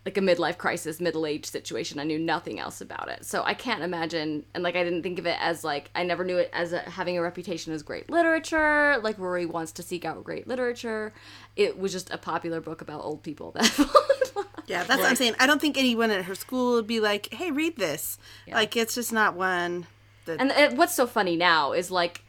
like 0.06 0.16
a 0.16 0.20
midlife 0.20 0.56
crisis, 0.56 1.00
middle 1.00 1.26
age 1.26 1.44
situation. 1.44 1.98
I 1.98 2.04
knew 2.04 2.18
nothing 2.18 2.60
else 2.60 2.80
about 2.80 3.08
it, 3.08 3.26
so 3.26 3.42
I 3.42 3.54
can't 3.54 3.82
imagine. 3.82 4.46
And 4.54 4.62
like 4.62 4.76
I 4.76 4.84
didn't 4.84 5.02
think 5.02 5.18
of 5.18 5.26
it 5.26 5.36
as 5.40 5.64
like 5.64 5.90
I 5.96 6.04
never 6.04 6.24
knew 6.24 6.38
it 6.38 6.48
as 6.52 6.72
a, 6.72 6.78
having 6.78 7.18
a 7.18 7.22
reputation 7.22 7.72
as 7.72 7.82
great 7.82 8.08
literature. 8.08 8.98
Like 9.02 9.18
Rory 9.18 9.46
wants 9.46 9.72
to 9.72 9.82
seek 9.82 10.04
out 10.04 10.22
great 10.22 10.46
literature. 10.46 11.12
It 11.56 11.76
was 11.78 11.90
just 11.90 12.08
a 12.10 12.18
popular 12.18 12.60
book 12.60 12.80
about 12.80 13.02
old 13.04 13.24
people 13.24 13.50
that. 13.52 13.66
fall 13.66 13.86
in 13.86 14.36
love. 14.36 14.46
Yeah, 14.68 14.84
that's 14.84 15.00
what 15.00 15.10
I'm 15.10 15.16
saying. 15.16 15.34
I 15.40 15.46
don't 15.46 15.60
think 15.60 15.76
anyone 15.76 16.10
at 16.10 16.24
her 16.24 16.34
school 16.36 16.74
would 16.74 16.86
be 16.86 17.00
like, 17.00 17.32
"Hey, 17.34 17.50
read 17.50 17.76
this." 17.76 18.16
Like, 18.48 18.76
it's 18.76 18.94
just 18.94 19.12
not 19.12 19.34
one. 19.34 19.86
That, 20.26 20.40
And 20.40 20.78
what's 20.78 20.94
so 20.94 21.06
funny 21.06 21.36
now 21.36 21.72
is 21.72 21.90
like, 21.90 22.22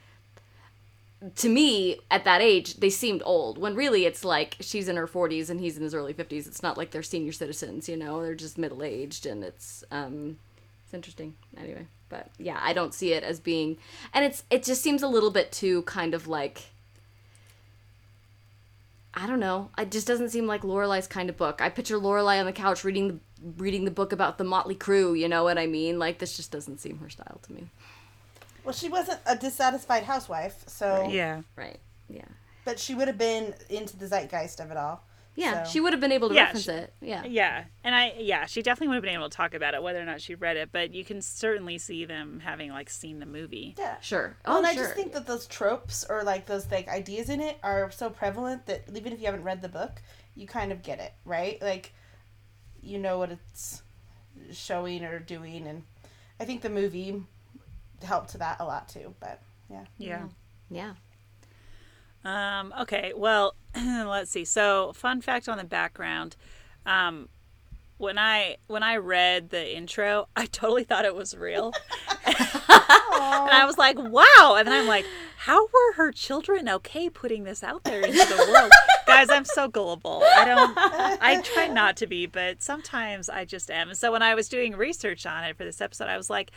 to 1.36 1.50
me, 1.50 2.00
at 2.12 2.26
that 2.26 2.42
age, 2.42 2.76
they 2.76 2.90
seemed 2.90 3.24
old. 3.26 3.58
When 3.58 3.76
really, 3.76 4.06
it's 4.06 4.24
like 4.24 4.56
she's 4.60 4.88
in 4.88 4.96
her 4.98 5.08
40s 5.08 5.50
and 5.50 5.60
he's 5.60 5.76
in 5.76 5.84
his 5.84 5.96
early 5.96 6.14
50s. 6.14 6.46
It's 6.46 6.62
not 6.62 6.78
like 6.78 6.92
they're 6.92 7.04
senior 7.04 7.32
citizens, 7.32 7.90
you 7.90 7.98
know. 7.98 8.22
They're 8.22 8.36
just 8.36 8.58
middle 8.58 8.84
aged, 8.84 9.26
and 9.26 9.44
it's 9.44 9.84
um, 9.90 10.38
it's 10.86 10.94
interesting. 10.94 11.36
Anyway, 11.58 11.88
but 12.10 12.30
yeah, 12.38 12.60
I 12.62 12.74
don't 12.74 12.94
see 12.94 13.14
it 13.14 13.24
as 13.24 13.40
being, 13.40 13.78
and 14.14 14.26
it's 14.26 14.44
it 14.52 14.64
just 14.64 14.84
seems 14.84 15.02
a 15.02 15.08
little 15.08 15.32
bit 15.32 15.52
too 15.52 15.82
kind 15.84 16.14
of 16.14 16.28
like. 16.28 16.66
I 19.14 19.26
don't 19.26 19.40
know. 19.40 19.72
It 19.80 19.90
just 19.90 20.06
doesn't 20.06 20.30
seem 20.30 20.46
like 20.46 20.62
Lorelai's 20.62 21.08
kind 21.08 21.30
of 21.32 21.38
book. 21.38 21.60
I 21.60 21.70
picture 21.70 21.98
Lorelai 21.98 22.40
on 22.40 22.46
the 22.46 22.54
couch 22.54 22.84
reading 22.84 23.08
the 23.08 23.20
reading 23.58 23.86
the 23.86 23.92
book 23.92 24.12
about 24.12 24.38
the 24.38 24.44
Mötley 24.44 24.78
Crüe. 24.78 25.18
You 25.18 25.28
know 25.28 25.44
what 25.44 25.58
I 25.58 25.66
mean? 25.66 25.98
Like 25.98 26.20
this 26.20 26.38
just 26.38 26.52
doesn't 26.52 26.80
seem 26.80 27.00
her 27.00 27.10
style 27.10 27.40
to 27.42 27.54
me. 27.54 27.70
Well, 28.68 28.74
she 28.74 28.90
wasn't 28.90 29.20
a 29.26 29.36
dissatisfied 29.36 30.04
housewife, 30.04 30.64
so 30.68 31.08
Yeah. 31.10 31.42
Right. 31.56 31.80
Yeah. 32.10 32.26
but 32.66 32.80
she 32.80 32.94
would 32.96 33.08
have 33.08 33.18
been 33.18 33.54
into 33.70 33.96
the 33.98 34.06
zeitgeist 34.08 34.60
of 34.60 34.72
it 34.72 34.78
all. 34.78 35.02
Yeah, 35.36 35.64
So- 35.64 35.70
she 35.72 35.80
would 35.80 35.94
have 35.94 36.00
been 36.02 36.12
able 36.12 36.30
to 36.30 36.36
Yeah, 36.36 36.46
reference 36.46 36.66
she- 36.66 36.72
it. 36.72 36.94
Yeah. 37.00 37.24
Yeah, 37.26 37.64
and 37.84 37.94
I 37.96 38.14
yeah, 38.18 38.46
she 38.48 38.62
definitely 38.62 38.88
would 38.90 38.96
have 38.96 39.04
been 39.04 39.14
able 39.14 39.30
to 39.30 39.36
talk 39.38 39.54
about 39.54 39.74
it 39.76 39.82
whether 39.84 40.02
or 40.02 40.06
not 40.06 40.20
she 40.20 40.34
read 40.36 40.58
it, 40.58 40.72
but 40.72 40.94
you 40.94 41.06
can 41.06 41.22
certainly 41.22 41.78
see 41.78 42.06
them 42.06 42.40
having 42.42 42.72
like 42.72 42.90
seen 42.90 43.20
the 43.20 43.26
movie. 43.26 43.76
Yeah. 43.78 44.00
Sure. 44.02 44.36
Well, 44.46 44.56
Oh, 44.56 44.58
and 44.58 44.68
I 44.68 44.74
just 44.74 44.96
think 44.96 45.14
that 45.14 45.28
those 45.28 45.46
tropes 45.48 46.06
or 46.10 46.24
like 46.24 46.46
those 46.48 46.70
like 46.72 46.88
ideas 46.90 47.30
in 47.30 47.40
it 47.40 47.58
are 47.64 47.90
so 47.92 48.10
prevalent 48.10 48.66
that 48.66 48.84
even 48.94 49.14
if 49.14 49.20
you 49.20 49.26
haven't 49.28 49.44
read 49.44 49.62
the 49.62 49.70
book, 49.70 50.02
you 50.36 50.46
kind 50.48 50.72
of 50.72 50.82
get 50.84 51.00
it, 51.00 51.14
right? 51.24 51.62
Like, 51.62 51.94
you 52.82 52.98
know 52.98 53.18
what 53.20 53.32
it's 53.32 53.82
showing 54.52 55.04
or 55.06 55.20
doing, 55.20 55.68
and 55.68 55.84
I 56.40 56.46
think 56.46 56.62
the 56.64 56.70
movie 56.70 57.24
helped 58.04 58.30
to 58.32 58.38
that 58.40 58.58
a 58.60 58.66
lot 58.66 58.88
too. 58.90 59.14
But 59.20 59.42
yeah, 59.70 59.86
Yeah. 59.98 60.24
yeah. 60.70 60.94
Um, 62.26 62.74
okay, 62.82 63.14
well, 63.16 63.56
let's 63.76 64.32
see. 64.32 64.44
So, 64.46 64.92
fun 64.94 65.22
fact 65.22 65.48
on 65.48 65.58
the 65.58 65.64
background. 65.64 66.36
Um, 66.86 67.30
when 67.98 68.18
I 68.20 68.58
when 68.68 68.84
I 68.84 68.98
read 68.98 69.50
the 69.50 69.76
intro, 69.76 70.28
I 70.36 70.46
totally 70.46 70.84
thought 70.84 71.06
it 71.06 71.16
was 71.16 71.36
real. 71.36 71.74
and 72.26 72.36
I 72.40 73.64
was 73.66 73.78
like, 73.78 73.98
"Wow!" 73.98 74.56
And 74.58 74.68
then 74.68 74.74
I'm 74.74 74.88
like, 74.88 75.06
"How 75.38 75.64
were 75.66 75.94
her 75.96 76.12
children 76.12 76.68
okay 76.70 77.10
putting 77.10 77.44
this 77.44 77.64
out 77.64 77.84
there 77.84 78.02
into 78.02 78.18
the 78.18 78.48
world?" 78.52 78.72
Guys, 79.08 79.30
I'm 79.30 79.46
so 79.46 79.68
gullible. 79.68 80.22
I 80.38 80.46
don't. 80.46 80.74
I 80.78 81.42
try 81.42 81.68
not 81.68 81.98
to 81.98 82.08
be, 82.08 82.26
but 82.26 82.62
sometimes 82.62 83.30
I 83.30 83.46
just 83.46 83.72
am. 83.72 83.90
And 83.90 83.98
so 83.98 84.12
when 84.12 84.22
I 84.22 84.36
was 84.36 84.50
doing 84.50 84.76
research 84.76 85.26
on 85.26 85.44
it 85.46 85.56
for 85.58 85.64
this 85.64 85.80
episode, 85.82 86.08
I 86.10 86.18
was 86.18 86.30
like, 86.30 86.52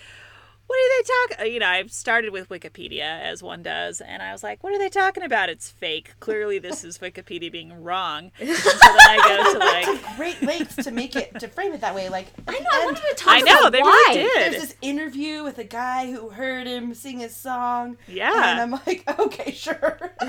what 0.71 0.79
are 0.79 1.03
they 1.03 1.09
talking? 1.37 1.47
Uh, 1.47 1.53
you 1.53 1.59
know, 1.59 1.67
I 1.67 1.85
started 1.89 2.31
with 2.31 2.49
Wikipedia 2.49 3.21
as 3.23 3.43
one 3.43 3.63
does, 3.65 4.01
and 4.01 4.23
I 4.23 4.31
was 4.31 4.45
like, 4.45 4.63
what 4.63 4.73
are 4.73 4.79
they 4.79 4.89
talking 4.89 5.25
about? 5.25 5.49
It's 5.49 5.69
fake. 5.69 6.13
Clearly, 6.21 6.61
this 6.61 6.85
is 6.85 6.99
Wikipedia 6.99 7.51
being 7.51 7.83
wrong. 7.83 8.31
And 8.39 8.49
so 8.57 8.71
then 8.71 8.81
I 9.01 9.17
go 9.27 9.53
to 9.53 9.59
like, 10.05 10.17
great 10.17 10.41
lengths 10.43 10.77
to 10.85 10.93
make 10.93 11.17
it 11.17 11.41
to 11.41 11.49
frame 11.49 11.73
it 11.73 11.81
that 11.81 11.95
way. 11.95 12.09
Like 12.09 12.29
I 12.47 12.53
the 12.53 12.61
know. 12.61 12.69
I 12.73 12.85
wanted 12.85 13.03
to 13.09 13.15
talk 13.17 13.35
I 13.35 13.41
know 13.41 13.59
about 13.61 13.73
they 13.73 13.83
why. 13.83 14.05
really 14.11 14.23
did. 14.23 14.53
there's 14.53 14.63
this 14.63 14.75
interview 14.81 15.43
with 15.43 15.59
a 15.59 15.65
guy 15.65 16.11
who 16.13 16.29
heard 16.29 16.69
him 16.69 16.95
sing 16.95 17.19
his 17.19 17.35
song. 17.35 17.97
Yeah. 18.07 18.53
and 18.53 18.61
I'm 18.61 18.81
like, 18.87 19.03
okay, 19.19 19.51
sure. 19.51 20.13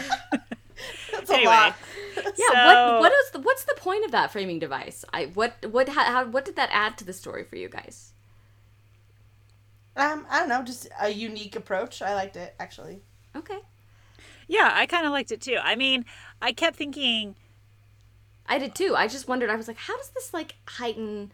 That's 1.11 1.29
a 1.29 1.33
Anyway. 1.35 1.51
lot. 1.51 1.75
Yeah. 2.15 2.31
So- 2.51 2.93
what 2.93 3.01
what 3.01 3.11
is 3.11 3.31
the 3.31 3.39
what's 3.41 3.65
the 3.65 3.75
point 3.77 4.05
of 4.05 4.11
that 4.11 4.31
framing 4.31 4.57
device? 4.57 5.05
I 5.13 5.25
what 5.25 5.53
what 5.69 5.89
how, 5.89 6.03
how 6.05 6.25
what 6.25 6.45
did 6.45 6.55
that 6.55 6.69
add 6.71 6.97
to 6.97 7.05
the 7.05 7.13
story 7.13 7.43
for 7.43 7.55
you 7.57 7.69
guys? 7.69 8.13
Um, 9.95 10.25
I 10.29 10.39
don't 10.39 10.49
know, 10.49 10.63
just 10.63 10.87
a 10.99 11.09
unique 11.09 11.55
approach. 11.55 12.01
I 12.01 12.13
liked 12.15 12.35
it 12.35 12.55
actually. 12.59 13.01
Okay. 13.35 13.59
Yeah, 14.47 14.71
I 14.73 14.85
kind 14.85 15.05
of 15.05 15.11
liked 15.11 15.31
it 15.31 15.41
too. 15.41 15.57
I 15.61 15.75
mean, 15.75 16.05
I 16.41 16.51
kept 16.51 16.75
thinking, 16.77 17.35
I 18.47 18.57
did 18.59 18.75
too. 18.75 18.95
I 18.95 19.07
just 19.07 19.27
wondered. 19.27 19.49
I 19.49 19.55
was 19.55 19.67
like, 19.67 19.77
how 19.77 19.95
does 19.97 20.09
this 20.09 20.33
like 20.33 20.55
heighten 20.67 21.31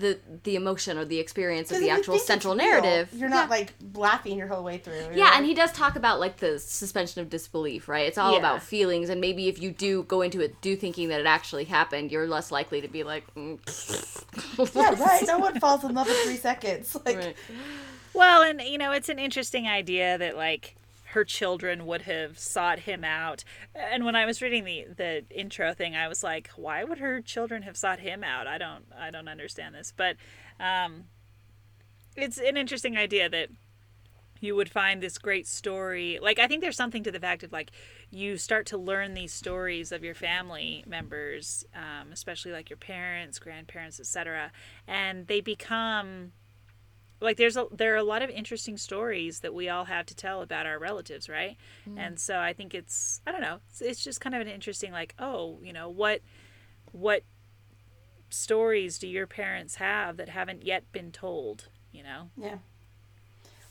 the 0.00 0.18
the 0.42 0.56
emotion 0.56 0.98
or 0.98 1.04
the 1.04 1.18
experience 1.20 1.70
of 1.70 1.78
the 1.80 1.90
actual 1.90 2.18
central 2.18 2.54
narrative? 2.54 3.08
You're 3.12 3.28
not 3.28 3.44
Yeah. 3.44 3.50
like 3.50 3.72
laughing 3.94 4.36
your 4.38 4.48
whole 4.48 4.64
way 4.64 4.78
through. 4.78 4.94
You're 4.94 5.12
Yeah, 5.12 5.24
like- 5.26 5.36
and 5.36 5.46
he 5.46 5.54
does 5.54 5.70
talk 5.72 5.96
about 5.96 6.18
like 6.20 6.38
the 6.38 6.58
suspension 6.58 7.20
of 7.20 7.30
disbelief, 7.30 7.88
right? 7.88 8.06
It's 8.06 8.18
all 8.18 8.32
Yeah. 8.32 8.38
about 8.38 8.62
feelings, 8.62 9.08
and 9.10 9.20
maybe 9.20 9.48
if 9.48 9.60
you 9.60 9.70
do 9.70 10.02
go 10.04 10.22
into 10.22 10.40
it 10.40 10.60
do 10.60 10.74
thinking 10.76 11.08
that 11.10 11.20
it 11.20 11.26
actually 11.26 11.64
happened, 11.64 12.10
you're 12.10 12.26
less 12.26 12.50
likely 12.50 12.80
to 12.80 12.88
be 12.88 13.04
like, 13.04 13.24
mm. 13.34 13.58
yeah, 14.74 15.02
right. 15.02 15.22
No 15.26 15.38
one 15.38 15.58
falls 15.60 15.84
in 15.84 15.94
love 15.94 16.08
in 16.08 16.14
three 16.24 16.36
seconds. 16.36 16.96
Like, 17.04 17.16
Right. 17.16 17.36
well, 18.14 18.42
and 18.42 18.60
you 18.60 18.78
know, 18.78 18.92
it's 18.92 19.08
an 19.08 19.18
interesting 19.18 19.66
idea 19.68 20.18
that 20.18 20.36
like 20.36 20.76
her 21.10 21.24
children 21.24 21.86
would 21.86 22.02
have 22.02 22.38
sought 22.38 22.80
him 22.80 23.04
out. 23.04 23.42
And 23.74 24.04
when 24.04 24.14
I 24.14 24.26
was 24.26 24.40
reading 24.40 24.64
the 24.64 24.86
the 24.96 25.24
intro 25.30 25.74
thing, 25.74 25.96
I 25.96 26.08
was 26.08 26.22
like, 26.22 26.50
why 26.56 26.84
would 26.84 26.98
her 26.98 27.20
children 27.20 27.62
have 27.62 27.76
sought 27.76 28.00
him 28.00 28.22
out? 28.22 28.46
I 28.46 28.58
don't 28.58 28.84
I 28.96 29.10
don't 29.10 29.28
understand 29.28 29.74
this, 29.74 29.92
but 29.96 30.16
um, 30.58 31.04
it's 32.16 32.38
an 32.38 32.56
interesting 32.56 32.96
idea 32.96 33.28
that 33.28 33.48
you 34.40 34.56
would 34.56 34.70
find 34.70 35.02
this 35.02 35.18
great 35.18 35.46
story. 35.46 36.18
Like 36.22 36.38
I 36.38 36.46
think 36.46 36.62
there's 36.62 36.76
something 36.76 37.02
to 37.02 37.10
the 37.10 37.20
fact 37.20 37.42
of 37.42 37.52
like 37.52 37.72
you 38.10 38.36
start 38.36 38.66
to 38.66 38.78
learn 38.78 39.14
these 39.14 39.32
stories 39.32 39.92
of 39.92 40.04
your 40.04 40.14
family 40.14 40.84
members, 40.86 41.64
um, 41.74 42.12
especially 42.12 42.52
like 42.52 42.70
your 42.70 42.76
parents, 42.76 43.38
grandparents, 43.38 44.00
etc., 44.00 44.52
and 44.86 45.26
they 45.26 45.40
become 45.40 46.32
like 47.20 47.36
there's 47.36 47.56
a 47.56 47.66
there 47.70 47.94
are 47.94 47.98
a 47.98 48.04
lot 48.04 48.22
of 48.22 48.30
interesting 48.30 48.76
stories 48.76 49.40
that 49.40 49.54
we 49.54 49.68
all 49.68 49.84
have 49.84 50.06
to 50.06 50.14
tell 50.14 50.42
about 50.42 50.66
our 50.66 50.78
relatives 50.78 51.28
right? 51.28 51.56
And 51.96 52.18
so 52.18 52.38
i 52.38 52.52
think 52.52 52.74
it's 52.74 53.20
i 53.26 53.32
don't 53.32 53.40
know 53.40 53.58
it's, 53.68 53.80
it's 53.80 54.04
just 54.04 54.20
kind 54.20 54.34
of 54.34 54.40
an 54.40 54.48
interesting 54.48 54.92
like 54.92 55.14
oh 55.18 55.58
you 55.62 55.72
know 55.72 55.88
what 55.88 56.20
what 56.92 57.22
stories 58.30 58.98
do 58.98 59.08
your 59.08 59.26
parents 59.26 59.76
have 59.76 60.16
that 60.16 60.28
haven't 60.28 60.64
yet 60.64 60.90
been 60.92 61.10
told 61.10 61.68
you 61.92 62.02
know? 62.02 62.30
Yeah. 62.36 62.58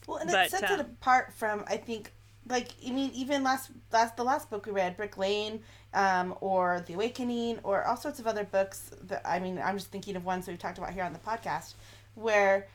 Well, 0.08 0.18
and 0.18 0.30
But, 0.30 0.48
it 0.48 0.52
sets 0.52 0.72
uh, 0.72 0.76
it 0.76 0.80
apart 0.80 1.34
from 1.34 1.64
I 1.68 1.78
think 1.78 2.12
like 2.48 2.70
I 2.86 2.92
mean 2.92 3.12
even 3.14 3.44
last 3.44 3.72
last 3.92 4.18
the 4.18 4.24
last 4.24 4.50
book 4.50 4.66
we 4.66 4.72
read 4.72 4.98
Brick 4.98 5.18
Lane, 5.18 5.62
um, 5.94 6.36
or 6.42 6.84
The 6.88 6.94
Awakening, 6.94 7.60
or 7.64 7.86
all 7.86 7.98
sorts 7.98 8.20
of 8.20 8.28
other 8.28 8.44
books 8.44 8.92
that 9.04 9.22
I 9.26 9.40
mean 9.40 9.60
I'm 9.64 9.78
just 9.78 9.92
thinking 9.92 10.16
of 10.16 10.26
ones 10.26 10.48
we've 10.48 10.58
talked 10.58 10.78
about 10.78 10.94
here 10.94 11.04
on 11.04 11.14
the 11.14 11.20
podcast 11.20 11.76
where 12.16 12.68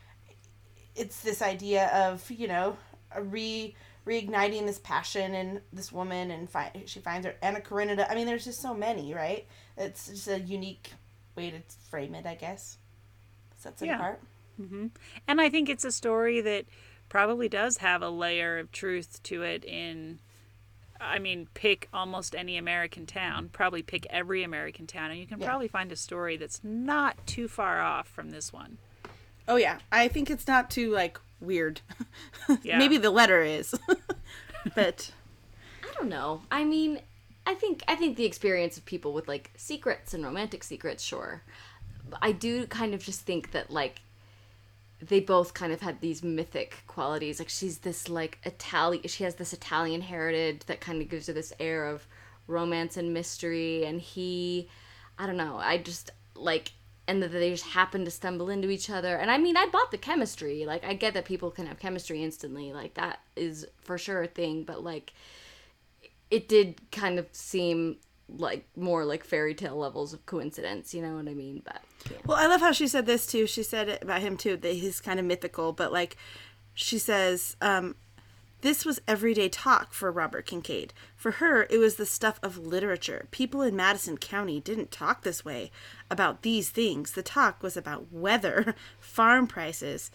it's 0.97 1.21
this 1.23 1.43
idea 1.43 1.89
of 1.89 2.31
you 2.31 2.47
know 2.49 2.77
re 3.21 3.75
reigniting 4.07 4.67
this 4.67 4.79
passion 4.79 5.35
in 5.35 5.61
this 5.73 5.91
woman 5.91 6.31
and 6.31 6.49
fi- 6.51 6.83
she 6.87 7.01
finds 7.01 7.27
her 7.27 7.35
Anna 7.43 7.61
Karenina. 7.61 8.07
I 8.11 8.15
mean 8.15 8.27
there's 8.27 8.45
just 8.45 8.61
so 8.61 8.75
many 8.75 9.15
right. 9.15 9.47
It's 9.77 10.09
just 10.09 10.29
a 10.29 10.39
unique 10.41 10.91
way 11.37 11.51
to 11.51 11.61
frame 11.91 12.15
it 12.15 12.27
I 12.27 12.35
guess. 12.35 12.79
Sets 13.59 13.83
it 13.83 13.87
Yeah. 13.87 13.97
apart. 13.97 14.21
Mm-hmm. 14.61 14.87
and 15.27 15.41
i 15.41 15.49
think 15.51 15.69
it's 15.69 15.85
a 15.85 15.91
story 15.91 16.41
that 16.41 16.67
probably 17.09 17.49
does 17.49 17.79
have 17.79 18.03
a 18.03 18.09
layer 18.09 18.57
of 18.61 18.71
truth 18.71 19.21
to 19.25 19.43
it 19.43 19.65
in 19.65 20.21
I 21.01 21.19
mean, 21.19 21.49
pick 21.55 21.89
almost 21.93 22.37
any 22.37 22.57
American 22.57 23.05
town, 23.05 23.51
probably 23.53 23.83
pick 23.83 24.07
every 24.11 24.45
American 24.45 24.87
town, 24.87 25.11
and 25.11 25.19
you 25.19 25.27
can 25.27 25.41
Yeah. 25.41 25.49
probably 25.49 25.67
find 25.69 25.91
a 25.91 25.97
story 25.97 26.37
that's 26.37 26.61
not 26.63 27.27
too 27.27 27.49
far 27.49 27.81
off 27.83 28.07
from 28.07 28.31
this 28.31 28.53
one. 28.53 28.79
Oh 29.47 29.57
yeah, 29.57 29.79
I 29.93 30.09
think 30.09 30.31
it's 30.31 30.47
not 30.47 30.71
too 30.71 30.91
like 30.93 31.19
weird. 31.41 31.81
Yeah. 32.63 32.77
Maybe 32.77 32.99
the 32.99 33.11
letter 33.11 33.43
is, 33.43 33.75
but 34.75 35.11
I 35.83 35.95
don't 35.95 36.11
know. 36.11 36.43
I 36.51 36.63
mean, 36.63 37.01
I 37.47 37.55
think 37.55 37.83
I 37.89 37.95
think 37.95 38.19
the 38.19 38.27
experience 38.27 38.77
of 38.77 38.85
people 38.85 39.15
with 39.15 39.29
like 39.29 39.51
secrets 39.57 40.13
and 40.13 40.23
romantic 40.23 40.63
secrets, 40.63 41.03
sure. 41.03 41.43
I 42.21 42.33
do 42.33 42.67
kind 42.67 42.93
of 42.93 43.03
just 43.03 43.23
think 43.23 43.53
that 43.53 43.71
like 43.71 44.03
they 45.01 45.21
both 45.21 45.55
kind 45.55 45.73
of 45.73 45.81
had 45.81 46.01
these 46.03 46.23
mythic 46.23 46.83
qualities. 46.87 47.39
Like 47.39 47.49
she's 47.49 47.79
this 47.79 48.11
like 48.11 48.39
Italian 48.45 49.07
she 49.09 49.25
has 49.25 49.37
this 49.37 49.53
Italian 49.55 50.03
heritage 50.03 50.61
that 50.67 50.83
kind 50.83 51.01
of 51.01 51.09
gives 51.09 51.27
her 51.27 51.33
this 51.33 51.53
air 51.59 51.87
of 51.87 52.07
romance 52.47 52.97
and 52.99 53.15
mystery 53.15 53.85
and 53.87 54.01
he 54.01 54.69
I 55.19 55.27
don't 55.27 55.37
know. 55.37 55.57
I 55.57 55.79
just 55.79 56.11
like 56.35 56.73
and 57.07 57.23
that 57.23 57.33
they 57.33 57.51
just 57.51 57.67
happen 57.67 58.05
to 58.05 58.11
stumble 58.11 58.49
into 58.49 58.71
each 58.71 58.89
other. 58.89 59.17
And 59.17 59.31
I 59.31 59.39
mean, 59.39 59.57
I 59.57 59.67
bought 59.67 59.91
the 59.91 59.99
chemistry. 59.99 60.65
Like 60.65 60.85
I 60.85 60.95
get 60.95 61.15
that 61.15 61.25
people 61.25 61.51
can 61.51 61.67
have 61.67 61.79
chemistry 61.79 62.23
instantly. 62.23 62.73
Like 62.73 62.95
that 62.95 63.21
is 63.37 63.67
for 63.83 63.99
sure 63.99 64.23
a 64.23 64.27
thing, 64.27 64.65
but 64.65 64.83
like 64.83 65.13
it 66.31 66.49
did 66.49 66.81
kind 66.91 67.19
of 67.19 67.27
seem 67.33 67.99
like 68.29 68.67
more 68.75 69.05
like 69.05 69.23
fairy 69.23 69.55
tale 69.55 69.77
levels 69.77 70.13
of 70.15 70.25
coincidence, 70.25 70.95
you 70.95 71.03
know 71.03 71.17
what 71.17 71.29
I 71.29 71.35
mean? 71.35 71.63
But 71.65 71.83
yeah. 72.11 72.17
well, 72.25 72.39
I 72.39 72.47
love 72.47 72.61
how 72.61 72.73
she 72.73 72.89
said 72.89 73.07
this 73.07 73.27
too. 73.27 73.47
She 73.47 73.63
said 73.63 73.99
about 74.01 74.23
him 74.23 74.37
too 74.37 74.57
that 74.57 74.73
he's 74.73 75.01
kind 75.01 75.21
of 75.21 75.27
mythical, 75.27 75.73
but 75.73 75.93
like 75.93 76.17
she 76.73 76.99
says, 76.99 77.57
um, 77.61 77.97
this 78.65 78.87
was 78.87 78.99
everyday 79.07 79.51
talk 79.51 79.93
for 79.93 80.11
Robert 80.11 80.47
Kincaid. 80.47 80.95
For 81.15 81.33
her, 81.33 81.65
it 81.69 81.77
was 81.77 81.97
the 81.97 82.07
stuff 82.07 82.41
of 82.43 82.57
literature. 82.57 83.29
People 83.31 83.61
in 83.61 83.77
Madison 83.77 84.17
County 84.17 84.59
didn't 84.59 84.91
talk 84.91 85.23
this 85.23 85.45
way 85.45 85.71
about 86.11 86.41
these 86.41 86.71
things. 86.71 87.11
The 87.11 87.23
talk 87.23 87.63
was 87.63 87.77
about 87.77 88.11
weather, 88.11 88.75
farm 88.99 89.47
prices, 89.47 90.11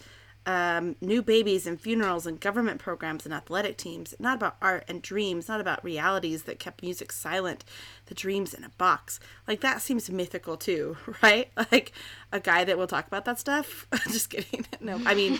um, 0.47 0.95
new 0.99 1.21
babies 1.21 1.67
and 1.67 1.79
funerals 1.79 2.25
and 2.25 2.39
government 2.39 2.79
programs 2.79 3.23
and 3.23 3.35
athletic 3.35 3.77
teams. 3.77 4.15
Not 4.17 4.37
about 4.37 4.57
art 4.63 4.83
and 4.87 4.99
dreams, 4.99 5.47
not 5.47 5.61
about 5.61 5.83
realities 5.83 6.43
that 6.43 6.57
kept 6.57 6.81
music 6.81 7.11
silent, 7.11 7.63
the 8.07 8.15
dreams 8.15 8.55
in 8.55 8.63
a 8.63 8.69
box. 8.79 9.19
Like 9.47 9.61
that 9.61 9.79
seems 9.83 10.09
mythical 10.09 10.57
too, 10.57 10.97
right? 11.21 11.51
Like 11.55 11.91
a 12.31 12.39
guy 12.39 12.63
that 12.63 12.79
will 12.79 12.87
talk 12.87 13.05
about 13.05 13.25
that 13.25 13.37
stuff. 13.37 13.85
Just 14.11 14.31
kidding. 14.31 14.65
No, 14.79 14.99
I 15.05 15.13
mean. 15.13 15.39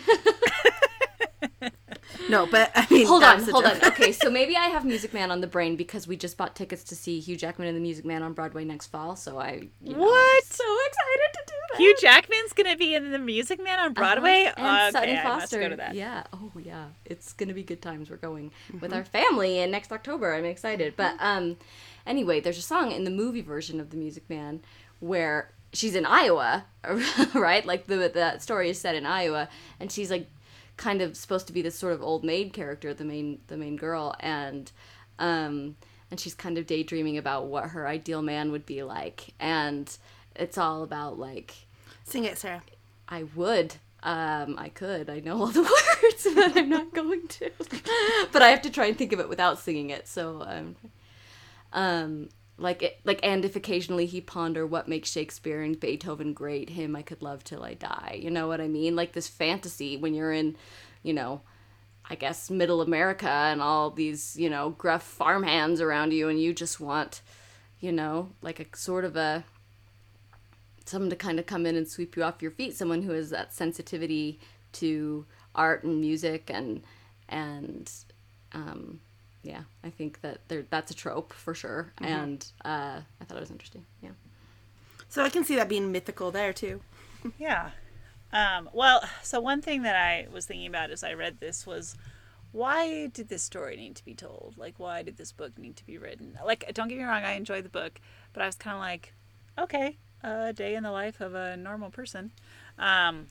No, 2.29 2.45
but 2.45 2.71
I 2.75 2.85
mean. 2.91 3.07
Hold 3.07 3.23
on, 3.23 3.41
hold 3.43 3.63
joke. 3.65 3.83
on. 3.83 3.91
Okay, 3.91 4.11
so 4.11 4.29
maybe 4.39 4.55
I 4.55 4.65
have 4.67 4.85
Music 4.85 5.13
Man 5.13 5.31
on 5.31 5.41
the 5.41 5.47
brain 5.47 5.75
because 5.75 6.07
we 6.07 6.15
just 6.17 6.37
bought 6.37 6.55
tickets 6.55 6.83
to 6.85 6.95
see 6.95 7.19
Hugh 7.19 7.37
Jackman 7.37 7.67
and 7.67 7.75
the 7.77 7.81
Music 7.81 8.05
Man 8.05 8.23
on 8.23 8.33
Broadway 8.33 8.63
next 8.65 8.87
fall. 8.87 9.15
So 9.15 9.39
I, 9.39 9.67
you 9.83 9.93
know, 9.93 9.99
What? 9.99 10.35
I'm 10.35 10.41
so 10.49 10.63
excited 10.87 11.33
to 11.33 11.39
do 11.47 11.53
that. 11.71 11.77
Hugh 11.79 11.95
Jackman's 12.01 12.53
gonna 12.53 12.75
be 12.77 12.95
in 12.95 13.11
the 13.11 13.19
Music 13.19 13.63
Man 13.63 13.79
on 13.79 13.93
Broadway. 13.93 14.45
Uh-huh. 14.45 14.65
And 14.65 14.95
okay, 14.95 14.99
Sutton 15.09 15.17
I 15.17 15.23
Foster. 15.23 15.57
must 15.57 15.63
go 15.63 15.69
to 15.69 15.75
that. 15.77 15.95
Yeah. 15.95 16.23
Oh 16.33 16.51
yeah. 16.63 16.85
It's 17.05 17.33
gonna 17.33 17.53
be 17.53 17.63
good 17.63 17.81
times. 17.81 18.09
We're 18.09 18.17
going 18.17 18.51
Mm-hmm. 18.69 18.79
with 18.79 18.93
our 18.93 19.03
family 19.03 19.59
and 19.59 19.71
next 19.71 19.91
October. 19.91 20.33
I'm 20.33 20.45
excited. 20.45 20.93
But 20.95 21.15
um, 21.19 21.57
anyway, 22.05 22.39
there's 22.39 22.57
a 22.57 22.61
song 22.63 22.91
in 22.91 23.03
the 23.03 23.11
movie 23.11 23.41
version 23.41 23.79
of 23.79 23.89
the 23.91 23.97
Music 23.97 24.23
Man 24.29 24.61
where 24.99 25.51
she's 25.73 25.95
in 25.95 26.05
Iowa, 26.05 26.65
right? 27.33 27.65
Like 27.65 27.85
the 27.87 28.09
the 28.13 28.39
story 28.39 28.69
is 28.69 28.79
set 28.79 28.95
in 28.95 29.05
Iowa, 29.05 29.49
and 29.79 29.91
she's 29.91 30.09
like 30.11 30.27
kind 30.79 31.01
of 31.03 31.15
supposed 31.15 31.45
to 31.47 31.53
be 31.53 31.61
this 31.61 31.77
sort 31.77 31.93
of 31.93 32.01
old 32.01 32.23
maid 32.23 32.53
character, 32.53 32.93
the 32.93 33.05
main 33.05 33.41
the 33.47 33.57
main 33.57 33.75
girl, 33.75 34.15
and 34.19 34.71
um, 35.19 35.75
and 36.09 36.19
she's 36.19 36.33
kind 36.33 36.57
of 36.57 36.65
daydreaming 36.65 37.17
about 37.17 37.45
what 37.45 37.69
her 37.69 37.87
ideal 37.87 38.23
man 38.23 38.51
would 38.51 38.65
be 38.65 38.81
like, 38.81 39.33
and 39.39 39.95
it's 40.35 40.57
all 40.57 40.81
about 40.81 41.19
like 41.19 41.53
Sing 42.09 42.23
it, 42.23 42.39
Sarah. 42.39 42.63
I 43.07 43.23
would. 43.35 43.75
Um, 44.01 44.55
I 44.57 44.69
could. 44.69 45.11
I 45.11 45.19
know 45.19 45.41
all 45.41 45.47
the 45.47 45.61
words, 46.03 46.27
but 46.33 46.57
I'm 46.57 46.69
not 46.69 46.91
going 46.91 47.27
to. 47.27 47.51
but 48.31 48.41
I 48.41 48.47
have 48.47 48.63
to 48.63 48.71
try 48.71 48.87
and 48.87 48.97
think 48.97 49.13
of 49.13 49.19
it 49.19 49.29
without 49.29 49.59
singing 49.59 49.91
it. 49.91 50.07
So, 50.07 50.43
um, 50.47 50.75
um, 51.71 52.29
like 52.59 52.83
it, 52.83 52.99
like, 53.03 53.19
and 53.23 53.45
if 53.45 53.55
occasionally 53.55 54.05
he 54.05 54.21
ponder 54.21 54.65
what 54.65 54.87
makes 54.87 55.09
Shakespeare 55.09 55.61
and 55.61 55.79
Beethoven 55.79 56.33
great, 56.33 56.69
him 56.69 56.95
I 56.95 57.01
could 57.01 57.21
love 57.21 57.43
till 57.43 57.63
I 57.63 57.73
die. 57.73 58.19
You 58.21 58.29
know 58.29 58.47
what 58.47 58.61
I 58.61 58.67
mean? 58.67 58.95
Like 58.95 59.13
this 59.13 59.27
fantasy 59.27 59.97
when 59.97 60.13
you're 60.13 60.33
in, 60.33 60.55
you 61.03 61.13
know, 61.13 61.41
I 62.09 62.15
guess 62.15 62.49
middle 62.49 62.81
America 62.81 63.29
and 63.29 63.61
all 63.61 63.91
these, 63.91 64.35
you 64.35 64.49
know, 64.49 64.71
gruff 64.71 65.03
farmhands 65.03 65.79
around 65.79 66.11
you, 66.11 66.27
and 66.27 66.41
you 66.41 66.53
just 66.53 66.79
want, 66.79 67.21
you 67.79 67.91
know, 67.91 68.31
like 68.41 68.59
a 68.59 68.77
sort 68.77 69.05
of 69.05 69.15
a 69.15 69.43
someone 70.85 71.09
to 71.11 71.15
kind 71.15 71.39
of 71.39 71.45
come 71.45 71.65
in 71.65 71.75
and 71.75 71.87
sweep 71.87 72.17
you 72.17 72.23
off 72.23 72.41
your 72.41 72.49
feet 72.49 72.75
someone 72.75 73.03
who 73.03 73.11
has 73.11 73.29
that 73.29 73.53
sensitivity 73.53 74.39
to 74.71 75.23
art 75.53 75.83
and 75.83 76.01
music 76.01 76.49
and 76.51 76.81
and 77.27 77.91
um 78.53 78.99
yeah 79.43 79.63
i 79.83 79.89
think 79.89 80.21
that 80.21 80.39
there 80.49 80.65
that's 80.69 80.91
a 80.91 80.93
trope 80.95 81.31
for 81.33 81.53
sure 81.53 81.91
and 82.01 82.47
uh 82.65 82.99
i 83.21 83.23
thought 83.25 83.37
it 83.37 83.41
was 83.41 83.51
interesting 83.51 83.85
yeah 84.01 84.09
So 85.09 85.23
I 85.23 85.29
can 85.29 85.43
see 85.43 85.55
that 85.55 85.67
being 85.69 85.91
mythical 85.91 86.29
there 86.31 86.53
too. 86.53 86.81
Yeah. 87.39 87.71
Um, 88.31 88.69
well, 88.73 89.01
so 89.23 89.39
one 89.39 89.61
thing 89.61 89.81
that 89.81 89.95
I 89.95 90.27
was 90.31 90.45
thinking 90.45 90.67
about 90.67 90.91
as 90.91 91.03
I 91.03 91.13
read 91.13 91.39
this 91.39 91.65
was 91.65 91.95
why 92.51 93.07
did 93.07 93.27
this 93.29 93.41
story 93.43 93.75
need 93.75 93.95
to 93.95 94.05
be 94.05 94.13
told? 94.13 94.53
Like, 94.57 94.75
why 94.77 95.01
did 95.03 95.17
this 95.17 95.31
book 95.31 95.57
need 95.57 95.75
to 95.77 95.85
be 95.85 95.97
written? 95.97 96.37
Like, 96.45 96.71
don't 96.73 96.87
get 96.87 96.97
me 96.97 97.03
wrong, 97.03 97.23
I 97.23 97.33
enjoyed 97.33 97.65
the 97.65 97.69
book, 97.69 97.99
but 98.33 98.41
I 98.43 98.45
was 98.45 98.55
kind 98.55 98.75
of 98.75 98.81
like, 98.81 99.13
okay, 99.57 99.97
a 100.23 100.53
day 100.53 100.75
in 100.75 100.83
the 100.83 100.91
life 100.91 101.21
of 101.21 101.33
a 101.33 101.57
normal 101.57 101.89
person. 101.89 102.31
Um, 102.77 103.27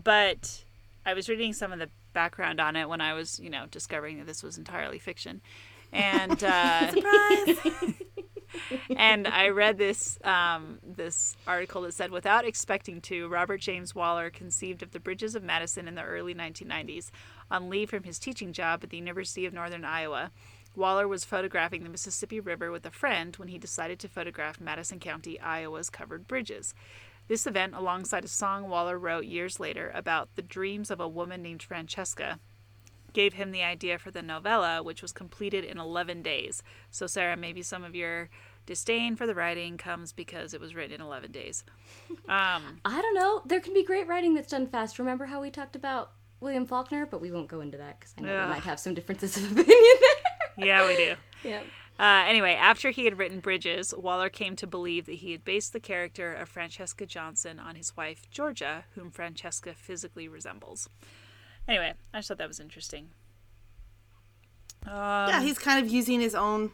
but 0.00 0.64
I 1.04 1.14
was 1.14 1.28
reading 1.28 1.52
some 1.54 1.72
of 1.72 1.78
the 1.78 1.88
background 2.12 2.60
on 2.60 2.76
it 2.76 2.88
when 2.88 3.00
I 3.00 3.14
was, 3.14 3.38
you 3.40 3.50
know, 3.50 3.66
discovering 3.70 4.18
that 4.18 4.26
this 4.26 4.42
was 4.42 4.58
entirely 4.58 4.98
fiction. 4.98 5.40
And 5.92 6.42
uh, 6.42 6.90
Surprise! 6.92 7.94
and 8.96 9.26
I 9.26 9.48
read 9.48 9.78
this 9.78 10.18
um, 10.24 10.78
this 10.82 11.36
article 11.46 11.82
that 11.82 11.94
said, 11.94 12.10
without 12.10 12.46
expecting 12.46 13.00
to, 13.02 13.28
Robert 13.28 13.60
James 13.60 13.94
Waller 13.94 14.30
conceived 14.30 14.82
of 14.82 14.92
the 14.92 15.00
bridges 15.00 15.34
of 15.34 15.42
Madison 15.42 15.88
in 15.88 15.94
the 15.94 16.02
early 16.02 16.34
1990s. 16.34 17.10
On 17.50 17.68
leave 17.68 17.90
from 17.90 18.04
his 18.04 18.18
teaching 18.18 18.52
job 18.52 18.80
at 18.82 18.90
the 18.90 18.96
University 18.96 19.44
of 19.44 19.52
Northern 19.52 19.84
Iowa, 19.84 20.30
Waller 20.74 21.06
was 21.06 21.24
photographing 21.24 21.82
the 21.82 21.90
Mississippi 21.90 22.40
River 22.40 22.70
with 22.70 22.86
a 22.86 22.90
friend 22.90 23.36
when 23.36 23.48
he 23.48 23.58
decided 23.58 23.98
to 24.00 24.08
photograph 24.08 24.60
Madison 24.60 24.98
County, 24.98 25.38
Iowa's 25.38 25.90
covered 25.90 26.26
bridges. 26.26 26.72
This 27.32 27.46
event, 27.46 27.72
alongside 27.74 28.26
a 28.26 28.28
song 28.28 28.68
Waller 28.68 28.98
wrote 28.98 29.24
years 29.24 29.58
later 29.58 29.90
about 29.94 30.28
the 30.36 30.42
dreams 30.42 30.90
of 30.90 31.00
a 31.00 31.08
woman 31.08 31.40
named 31.40 31.62
Francesca, 31.62 32.38
gave 33.14 33.32
him 33.32 33.52
the 33.52 33.62
idea 33.62 33.98
for 33.98 34.10
the 34.10 34.20
novella, 34.20 34.82
which 34.82 35.00
was 35.00 35.12
completed 35.12 35.64
in 35.64 35.78
11 35.78 36.20
days. 36.20 36.62
So, 36.90 37.06
Sarah, 37.06 37.38
maybe 37.38 37.62
some 37.62 37.84
of 37.84 37.94
your 37.94 38.28
disdain 38.66 39.16
for 39.16 39.26
the 39.26 39.34
writing 39.34 39.78
comes 39.78 40.12
because 40.12 40.52
it 40.52 40.60
was 40.60 40.74
written 40.74 40.96
in 40.96 41.00
11 41.00 41.32
days. 41.32 41.64
Um, 42.28 42.80
i 42.84 43.00
don't 43.00 43.14
know 43.14 43.40
there 43.46 43.60
can 43.60 43.72
be 43.72 43.82
great 43.82 44.06
writing 44.06 44.34
that's 44.34 44.50
done 44.50 44.66
fast 44.66 44.98
remember 44.98 45.24
how 45.24 45.40
we 45.40 45.50
talked 45.50 45.74
about 45.74 46.12
William 46.40 46.66
Faulkner, 46.66 47.06
but 47.06 47.22
we 47.22 47.30
won't 47.30 47.48
go 47.48 47.60
into 47.60 47.78
that 47.78 47.98
because 47.98 48.14
I 48.18 48.22
know 48.22 48.36
Ugh. 48.36 48.48
we 48.48 48.54
might 48.54 48.64
have 48.64 48.78
some 48.78 48.92
differences 48.92 49.38
of 49.38 49.44
opinion 49.52 49.96
there. 50.58 50.66
Yeah, 50.66 50.86
we 50.86 50.96
do. 50.96 51.14
yeah. 51.44 51.62
Uh, 51.98 52.24
anyway, 52.26 52.54
after 52.54 52.90
he 52.90 53.04
had 53.04 53.18
written 53.18 53.38
Bridges, 53.40 53.94
Waller 53.96 54.28
came 54.28 54.56
to 54.56 54.66
believe 54.66 55.06
that 55.06 55.16
he 55.16 55.32
had 55.32 55.44
based 55.44 55.72
the 55.72 55.78
character 55.80 56.32
of 56.32 56.48
Francesca 56.48 57.06
Johnson 57.06 57.58
on 57.60 57.76
his 57.76 57.96
wife, 57.96 58.28
Georgia, 58.30 58.84
whom 58.94 59.10
Francesca 59.10 59.74
physically 59.74 60.26
resembles. 60.26 60.88
Anyway, 61.68 61.92
I 62.12 62.18
just 62.18 62.28
thought 62.28 62.38
that 62.38 62.48
was 62.48 62.58
interesting. 62.58 63.10
Um, 64.84 64.92
yeah, 65.28 65.42
he's 65.42 65.58
kind 65.58 65.84
of 65.84 65.92
using 65.92 66.20
his 66.20 66.34
own 66.34 66.72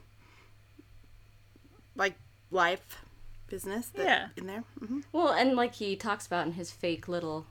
like 1.95 2.15
life 2.51 3.03
business 3.49 3.89
that, 3.89 4.05
Yeah. 4.07 4.29
in 4.37 4.47
there. 4.47 4.65
hmm 4.79 5.01
Well, 5.13 5.29
and 5.29 5.57
like 5.57 5.75
he 5.75 5.95
talks 5.97 6.27
about 6.27 6.47
in 6.47 6.53
his 6.55 6.71
fake 6.71 7.07
little 7.09 7.47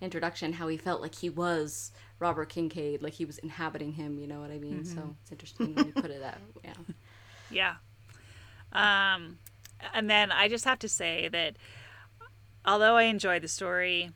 introduction, 0.00 0.52
how 0.54 0.68
he 0.68 0.76
felt 0.76 1.00
like 1.00 1.14
he 1.14 1.28
was 1.30 1.92
Robert 2.20 2.48
Kincaid, 2.48 3.02
like 3.02 3.14
he 3.14 3.24
was 3.24 3.38
inhabiting 3.38 3.92
him. 3.92 4.18
You 4.18 4.26
know 4.26 4.40
what 4.40 4.50
I 4.50 4.58
mean? 4.58 4.84
So 4.84 5.14
it's 5.22 5.32
interesting 5.32 5.74
when 5.74 5.86
you 5.86 5.92
put 5.92 6.10
it 6.10 6.20
that. 6.20 6.38
Yeah. 6.64 6.72
Yeah. 7.50 7.76
Um, 8.72 9.38
and 9.94 10.10
then 10.10 10.30
I 10.30 10.48
just 10.48 10.64
have 10.66 10.78
to 10.80 10.88
say 10.88 11.28
that 11.28 11.56
although 12.66 12.96
I 12.96 13.04
enjoyed 13.04 13.40
the 13.42 13.48
story, 13.48 14.10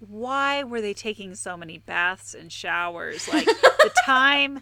why 0.00 0.62
were 0.64 0.80
they 0.80 0.94
taking 0.94 1.34
so 1.34 1.56
many 1.56 1.78
baths 1.78 2.32
and 2.34 2.50
showers? 2.50 3.28
Like 3.28 3.44
the 3.44 3.90
time 4.06 4.60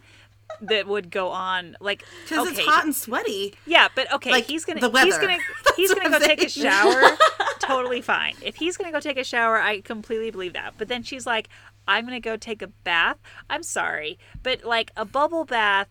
that 0.61 0.87
would 0.89 1.11
go 1.11 1.29
on, 1.29 1.77
like 1.81 2.05
Because 2.25 2.49
okay, 2.49 2.57
it's 2.63 2.69
hot 2.69 2.85
and 2.85 2.95
sweaty. 2.95 3.55
yeah, 3.67 3.89
but 3.95 4.13
okay, 4.15 4.31
like, 4.31 4.45
he's 4.47 4.65
gonna 4.65 4.81
the 4.81 4.89
he's 4.89 5.13
weather. 5.13 5.21
gonna 5.21 5.39
he's 5.77 5.91
That's 5.91 6.01
gonna 6.01 6.19
go 6.19 6.25
I'm 6.25 6.29
take 6.29 6.43
a 6.43 6.49
shower. 6.49 7.17
Totally 7.61 8.01
fine. 8.01 8.35
If 8.43 8.57
he's 8.57 8.77
gonna 8.77 8.93
go 8.93 9.01
take 9.01 9.19
a 9.19 9.25
shower, 9.25 9.59
I 9.59 9.81
completely 9.81 10.31
believe 10.31 10.53
that. 10.55 10.75
But 10.79 10.89
then 10.89 11.03
she's 11.03 11.27
like, 11.27 11.49
I'm 11.89 12.05
gonna 12.05 12.21
go 12.21 12.37
take 12.37 12.63
a 12.63 12.69
bath. 12.69 13.19
I'm 13.49 13.63
sorry, 13.63 14.19
but 14.43 14.65
like 14.65 14.91
a 14.97 15.05
bubble 15.05 15.45
bath 15.45 15.89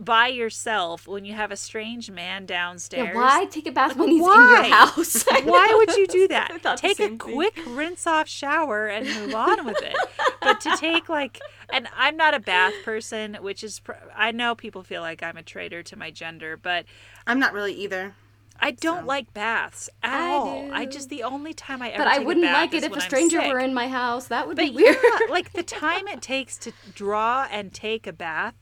by 0.00 0.28
yourself 0.28 1.08
when 1.08 1.24
you 1.24 1.34
have 1.34 1.50
a 1.50 1.56
strange 1.56 2.10
man 2.10 2.46
downstairs. 2.46 3.08
Yeah. 3.08 3.14
Why 3.14 3.46
take 3.46 3.66
a 3.66 3.72
bath 3.72 3.96
when 3.96 4.10
he's 4.10 4.20
in 4.20 4.26
why? 4.26 4.66
your 4.66 4.74
house? 4.74 5.24
Why 5.44 5.74
would 5.76 5.96
you 5.96 6.06
do 6.06 6.28
that? 6.28 6.50
I 6.54 6.58
thought 6.58 6.80
the 6.80 6.88
take 6.88 7.00
a 7.00 7.02
same 7.02 7.18
thing. 7.18 7.34
quick 7.34 7.58
rinse 7.66 8.06
off 8.06 8.28
shower 8.28 8.86
and 8.86 9.06
move 9.06 9.34
on 9.34 9.64
with 9.64 9.82
it. 9.82 9.96
But 10.40 10.60
to 10.62 10.76
take 10.76 11.08
like, 11.08 11.40
and 11.70 11.88
I'm 11.96 12.16
not 12.16 12.34
a 12.34 12.38
bath 12.40 12.74
person, 12.84 13.38
which 13.40 13.64
is 13.64 13.80
pr- 13.80 13.92
I 14.14 14.30
know 14.30 14.54
people 14.54 14.84
feel 14.84 15.00
like 15.02 15.22
I'm 15.22 15.36
a 15.36 15.42
traitor 15.42 15.82
to 15.82 15.96
my 15.96 16.12
gender, 16.12 16.56
but 16.56 16.84
I'm 17.26 17.40
not 17.40 17.52
really 17.52 17.72
either. 17.74 18.14
I 18.60 18.72
don't 18.72 19.06
like 19.06 19.32
baths 19.32 19.88
at 20.02 20.20
I 20.20 20.30
all. 20.32 20.70
I 20.72 20.84
just 20.86 21.08
the 21.08 21.22
only 21.22 21.54
time 21.54 21.80
I 21.82 21.90
ever. 21.90 22.04
But 22.04 22.08
I 22.08 22.14
take 22.14 22.22
a 22.22 22.26
wouldn't 22.26 22.44
bath 22.46 22.72
like 22.72 22.74
it 22.74 22.84
if 22.84 22.96
a 22.96 23.00
stranger 23.00 23.38
were 23.40 23.58
in 23.60 23.72
my 23.74 23.88
house. 23.88 24.26
That 24.28 24.46
would 24.46 24.56
But 24.56 24.66
be 24.66 24.70
weird. 24.70 24.96
yeah, 25.02 25.18
like 25.30 25.52
the 25.52 25.62
time 25.82 26.08
it 26.08 26.20
takes 26.22 26.56
to 26.58 26.72
draw 26.94 27.46
and 27.50 27.72
take 27.72 28.06
a 28.06 28.12
bath, 28.12 28.54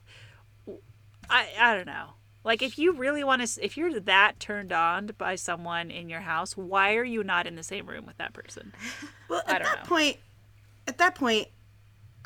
I 1.29 1.49
I 1.59 1.75
don't 1.75 1.87
know. 1.87 2.11
Like 2.43 2.61
if 2.61 2.77
you 2.77 2.93
really 2.93 3.23
want 3.23 3.45
to, 3.45 3.65
if 3.65 3.75
you're 3.75 3.99
that 3.99 4.39
turned 4.39 4.71
on 4.71 5.07
by 5.17 5.35
someone 5.35 5.91
in 5.91 6.07
your 6.09 6.21
house, 6.21 6.55
why 6.55 6.95
are 6.95 7.03
you 7.03 7.23
not 7.23 7.45
in 7.45 7.55
the 7.55 7.63
same 7.63 7.87
room 7.87 8.05
with 8.05 8.17
that 8.17 8.33
person? 8.33 8.73
Well, 9.29 9.41
I 9.45 9.55
at 9.55 9.57
don't 9.59 9.63
that 9.63 9.83
know. 9.83 9.89
point, 9.89 10.17
at 10.87 10.97
that 10.99 11.15
point, 11.15 11.47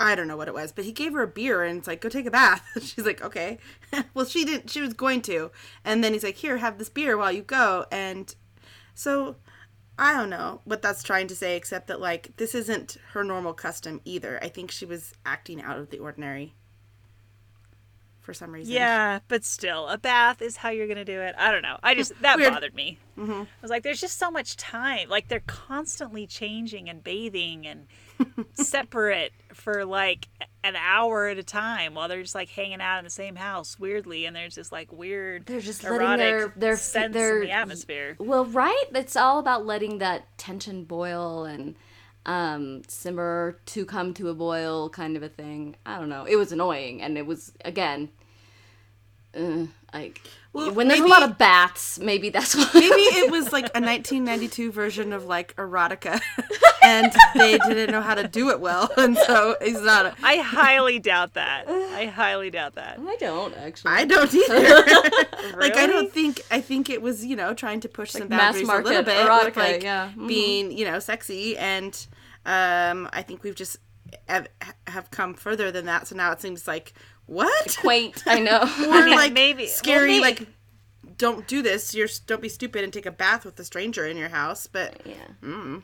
I 0.02 0.16
don't 0.16 0.28
know 0.28 0.38
what 0.38 0.47
it 0.47 0.54
was, 0.54 0.72
but 0.72 0.86
he 0.86 0.91
gave 0.91 1.14
her 1.14 1.22
a 1.22 1.28
beer 1.28 1.64
and 1.64 1.78
it's 1.78 1.88
like, 1.88 2.02
go 2.02 2.10
take 2.10 2.26
a 2.26 2.32
bath. 2.32 2.64
She's 2.82 3.06
like, 3.06 3.24
okay. 3.24 3.60
well, 4.14 4.26
she 4.26 4.43
didn't. 4.43 4.70
She 4.70 4.82
was 4.82 4.93
going 4.93 5.22
to, 5.24 5.52
and 5.86 6.04
then 6.04 6.14
he's 6.14 6.24
like, 6.24 6.38
here, 6.38 6.58
have 6.58 6.78
this 6.78 6.89
beer 6.89 7.16
while 7.18 7.32
you 7.32 7.43
go. 7.43 7.86
And 7.91 8.34
so, 8.95 9.36
I 9.99 10.14
don't 10.14 10.32
know 10.32 10.62
what 10.64 10.82
that's 10.82 11.04
trying 11.04 11.28
to 11.28 11.36
say, 11.36 11.56
except 11.56 11.88
that 11.88 12.02
like 12.02 12.36
this 12.38 12.56
isn't 12.56 12.97
her 13.12 13.24
normal 13.24 13.54
custom 13.54 14.02
either. 14.04 14.39
I 14.41 14.49
think 14.49 14.72
she 14.72 14.86
was 14.86 15.14
acting 15.26 15.62
out 15.62 15.78
of 15.78 15.91
the 15.91 15.99
ordinary 15.99 16.56
for 18.22 18.34
some 18.34 18.51
reason. 18.51 18.74
Yeah, 18.74 19.19
but 19.28 19.43
still, 19.43 19.88
a 19.88 19.97
bath 19.97 20.41
is 20.41 20.57
how 20.57 20.69
you're 20.69 20.88
gonna 20.88 21.03
do 21.05 21.19
it. 21.22 21.36
I 21.38 21.51
don't 21.51 21.61
know. 21.63 21.78
I 21.84 21.95
just 21.95 22.13
that 22.22 22.38
Weird. 22.38 22.53
bothered 22.53 22.74
me. 22.76 22.97
Mm-hmm. 23.17 23.32
I 23.41 23.45
was 23.61 23.69
like, 23.72 23.84
there's 23.84 23.99
just 24.01 24.17
so 24.17 24.32
much 24.32 24.55
time. 24.57 25.09
Like 25.09 25.28
they're 25.28 25.43
constantly 25.47 26.26
changing 26.28 26.89
and 26.89 27.03
bathing 27.03 27.65
and 27.67 27.88
separate 28.53 29.32
for 29.53 29.86
like 29.86 30.28
an 30.63 30.76
hour 30.76 31.28
at 31.28 31.38
a 31.38 31.43
time 31.43 31.93
while 31.95 32.07
they're 32.07 32.22
just 32.22 32.36
like 32.36 32.49
hanging 32.49 32.82
out 32.82 32.99
in 32.99 33.03
the 33.03 33.09
same 33.09 33.36
house 33.36 33.80
weirdly, 33.80 34.26
and 34.26 34.36
there's 34.36 34.55
this 34.55 34.72
like 34.72 34.91
weird, 34.93 35.45
They're 35.45 35.59
just 35.59 35.84
letting 35.84 35.99
erotic 36.01 36.19
their- 36.19 36.53
their 36.55 36.78
sense 36.78 37.13
their- 37.13 37.41
in 37.41 37.47
the 37.47 37.51
atmosphere. 37.51 38.15
Well, 38.19 38.45
right? 38.45 38.86
It's 38.93 39.15
all 39.15 39.39
about 39.39 39.65
letting 39.65 39.97
that 39.99 40.38
tension 40.38 40.84
boil 40.84 41.43
and 41.45 41.76
um, 42.26 42.84
simmer 42.88 43.57
to 43.67 43.86
come 43.86 44.13
to 44.15 44.30
a 44.30 44.34
boil 44.34 44.89
kind 44.89 45.17
of 45.17 45.24
a 45.24 45.30
thing. 45.30 45.76
I 45.86 45.99
don't 45.99 46.09
know. 46.09 46.26
It 46.26 46.36
was 46.36 46.51
annoying, 46.51 47.01
and 47.01 47.17
it 47.17 47.26
was 47.26 47.53
again, 47.65 48.09
uh, 49.36 49.65
like 49.93 50.22
Well, 50.54 50.72
when 50.74 50.89
there's 50.89 50.99
maybe- 50.99 51.10
a 51.10 51.14
lot 51.14 51.24
of 51.24 51.38
bats, 51.38 51.97
maybe 51.99 52.30
that's 52.30 52.56
why. 52.56 52.70
Maybe 52.74 52.88
it 52.89 53.32
was 53.32 53.54
like 53.54 53.66
a 53.68 53.80
1992 53.82 54.72
version 54.74 55.14
of 55.14 55.24
like 55.26 55.56
erotica, 55.56 56.20
and 56.84 57.12
they 57.36 57.58
didn't 57.58 57.91
know 57.91 58.02
how 58.02 58.16
to 58.16 58.28
do 58.28 58.49
it 58.49 58.60
well, 58.60 58.91
and 58.97 59.18
so 59.18 59.56
it's 59.62 59.80
not. 59.82 60.08
A, 60.08 60.16
I 60.22 60.38
highly 60.38 60.99
doubt 60.99 61.36
that. 61.36 61.70
I 61.70 62.06
highly 62.08 62.49
doubt 62.49 62.76
that. 62.76 62.99
I 62.99 63.16
don't 63.16 63.56
actually. 63.58 63.91
I 63.93 64.04
don't 64.06 64.34
either. 64.34 65.58
Like 65.58 65.78
I 65.78 65.88
don't 65.88 66.12
think 66.12 66.41
I 66.52 66.60
think 66.60 66.89
it 66.89 67.02
was 67.02 67.26
you 67.26 67.36
know 67.38 67.54
trying 67.54 67.80
to 67.82 67.89
push 67.89 68.12
some 68.12 68.28
mass 68.28 68.56
boundaries 68.62 68.68
a 68.68 68.72
little 68.74 68.91
market 68.91 69.06
bit 69.06 69.18
erotica, 69.28 69.45
with 69.45 69.58
like 69.58 69.84
yeah. 69.84 70.12
Mhm. 70.18 70.28
being 70.28 70.72
you 70.78 70.84
know 70.86 70.99
sexy 70.99 71.58
and 71.58 72.08
um 72.45 73.10
I 73.14 73.22
think 73.22 73.43
we've 73.43 73.56
just 73.56 73.78
have, 74.28 74.47
have 74.88 75.10
come 75.12 75.34
further 75.34 75.72
than 75.72 75.86
that. 75.86 76.08
So 76.08 76.16
now 76.18 76.32
it 76.34 76.41
seems 76.41 76.68
like 76.68 76.93
what 77.26 77.78
Quaint. 77.80 78.24
I 78.26 78.39
know. 78.47 78.61
or 78.61 79.05
mean, 79.05 79.15
like 79.15 79.34
maybe- 79.34 79.63
well, 79.63 79.72
scary 79.72 80.07
maybe- 80.19 80.22
like 80.22 80.47
don't 81.17 81.47
do 81.47 81.61
this. 81.61 81.93
You're 81.93 82.07
don't 82.26 82.41
be 82.41 82.49
stupid 82.49 82.84
and 82.84 82.91
take 82.91 83.05
a 83.05 83.11
bath 83.11 83.45
with 83.45 83.59
a 83.59 83.63
stranger 83.63 84.05
in 84.07 84.17
your 84.17 84.30
house. 84.30 84.67
But 84.67 85.01
uh, 85.05 85.11
yeah. 85.43 85.78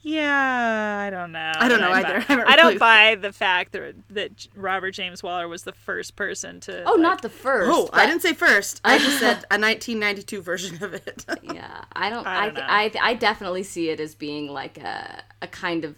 Yeah, 0.00 1.04
I 1.06 1.10
don't 1.10 1.32
know. 1.32 1.52
I 1.56 1.68
don't 1.68 1.80
know 1.80 1.90
buy- 1.90 2.02
either. 2.04 2.24
I 2.46 2.52
I 2.52 2.56
don't 2.56 2.78
buy 2.78 3.16
the 3.16 3.32
fact 3.32 3.72
that 3.72 3.96
that 4.10 4.46
Robert 4.54 4.92
James 4.92 5.24
Waller 5.24 5.48
was 5.48 5.64
the 5.64 5.72
first 5.72 6.14
person 6.14 6.60
to. 6.60 6.84
Oh, 6.84 6.92
like- 6.92 7.00
not 7.00 7.22
the 7.22 7.28
first. 7.28 7.70
oh, 7.74 7.90
I 7.92 8.06
didn't 8.06 8.22
say 8.22 8.32
first. 8.32 8.80
I 8.84 8.98
just 8.98 9.18
said 9.20 9.38
a 9.50 9.58
1992 9.58 10.40
version 10.40 10.82
of 10.84 10.94
it. 10.94 11.24
yeah 11.42 11.82
i 11.94 12.08
don't 12.10 12.26
I 12.26 12.42
i 12.42 12.44
don't 12.46 12.54
know. 12.54 12.62
I, 12.66 12.92
I 13.02 13.14
definitely 13.14 13.64
see 13.64 13.90
it 13.90 13.98
as 13.98 14.14
being 14.14 14.48
like 14.48 14.78
a, 14.78 15.22
a 15.42 15.48
kind 15.48 15.84
of 15.84 15.96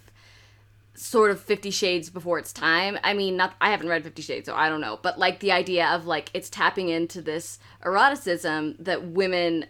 sort 1.01 1.31
of 1.31 1.41
50 1.41 1.71
shades 1.71 2.11
before 2.11 2.39
its 2.39 2.53
time. 2.53 2.99
I 3.03 3.15
mean 3.15 3.37
not 3.37 3.55
i 3.61 3.71
haven't 3.71 3.89
read 3.89 4.05
50 4.05 4.23
shades 4.23 4.47
so 4.47 4.55
i 4.55 4.69
don't 4.69 4.81
know. 4.81 4.99
But 5.03 5.19
like 5.19 5.41
the 5.41 5.53
idea 5.53 5.89
of 5.89 6.07
like 6.07 6.31
it's 6.35 6.51
tapping 6.51 6.89
into 6.89 7.23
this 7.23 7.59
eroticism 7.85 8.77
that 8.79 9.05
women 9.07 9.67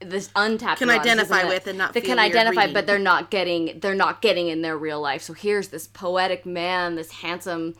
this 0.00 0.30
untapped 0.36 0.78
Can 0.78 0.90
identify 0.90 1.44
with 1.44 1.66
and 1.66 1.76
not 1.78 1.92
they 1.92 2.00
can 2.00 2.20
identify 2.20 2.62
reading. 2.62 2.74
but 2.74 2.86
they're 2.86 2.98
not 2.98 3.30
getting 3.30 3.80
they're 3.80 3.94
not 3.94 4.22
getting 4.22 4.48
in 4.48 4.62
their 4.62 4.78
real 4.78 5.00
life. 5.00 5.22
So 5.22 5.32
here's 5.32 5.68
this 5.68 5.86
poetic 5.86 6.46
man 6.46 6.94
this 6.94 7.10
handsome 7.10 7.74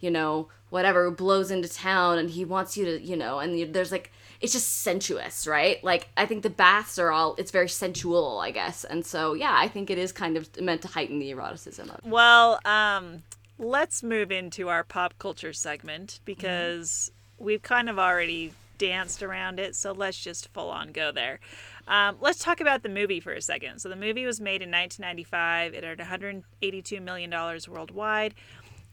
you 0.00 0.10
know 0.10 0.48
whatever 0.70 1.04
who 1.04 1.10
blows 1.14 1.50
into 1.50 1.68
town 1.68 2.18
and 2.18 2.30
he 2.30 2.44
wants 2.44 2.76
you 2.76 2.84
to 2.84 3.02
you 3.02 3.16
know 3.16 3.38
and 3.38 3.74
there's 3.74 3.92
like 3.92 4.10
it's 4.40 4.52
just 4.52 4.82
sensuous 4.82 5.46
right 5.46 5.82
like 5.82 6.08
i 6.16 6.24
think 6.24 6.42
the 6.42 6.50
baths 6.50 6.98
are 6.98 7.10
all 7.10 7.34
it's 7.38 7.50
very 7.50 7.68
sensual 7.68 8.38
i 8.38 8.50
guess 8.50 8.84
and 8.84 9.04
so 9.04 9.34
yeah 9.34 9.54
i 9.56 9.66
think 9.68 9.90
it 9.90 9.98
is 9.98 10.12
kind 10.12 10.36
of 10.36 10.48
meant 10.60 10.82
to 10.82 10.88
heighten 10.88 11.18
the 11.18 11.30
eroticism 11.30 11.90
of 11.90 12.00
Well, 12.04 12.60
um, 12.64 13.22
let's 13.58 14.02
move 14.02 14.30
into 14.30 14.68
our 14.68 14.84
pop 14.84 15.18
culture 15.18 15.52
segment 15.52 16.20
because 16.24 17.10
we've 17.38 17.62
kind 17.62 17.88
of 17.88 17.98
already 17.98 18.52
danced 18.78 19.22
around 19.24 19.58
it, 19.58 19.74
so 19.74 19.90
let's 19.92 20.16
just 20.18 20.48
full 20.54 20.70
on 20.70 20.92
go 20.92 21.10
there. 21.10 21.40
Um, 21.88 22.16
let's 22.20 22.38
talk 22.38 22.60
about 22.60 22.82
the 22.84 22.88
movie 22.88 23.18
for 23.18 23.32
a 23.32 23.42
second. 23.42 23.80
So 23.80 23.88
the 23.88 23.96
movie 23.96 24.24
was 24.24 24.40
made 24.40 24.62
in 24.62 24.70
1995. 24.70 25.74
It 25.74 25.84
earned 25.84 25.98
182 25.98 27.00
million 27.00 27.30
dollars 27.30 27.68
worldwide. 27.68 28.34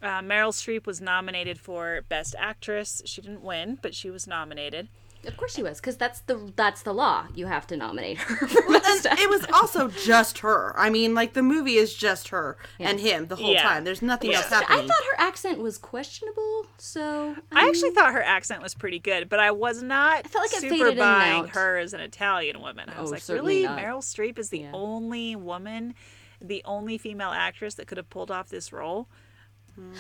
Uh, 0.02 0.22
Meryl 0.22 0.52
Streep 0.52 0.86
was 0.88 1.02
nominated 1.02 1.60
for 1.60 2.02
Best 2.10 2.36
Actress. 2.40 3.02
She 3.06 3.22
didn't 3.22 3.44
win, 3.44 3.78
but 3.82 3.94
she 3.94 4.10
was 4.10 4.26
nominated. 4.28 4.88
Of 5.28 5.38
course 5.38 5.54
she 5.56 5.64
was 5.64 5.80
because 5.80 5.98
that's 5.98 6.20
the 6.22 6.52
that's 6.56 6.82
the 6.84 6.94
law 6.94 7.28
you 7.34 7.46
have 7.48 7.66
to 7.68 7.78
nominate 7.78 8.18
her 8.18 8.48
for 8.48 8.62
best 8.72 9.06
it 9.10 9.30
was 9.30 9.46
also 9.54 9.88
just 9.88 10.40
her. 10.40 10.74
I 10.78 10.90
mean, 10.90 11.14
like 11.14 11.34
the 11.34 11.44
movie 11.44 11.76
is 11.76 11.94
just 11.94 12.30
her 12.30 12.58
and 12.80 13.00
him 13.00 13.28
the 13.28 13.36
whole 13.36 13.52
Yeah. 13.54 13.62
time. 13.64 13.84
There's 13.84 14.02
nothing 14.02 14.32
Yeah. 14.32 14.38
else 14.38 14.48
happening. 14.50 14.80
I 14.80 14.88
thought 14.88 15.04
her 15.12 15.20
accent 15.20 15.60
was 15.60 15.78
questionable, 15.78 16.66
so 16.78 17.36
I 17.52 17.62
um, 17.64 17.70
actually 17.70 17.92
thought 17.92 18.14
her 18.14 18.24
accent 18.24 18.62
was 18.64 18.74
pretty 18.74 19.00
good, 19.00 19.30
but 19.30 19.40
I 19.40 19.52
was 19.52 19.84
not 19.84 20.20
I 20.26 20.28
felt 20.28 20.46
like 20.46 20.54
it 20.54 20.62
super 20.70 20.86
faded 20.86 20.98
buying 21.00 21.44
out. 21.44 21.50
her 21.50 21.78
as 21.78 21.94
an 21.94 22.00
Italian 22.00 22.62
woman. 22.62 22.90
I 22.90 23.02
was 23.02 23.12
Oh, 23.12 23.14
like, 23.14 23.28
really? 23.30 23.64
not. 23.64 23.80
Meryl 23.80 24.00
Streep 24.04 24.40
is 24.40 24.50
the 24.50 24.60
Yeah. 24.60 24.72
only 24.74 25.36
woman, 25.36 25.94
the 26.42 26.62
only 26.66 26.98
female 26.98 27.32
actress 27.32 27.76
that 27.76 27.88
could 27.88 27.98
have 27.98 28.10
pulled 28.10 28.32
off 28.32 28.50
this 28.50 28.72
role? 28.74 29.08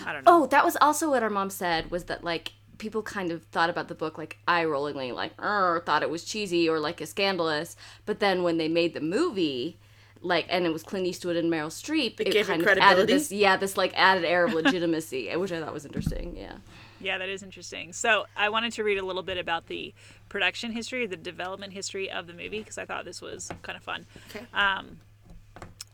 I 0.05 0.13
don't 0.13 0.23
know. 0.26 0.43
Oh, 0.43 0.45
that 0.47 0.63
was 0.63 0.78
also 0.80 1.09
what 1.09 1.21
our 1.21 1.30
mom 1.30 1.49
said 1.49 1.91
was 1.91 2.05
that 2.05 2.23
like 2.23 2.53
people 2.78 3.01
kind 3.01 3.32
of 3.32 3.43
thought 3.45 3.69
about 3.69 3.88
the 3.88 3.95
book 3.95 4.17
like 4.17 4.38
eye 4.47 4.63
rollingly, 4.63 5.13
like 5.13 5.34
er, 5.41 5.82
thought 5.86 6.03
it 6.03 6.09
was 6.09 6.23
cheesy 6.23 6.69
or 6.69 6.80
like 6.80 7.01
a 7.01 7.05
scandalous. 7.05 7.76
But 8.05 8.19
then 8.19 8.43
when 8.43 8.57
they 8.57 8.67
made 8.67 8.93
the 8.93 9.01
movie, 9.01 9.78
like, 10.21 10.45
and 10.49 10.65
it 10.65 10.73
was 10.73 10.84
Clint 10.84 11.05
Eastwood 11.05 11.36
and 11.36 11.51
Meryl 11.51 11.67
Streep. 11.67 12.19
It, 12.19 12.32
gave 12.32 12.49
it 12.49 12.63
kind 12.63 12.67
of 12.67 12.78
added 12.80 13.07
this, 13.07 13.32
yeah, 13.32 13.57
this 13.57 13.78
like 13.78 13.93
added 13.95 14.26
air 14.26 14.45
of 14.45 14.53
legitimacy, 14.53 15.36
which 15.36 15.51
I 15.51 15.61
thought 15.61 15.73
was 15.73 15.86
interesting. 15.86 16.36
Yeah. 16.36 16.57
Yeah, 16.99 17.17
that 17.17 17.30
is 17.30 17.43
interesting. 17.43 17.93
So 17.93 18.26
I 18.36 18.49
wanted 18.49 18.73
to 18.73 18.84
read 18.84 18.97
a 18.97 19.05
little 19.05 19.21
bit 19.21 19.38
about 19.38 19.67
the 19.67 19.93
production 20.30 20.71
history, 20.71 21.05
the 21.05 21.17
development 21.17 21.73
history 21.73 22.09
of 22.09 22.26
the 22.26 22.34
movie, 22.34 22.59
because 22.59 22.78
I 22.78 22.86
thought 22.86 23.05
this 23.05 23.21
was 23.21 23.51
kind 23.61 23.78
of 23.78 23.84
fun. 23.84 24.05
Okay. 24.30 24.45
Um, 24.53 24.99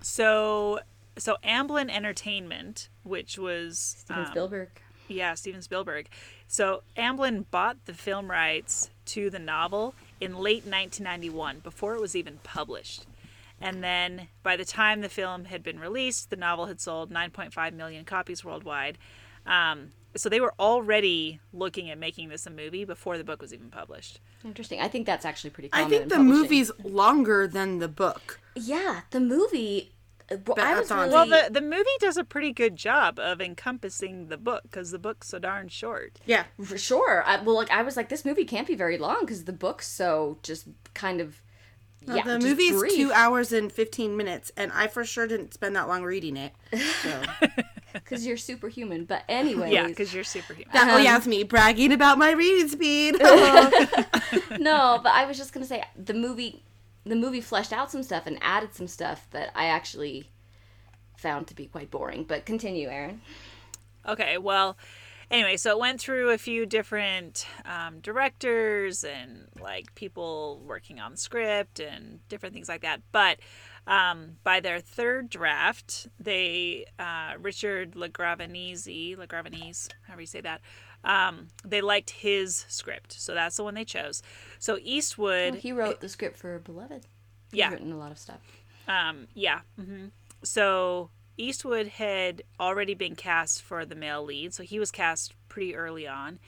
so 0.01 0.79
so 1.17 1.37
Amblin 1.43 1.89
Entertainment, 1.89 2.89
which 3.03 3.37
was 3.37 3.77
Steven 3.79 4.23
um, 4.23 4.31
Spielberg. 4.31 4.69
Yeah, 5.11 5.33
Steven 5.33 5.61
Spielberg. 5.61 6.07
So 6.47 6.83
Amblin 6.97 7.45
bought 7.51 7.85
the 7.85 7.93
film 7.93 8.29
rights 8.29 8.89
to 9.05 9.29
the 9.29 9.39
novel 9.39 9.95
in 10.19 10.33
late 10.35 10.65
1991, 10.65 11.59
before 11.59 11.95
it 11.95 12.01
was 12.01 12.15
even 12.15 12.39
published. 12.43 13.05
And 13.59 13.83
then 13.83 14.27
by 14.41 14.55
the 14.57 14.65
time 14.65 15.01
the 15.01 15.09
film 15.09 15.45
had 15.45 15.61
been 15.63 15.79
released, 15.79 16.29
the 16.29 16.35
novel 16.35 16.65
had 16.65 16.81
sold 16.81 17.11
9.5 17.11 17.73
million 17.73 18.05
copies 18.05 18.43
worldwide. 18.43 18.97
Um, 19.45 19.91
so 20.15 20.29
they 20.29 20.41
were 20.41 20.53
already 20.59 21.39
looking 21.53 21.89
at 21.89 21.97
making 21.97 22.29
this 22.29 22.45
a 22.45 22.49
movie 22.49 22.85
before 22.85 23.17
the 23.17 23.23
book 23.23 23.41
was 23.41 23.53
even 23.53 23.69
published. 23.69 24.19
Interesting. 24.43 24.81
I 24.81 24.87
think 24.87 25.05
that's 25.05 25.25
actually 25.25 25.51
pretty 25.51 25.69
I 25.71 25.85
think 25.85 26.09
the 26.09 26.15
publishing. 26.17 26.25
movie's 26.41 26.71
longer 26.83 27.47
than 27.47 27.79
the 27.79 27.87
book. 27.87 28.39
Yeah, 28.55 29.01
the 29.11 29.19
movie. 29.19 29.91
Well, 30.45 30.57
I 30.59 30.79
was 30.79 30.91
really, 30.91 31.09
Well, 31.09 31.25
the, 31.25 31.49
the 31.51 31.61
movie 31.61 31.83
does 31.99 32.17
a 32.17 32.23
pretty 32.23 32.51
good 32.51 32.75
job 32.75 33.19
of 33.19 33.41
encompassing 33.41 34.27
the 34.27 34.37
book 34.37 34.63
because 34.63 34.91
the 34.91 34.99
book's 34.99 35.27
so 35.29 35.39
darn 35.39 35.67
short. 35.69 36.19
Yeah. 36.25 36.45
For 36.63 36.77
sure. 36.77 37.23
I, 37.25 37.41
well, 37.41 37.55
like 37.55 37.71
I 37.71 37.81
was 37.81 37.97
like, 37.97 38.09
this 38.09 38.25
movie 38.25 38.45
can't 38.45 38.67
be 38.67 38.75
very 38.75 38.97
long 38.97 39.21
because 39.21 39.45
the 39.45 39.53
book's 39.53 39.87
so 39.87 40.37
just 40.43 40.67
kind 40.93 41.21
of. 41.21 41.41
Yeah, 42.07 42.23
the 42.23 42.39
just 42.39 42.47
movie's 42.47 42.79
brief. 42.79 42.95
two 42.95 43.11
hours 43.13 43.51
and 43.51 43.71
15 43.71 44.17
minutes, 44.17 44.51
and 44.57 44.71
I 44.71 44.87
for 44.87 45.05
sure 45.05 45.27
didn't 45.27 45.53
spend 45.53 45.75
that 45.75 45.87
long 45.87 46.01
reading 46.01 46.35
it. 46.35 46.53
So. 47.03 47.21
because 47.93 48.25
you're 48.25 48.37
superhuman. 48.37 49.05
But 49.05 49.23
anyway 49.29 49.71
Yeah, 49.71 49.87
because 49.87 50.13
you're 50.13 50.23
superhuman. 50.23 50.71
That, 50.73 50.93
oh, 50.93 50.97
yeah, 50.97 51.11
Um, 51.11 51.17
it's 51.17 51.27
me 51.27 51.43
bragging 51.43 51.91
about 51.91 52.17
my 52.17 52.31
reading 52.31 52.67
speed. 52.69 53.13
no, 54.59 54.99
but 55.03 55.11
I 55.11 55.25
was 55.27 55.37
just 55.37 55.53
gonna 55.53 55.65
say 55.65 55.83
the 55.95 56.13
movie, 56.13 56.63
the 57.05 57.15
movie 57.15 57.41
fleshed 57.41 57.73
out 57.73 57.91
some 57.91 58.03
stuff 58.03 58.27
and 58.27 58.37
added 58.41 58.73
some 58.73 58.87
stuff 58.87 59.27
that 59.31 59.51
I 59.55 59.65
actually 59.65 60.29
found 61.17 61.47
to 61.47 61.55
be 61.55 61.65
quite 61.65 61.91
boring. 61.91 62.23
But 62.23 62.45
continue, 62.45 62.89
Erin. 62.89 63.21
Okay, 64.07 64.37
well, 64.37 64.77
anyway, 65.29 65.57
so 65.57 65.71
it 65.71 65.79
went 65.79 66.01
through 66.01 66.31
a 66.31 66.37
few 66.37 66.65
different 66.65 67.45
um, 67.65 67.99
directors 67.99 69.03
and 69.03 69.47
like 69.59 69.93
people 69.95 70.61
working 70.65 70.99
on 70.99 71.15
script 71.15 71.79
and 71.79 72.19
different 72.27 72.53
things 72.53 72.69
like 72.69 72.81
that. 72.81 73.01
But 73.11 73.39
um, 73.87 74.37
by 74.43 74.59
their 74.59 74.79
third 74.79 75.29
draft, 75.29 76.07
they 76.19 76.85
uh, 76.99 77.33
Richard 77.39 77.93
LaGravenese, 77.93 79.17
LaGravenese, 79.17 79.89
however 80.07 80.21
you 80.21 80.27
say 80.27 80.41
that, 80.41 80.61
um, 81.03 81.47
they 81.65 81.81
liked 81.81 82.09
his 82.11 82.65
script, 82.67 83.13
so 83.13 83.33
that's 83.33 83.57
the 83.57 83.63
one 83.63 83.73
they 83.73 83.85
chose. 83.85 84.21
So 84.59 84.77
Eastwood, 84.81 85.55
He 85.55 85.71
wrote 85.71 85.99
the 86.01 86.09
script 86.09 86.37
for 86.37 86.59
Beloved. 86.59 87.05
He's 87.51 87.57
Yeah. 87.59 87.71
written 87.71 87.91
a 87.91 87.97
lot 87.97 88.11
of 88.11 88.17
stuff. 88.17 88.39
Um, 88.87 89.27
yeah. 89.33 89.61
hmm 89.75 90.07
So 90.43 91.09
Eastwood 91.37 91.87
had 91.87 92.43
already 92.59 92.93
been 92.93 93.15
cast 93.15 93.61
for 93.61 93.85
the 93.85 93.95
male 93.95 94.23
lead, 94.23 94.53
so 94.53 94.63
he 94.63 94.79
was 94.79 94.91
cast 94.91 95.33
pretty 95.49 95.75
early 95.75 96.07
on, 96.07 96.39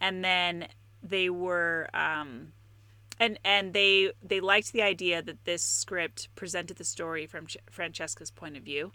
and 0.00 0.24
then 0.24 0.68
they 1.02 1.28
were, 1.30 1.88
um, 1.94 2.52
and 3.18 3.38
and 3.44 3.72
they 3.72 4.12
they 4.22 4.40
liked 4.40 4.72
the 4.72 4.82
idea 4.82 5.22
that 5.22 5.44
this 5.44 5.62
script 5.62 6.28
presented 6.34 6.76
the 6.76 6.84
story 6.84 7.26
from 7.26 7.46
Ch- 7.46 7.56
Francesca's 7.70 8.30
point 8.30 8.56
of 8.56 8.62
view. 8.62 8.92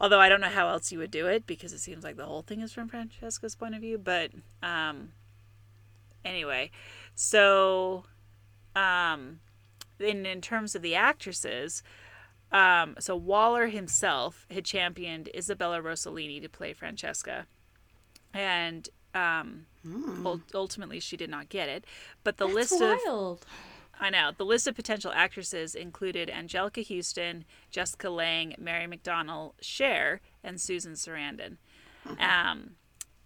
Although 0.00 0.20
I 0.20 0.28
don't 0.28 0.40
know 0.40 0.48
how 0.48 0.68
else 0.68 0.92
you 0.92 0.98
would 0.98 1.10
do 1.10 1.26
it 1.26 1.46
because 1.46 1.72
it 1.72 1.78
seems 1.78 2.04
like 2.04 2.16
the 2.16 2.26
whole 2.26 2.42
thing 2.42 2.60
is 2.60 2.72
from 2.72 2.88
Francesca's 2.88 3.54
point 3.54 3.74
of 3.74 3.80
view. 3.80 3.96
But 3.96 4.30
um, 4.62 5.12
anyway, 6.24 6.70
so 7.14 8.04
um, 8.74 9.40
in 9.98 10.26
in 10.26 10.40
terms 10.40 10.74
of 10.74 10.82
the 10.82 10.94
actresses, 10.94 11.82
um, 12.52 12.96
so 12.98 13.16
Waller 13.16 13.68
himself 13.68 14.46
had 14.50 14.64
championed 14.64 15.30
Isabella 15.34 15.80
Rossellini 15.80 16.42
to 16.42 16.48
play 16.48 16.74
Francesca, 16.74 17.46
and 18.34 18.88
um, 19.14 19.66
ul- 20.24 20.42
ultimately 20.54 21.00
she 21.00 21.16
did 21.16 21.30
not 21.30 21.48
get 21.48 21.68
it. 21.68 21.84
But 22.22 22.36
the 22.36 22.46
That's 22.46 22.70
list 22.70 22.82
of 22.82 22.98
wild. 23.06 23.46
I 23.98 24.10
know 24.10 24.32
the 24.36 24.44
list 24.44 24.66
of 24.66 24.74
potential 24.74 25.12
actresses 25.14 25.74
included 25.74 26.28
Anjelica 26.28 26.86
Huston, 26.86 27.44
Jessica 27.70 28.10
Lange, 28.10 28.54
Mary 28.58 28.86
McDonnell, 28.86 29.52
Cher, 29.60 30.20
and 30.44 30.60
Susan 30.60 30.92
Sarandon. 30.92 31.56
Um, 32.20 32.76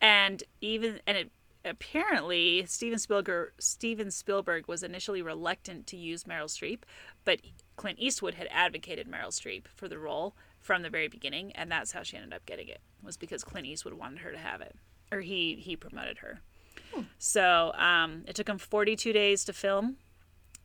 and 0.01 0.43
even 0.61 1.01
and 1.07 1.17
it 1.17 1.31
apparently 1.65 2.65
Steven 2.67 2.99
Spielberg 2.99 3.53
Steven 3.59 4.11
Spielberg 4.11 4.69
was 4.69 4.83
initially 4.83 5.23
reluctant 5.23 5.87
to 5.89 5.97
use 5.97 6.25
Meryl 6.25 6.45
Streep, 6.47 6.81
but 7.25 7.41
Clint 7.77 7.99
Eastwood 7.99 8.35
had 8.35 8.49
advocated 8.51 9.11
Meryl 9.11 9.29
Streep 9.29 9.67
for 9.75 9.89
the 9.89 9.99
role 9.99 10.35
from 10.61 10.83
the 10.83 10.91
very 10.91 11.09
beginning, 11.09 11.53
and 11.53 11.71
that's 11.71 11.93
how 11.93 12.03
she 12.03 12.17
ended 12.17 12.33
up 12.33 12.47
getting 12.47 12.69
it. 12.69 12.81
Was 13.03 13.17
because 13.17 13.45
Clint 13.45 13.67
Eastwood 13.67 13.95
wanted 13.95 14.21
her 14.21 14.31
to 14.31 14.39
have 14.39 14.61
it, 14.61 14.77
or 15.11 15.21
he 15.21 15.57
he 15.57 15.77
promoted 15.77 16.19
her. 16.19 16.41
So 17.19 17.73
um, 17.77 18.25
it 18.27 18.35
took 18.35 18.49
him 18.49 18.59
42 18.59 19.13
days 19.13 19.45
to 19.45 19.53
film 19.53 19.97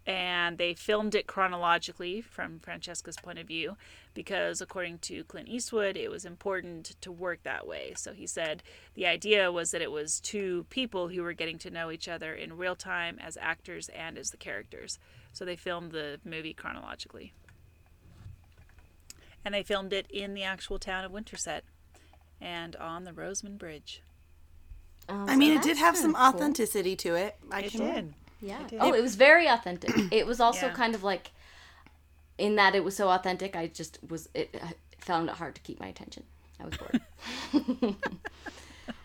and 0.07 0.57
they 0.59 0.73
filmed 0.73 1.15
it 1.15 1.25
chronologically 1.27 2.21
from 2.21 2.59
Francesca's 2.59 3.17
point 3.17 3.39
of 3.39 3.47
view 3.47 3.75
because 4.13 4.61
according 4.61 4.99
to 4.99 5.23
Clint 5.23 5.47
Eastwood 5.49 5.97
it 5.97 6.11
was 6.11 6.25
important 6.25 6.95
to 7.01 7.11
work 7.11 7.39
that 7.43 7.65
way. 7.67 7.93
So 7.97 8.13
he 8.13 8.27
said 8.27 8.61
the 8.93 9.07
idea 9.07 9.51
was 9.51 9.71
that 9.71 9.81
it 9.81 9.91
was 9.91 10.19
two 10.19 10.65
people 10.69 11.07
who 11.09 11.23
were 11.23 11.33
getting 11.33 11.57
to 11.59 11.71
know 11.71 11.89
each 11.91 12.07
other 12.07 12.33
in 12.33 12.55
real 12.57 12.75
time 12.75 13.17
as 13.19 13.37
actors 13.41 13.89
and 13.89 14.17
as 14.17 14.29
the 14.29 14.37
characters. 14.37 14.99
So 15.33 15.43
they 15.43 15.55
filmed 15.55 15.91
the 15.91 16.19
movie 16.23 16.53
chronologically. 16.53 17.33
And 19.43 19.53
they 19.53 19.63
filmed 19.63 19.93
it 19.93 20.07
in 20.09 20.33
the 20.33 20.43
actual 20.43 20.79
town 20.79 21.03
of 21.03 21.11
Winterset 21.11 21.63
and 22.41 22.75
on 22.77 23.03
the 23.03 23.11
Roseman 23.11 23.57
Bridge. 23.57 24.01
Um, 25.07 25.29
I 25.29 25.35
mean, 25.35 25.55
it 25.55 25.61
did 25.61 25.77
have 25.77 25.93
kinda 25.95 26.01
some 26.01 26.13
cool. 26.13 26.23
authenticity 26.23 26.95
to 26.97 27.15
it. 27.15 27.35
I 27.51 27.61
It 27.61 27.71
can- 27.71 27.79
did. 27.81 28.13
Yeah. 28.45 28.67
Oh, 28.79 28.93
it 28.93 29.01
was 29.01 29.15
very 29.15 29.47
authentic. 29.47 29.91
It 30.11 30.25
was 30.27 30.39
also 30.39 30.67
Yeah. 30.67 30.73
kind 30.75 30.95
of 30.95 31.03
like, 31.03 31.31
in 32.37 32.55
that 32.55 32.75
it 32.75 32.83
was 32.83 32.95
so 32.95 33.09
authentic, 33.09 33.55
I 33.55 33.67
just 33.67 33.99
was 34.09 34.29
it 34.33 34.55
I 34.61 34.73
found 34.99 35.29
it 35.29 35.35
hard 35.35 35.55
to 35.55 35.61
keep 35.61 35.79
my 35.79 35.87
attention. 35.87 36.23
I 36.59 36.65
was 36.65 36.75
bored. 36.75 36.99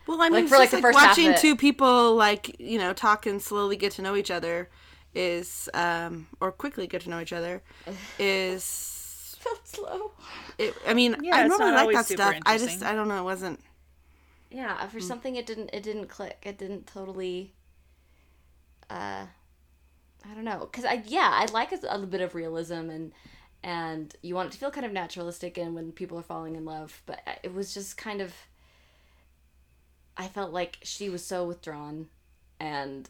Well, 0.06 0.20
I 0.22 0.28
mean, 0.28 0.42
Like, 0.42 0.48
for, 0.48 0.56
like, 0.58 0.70
just 0.70 0.72
the 0.72 0.76
like 0.78 0.82
first 0.82 0.98
half 0.98 1.16
watching 1.18 1.34
two 1.34 1.56
people 1.56 2.14
like 2.16 2.58
you 2.58 2.78
know 2.78 2.92
talk 2.92 3.26
and 3.26 3.40
slowly 3.40 3.76
get 3.76 3.92
to 3.92 4.02
know 4.02 4.16
each 4.16 4.30
other 4.30 4.68
is 5.14 5.68
um 5.74 6.26
or 6.40 6.52
quickly 6.52 6.86
get 6.86 7.02
to 7.02 7.10
know 7.10 7.20
each 7.20 7.32
other 7.32 7.62
is 8.18 9.36
Felt 9.40 9.66
slow. 9.66 10.10
it, 10.58 10.74
I 10.86 10.94
mean 10.94 11.16
Yeah, 11.22 11.36
I 11.36 11.48
normally 11.48 11.72
like 11.72 11.92
that 11.92 12.06
stuff. 12.06 12.34
I 12.44 12.58
just. 12.58 12.82
I 12.82 12.94
don't 12.94 13.08
know 13.08 13.20
it 13.20 13.24
wasn't 13.24 13.60
Yeah, 14.50 14.86
for 14.88 15.00
something 15.00 15.36
it 15.36 15.46
didn't 15.46 15.70
it 15.72 15.82
didn't 15.82 16.08
click. 16.08 16.38
It 16.42 16.58
didn't 16.58 16.86
totally. 16.86 17.52
Uh, 18.90 19.26
I 20.28 20.34
don't 20.34 20.44
know, 20.44 20.68
cause 20.72 20.84
I 20.84 21.02
yeah 21.06 21.30
I 21.32 21.46
like 21.52 21.72
a, 21.72 21.76
a 21.88 21.94
little 21.94 22.06
bit 22.06 22.20
of 22.20 22.34
realism 22.34 22.90
and 22.90 23.12
and 23.62 24.14
you 24.22 24.34
want 24.34 24.48
it 24.48 24.52
to 24.52 24.58
feel 24.58 24.70
kind 24.70 24.84
of 24.86 24.92
naturalistic 24.92 25.56
and 25.58 25.74
when 25.74 25.92
people 25.92 26.18
are 26.18 26.22
falling 26.22 26.56
in 26.56 26.64
love, 26.64 27.02
but 27.06 27.20
it 27.42 27.54
was 27.54 27.72
just 27.74 27.96
kind 27.96 28.20
of. 28.20 28.34
I 30.16 30.28
felt 30.28 30.52
like 30.52 30.78
she 30.82 31.08
was 31.08 31.24
so 31.24 31.46
withdrawn, 31.46 32.08
and 32.58 33.08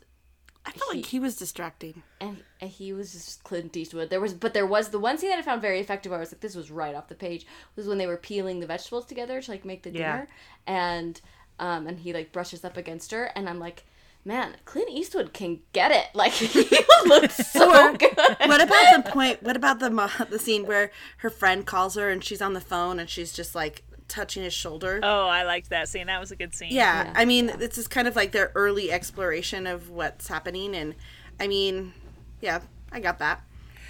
I 0.64 0.70
felt 0.72 0.92
He- 0.92 0.98
like 0.98 1.06
he 1.06 1.18
was 1.18 1.36
distracting. 1.36 2.02
and, 2.20 2.42
and 2.60 2.70
he 2.70 2.92
was 2.92 3.12
just 3.12 3.42
Clint 3.42 3.76
Eastwood. 3.76 4.10
There 4.10 4.20
was, 4.20 4.34
but 4.34 4.54
there 4.54 4.66
was 4.66 4.90
the 4.90 4.98
one 4.98 5.18
scene 5.18 5.30
that 5.30 5.38
I 5.38 5.42
found 5.42 5.62
very 5.62 5.80
effective. 5.80 6.10
Where 6.10 6.18
I 6.18 6.20
was 6.20 6.32
like, 6.32 6.40
this 6.40 6.54
was 6.54 6.70
right 6.70 6.94
off 6.94 7.08
the 7.08 7.14
page. 7.16 7.46
Was 7.76 7.86
when 7.88 7.98
they 7.98 8.06
were 8.06 8.16
peeling 8.16 8.60
the 8.60 8.66
vegetables 8.66 9.06
together 9.06 9.40
to 9.40 9.50
like 9.50 9.64
make 9.64 9.82
the 9.82 9.90
Yeah. 9.90 9.98
dinner, 10.12 10.28
and 10.66 11.20
um, 11.58 11.86
and 11.86 11.98
he 12.00 12.12
like 12.12 12.32
brushes 12.32 12.64
up 12.64 12.76
against 12.76 13.10
her, 13.12 13.24
and 13.34 13.48
I'm 13.48 13.58
like, 13.58 13.84
man, 14.24 14.56
Clint 14.64 14.90
Eastwood 14.90 15.32
can 15.32 15.60
get 15.72 15.90
it. 15.90 16.06
Like 16.14 16.32
he 16.32 16.78
looks 17.06 17.34
so 17.50 17.96
good. 17.96 18.16
what 18.16 18.60
about 18.60 19.04
the 19.04 19.10
point? 19.10 19.42
What 19.42 19.56
about 19.56 19.78
the 19.80 19.90
the 20.30 20.38
scene 20.38 20.66
where 20.66 20.90
her 21.18 21.30
friend 21.30 21.66
calls 21.66 21.94
her 21.94 22.10
and 22.10 22.22
she's 22.22 22.42
on 22.42 22.52
the 22.52 22.60
phone 22.60 22.98
and 22.98 23.08
she's 23.08 23.32
just 23.32 23.54
like 23.54 23.82
touching 24.08 24.42
his 24.42 24.52
shoulder? 24.54 25.00
Oh, 25.02 25.26
I 25.26 25.44
liked 25.44 25.70
that 25.70 25.88
scene. 25.88 26.06
That 26.08 26.20
was 26.20 26.30
a 26.30 26.36
good 26.36 26.54
scene. 26.54 26.72
yeah, 26.72 27.04
Yeah, 27.04 27.12
I 27.16 27.24
mean, 27.24 27.46
this 27.58 27.78
is 27.78 27.88
kind 27.88 28.06
of 28.08 28.16
like 28.16 28.32
their 28.32 28.52
early 28.54 28.90
exploration 28.90 29.66
of 29.66 29.88
what's 29.90 30.28
happening, 30.28 30.74
and 30.74 30.94
I 31.38 31.46
mean, 31.46 31.94
yeah, 32.40 32.60
I 32.92 33.00
got 33.00 33.18
that. 33.20 33.42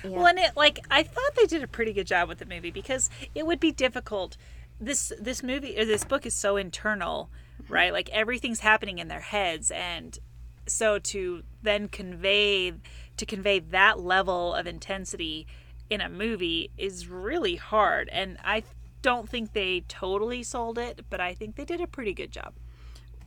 Well, 0.04 0.26
and 0.26 0.38
it 0.38 0.52
like 0.56 0.78
I 0.90 1.02
thought 1.02 1.34
they 1.36 1.46
did 1.46 1.62
a 1.62 1.66
pretty 1.68 1.92
good 1.92 2.06
job 2.06 2.28
with 2.28 2.38
the 2.38 2.46
movie 2.46 2.70
because 2.70 3.10
it 3.34 3.46
would 3.46 3.60
be 3.60 3.72
difficult. 3.72 4.36
This 4.80 5.12
this 5.20 5.42
movie 5.42 5.78
or 5.78 5.84
this 5.84 6.04
book 6.04 6.24
is 6.24 6.34
so 6.34 6.56
internal, 6.56 7.28
right? 7.68 7.92
Like 7.92 8.08
everything's 8.10 8.60
happening 8.60 8.98
in 8.98 9.08
their 9.08 9.20
heads, 9.20 9.70
and 9.70 10.18
so 10.66 10.98
to 10.98 11.42
then 11.62 11.88
convey 11.88 12.74
to 13.16 13.26
convey 13.26 13.58
that 13.58 14.00
level 14.00 14.54
of 14.54 14.66
intensity 14.66 15.46
in 15.90 16.00
a 16.00 16.08
movie 16.08 16.70
is 16.78 17.08
really 17.08 17.56
hard. 17.56 18.08
And 18.10 18.38
I 18.42 18.62
don't 19.02 19.28
think 19.28 19.52
they 19.52 19.80
totally 19.88 20.42
sold 20.42 20.78
it, 20.78 21.04
but 21.10 21.20
I 21.20 21.34
think 21.34 21.56
they 21.56 21.64
did 21.64 21.80
a 21.80 21.86
pretty 21.86 22.14
good 22.14 22.30
job. 22.30 22.54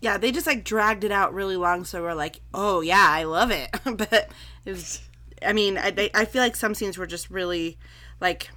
Yeah, 0.01 0.17
they 0.17 0.31
just 0.31 0.47
like 0.47 0.63
dragged 0.63 1.03
it 1.03 1.11
out 1.11 1.33
really 1.33 1.55
long, 1.55 1.85
so 1.85 2.01
we're 2.01 2.13
like, 2.13 2.41
oh 2.53 2.81
yeah, 2.81 3.07
I 3.07 3.23
love 3.23 3.51
it. 3.51 3.69
but 3.85 4.29
it 4.65 4.71
was, 4.71 5.01
I 5.45 5.53
mean, 5.53 5.77
I 5.77 6.09
I 6.13 6.25
feel 6.25 6.41
like 6.41 6.55
some 6.55 6.73
scenes 6.73 6.97
were 6.97 7.07
just 7.07 7.29
really 7.29 7.77
like 8.19 8.49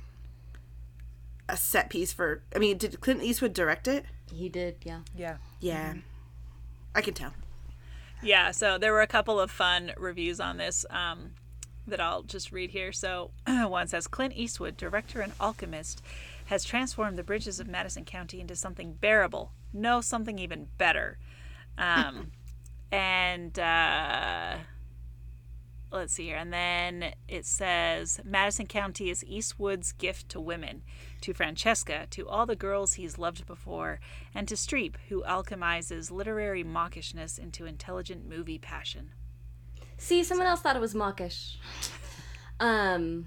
a 1.48 1.56
set 1.56 1.90
piece 1.90 2.12
for. 2.12 2.42
I 2.54 2.58
mean, 2.58 2.78
did 2.78 3.00
Clint 3.00 3.22
Eastwood 3.22 3.52
direct 3.52 3.86
it? 3.86 4.04
He 4.36 4.48
did, 4.48 4.76
yeah. 4.82 5.00
Yeah. 5.16 5.36
Yeah, 5.60 5.94
I 6.94 7.00
can 7.00 7.14
tell. 7.14 7.32
Yeah, 8.22 8.50
so 8.50 8.78
there 8.78 8.92
were 8.92 9.02
a 9.02 9.06
couple 9.06 9.40
of 9.40 9.50
fun 9.50 9.92
reviews 9.96 10.40
on 10.40 10.56
this 10.56 10.86
um, 10.90 11.32
that 11.86 12.00
I'll 12.00 12.22
just 12.22 12.52
read 12.52 12.70
here. 12.70 12.92
So 12.92 13.30
one 13.46 13.88
says 13.88 14.06
Clint 14.06 14.34
Eastwood, 14.36 14.76
director 14.76 15.20
and 15.20 15.32
alchemist, 15.40 16.02
has 16.46 16.64
transformed 16.64 17.18
the 17.18 17.22
bridges 17.22 17.60
of 17.60 17.68
Madison 17.68 18.04
County 18.04 18.40
into 18.40 18.56
something 18.56 18.94
bearable. 18.94 19.52
No, 19.72 20.00
something 20.00 20.38
even 20.38 20.68
better. 20.78 21.18
Um, 21.76 22.32
and 22.92 23.58
uh, 23.58 24.56
let's 25.92 26.14
see 26.14 26.26
here. 26.26 26.36
And 26.36 26.52
then 26.52 27.12
it 27.28 27.44
says 27.44 28.20
Madison 28.24 28.66
County 28.66 29.10
is 29.10 29.24
Eastwood's 29.24 29.92
gift 29.92 30.28
to 30.30 30.40
women, 30.40 30.82
to 31.26 31.34
Francesca, 31.34 32.06
to 32.08 32.28
all 32.28 32.46
the 32.46 32.54
girls 32.54 32.94
he's 32.94 33.18
loved 33.18 33.48
before, 33.48 33.98
and 34.32 34.46
to 34.46 34.54
Streep, 34.54 34.94
who 35.08 35.24
alchemizes 35.24 36.12
literary 36.12 36.62
mawkishness 36.62 37.36
into 37.36 37.66
intelligent 37.66 38.28
movie 38.28 38.58
passion. 38.58 39.10
See, 39.98 40.22
someone 40.22 40.46
else 40.46 40.60
thought 40.60 40.76
it 40.76 40.80
was 40.80 40.94
mawkish. 40.94 41.58
Um, 42.60 43.26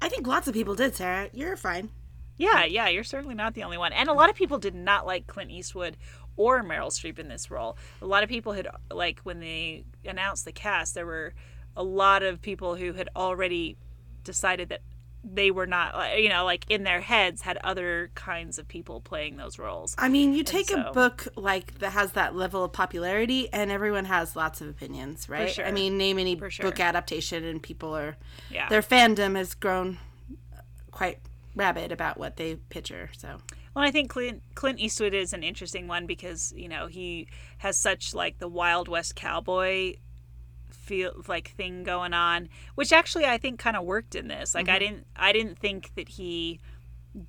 I 0.00 0.08
think 0.08 0.28
lots 0.28 0.46
of 0.46 0.54
people 0.54 0.76
did, 0.76 0.94
Sarah. 0.94 1.28
You're 1.32 1.56
fine. 1.56 1.90
Yeah, 2.36 2.64
yeah, 2.64 2.88
you're 2.88 3.02
certainly 3.02 3.34
not 3.34 3.54
the 3.54 3.64
only 3.64 3.78
one. 3.78 3.92
And 3.92 4.08
a 4.08 4.12
lot 4.12 4.30
of 4.30 4.36
people 4.36 4.58
did 4.58 4.74
not 4.76 5.06
like 5.06 5.26
Clint 5.26 5.50
Eastwood 5.50 5.96
or 6.36 6.62
Meryl 6.62 6.92
Streep 6.92 7.18
in 7.18 7.26
this 7.26 7.50
role. 7.50 7.76
A 8.00 8.06
lot 8.06 8.22
of 8.22 8.28
people 8.28 8.52
had, 8.52 8.68
like, 8.92 9.18
when 9.24 9.40
they 9.40 9.82
announced 10.04 10.44
the 10.44 10.52
cast, 10.52 10.94
there 10.94 11.06
were 11.06 11.34
a 11.76 11.82
lot 11.82 12.22
of 12.22 12.40
people 12.40 12.76
who 12.76 12.92
had 12.92 13.08
already 13.16 13.76
decided 14.22 14.68
that 14.68 14.82
they 15.28 15.50
were 15.50 15.66
not, 15.66 15.94
uh, 15.94 16.14
you 16.16 16.28
know, 16.28 16.44
like 16.44 16.64
in 16.70 16.84
their 16.84 17.00
heads 17.00 17.42
had 17.42 17.58
other 17.64 18.10
kinds 18.14 18.58
of 18.58 18.68
people 18.68 19.00
playing 19.00 19.36
those 19.36 19.58
roles. 19.58 19.94
I 19.98 20.08
mean, 20.08 20.32
you 20.32 20.44
take 20.44 20.68
so- 20.70 20.80
a 20.82 20.92
book 20.92 21.26
like 21.36 21.78
that 21.80 21.90
has 21.92 22.12
that 22.12 22.36
level 22.36 22.62
of 22.64 22.72
popularity, 22.72 23.52
and 23.52 23.70
everyone 23.70 24.04
has 24.04 24.36
lots 24.36 24.60
of 24.60 24.68
opinions, 24.68 25.28
right? 25.28 25.50
sure. 25.50 25.66
I 25.66 25.72
mean, 25.72 25.98
name 25.98 26.18
any 26.18 26.38
sure. 26.48 26.64
book 26.64 26.78
adaptation, 26.78 27.44
and 27.44 27.62
people 27.62 27.96
are 27.96 28.16
Yeah. 28.50 28.68
their 28.68 28.82
fandom 28.82 29.34
has 29.36 29.54
grown 29.54 29.98
quite 30.90 31.18
rabid 31.54 31.90
about 31.92 32.18
what 32.18 32.36
they 32.36 32.56
picture. 32.56 33.10
So 33.16 33.38
Well, 33.74 33.84
I 33.84 33.90
think 33.90 34.08
Clint, 34.10 34.42
Clint 34.54 34.78
Eastwood 34.78 35.12
is 35.12 35.32
an 35.32 35.42
interesting 35.42 35.86
one 35.88 36.06
because 36.06 36.52
you 36.56 36.68
know 36.68 36.86
he 36.86 37.28
has 37.58 37.76
such 37.76 38.14
like 38.14 38.38
the 38.38 38.48
Wild 38.48 38.88
West 38.88 39.16
cowboy 39.16 39.96
feel 40.86 41.12
like 41.28 41.50
thing 41.50 41.82
going 41.84 42.14
on, 42.14 42.48
which 42.76 42.92
actually 42.92 43.24
I 43.26 43.36
think 43.38 43.58
kind 43.58 43.76
of 43.76 43.84
worked 43.84 44.14
in 44.14 44.28
this. 44.28 44.54
Like 44.54 44.66
Mm-hmm. 44.66 44.74
I 44.74 44.78
didn't 44.78 45.06
I 45.16 45.32
didn't 45.32 45.58
think 45.58 45.90
that 45.96 46.08
he 46.10 46.60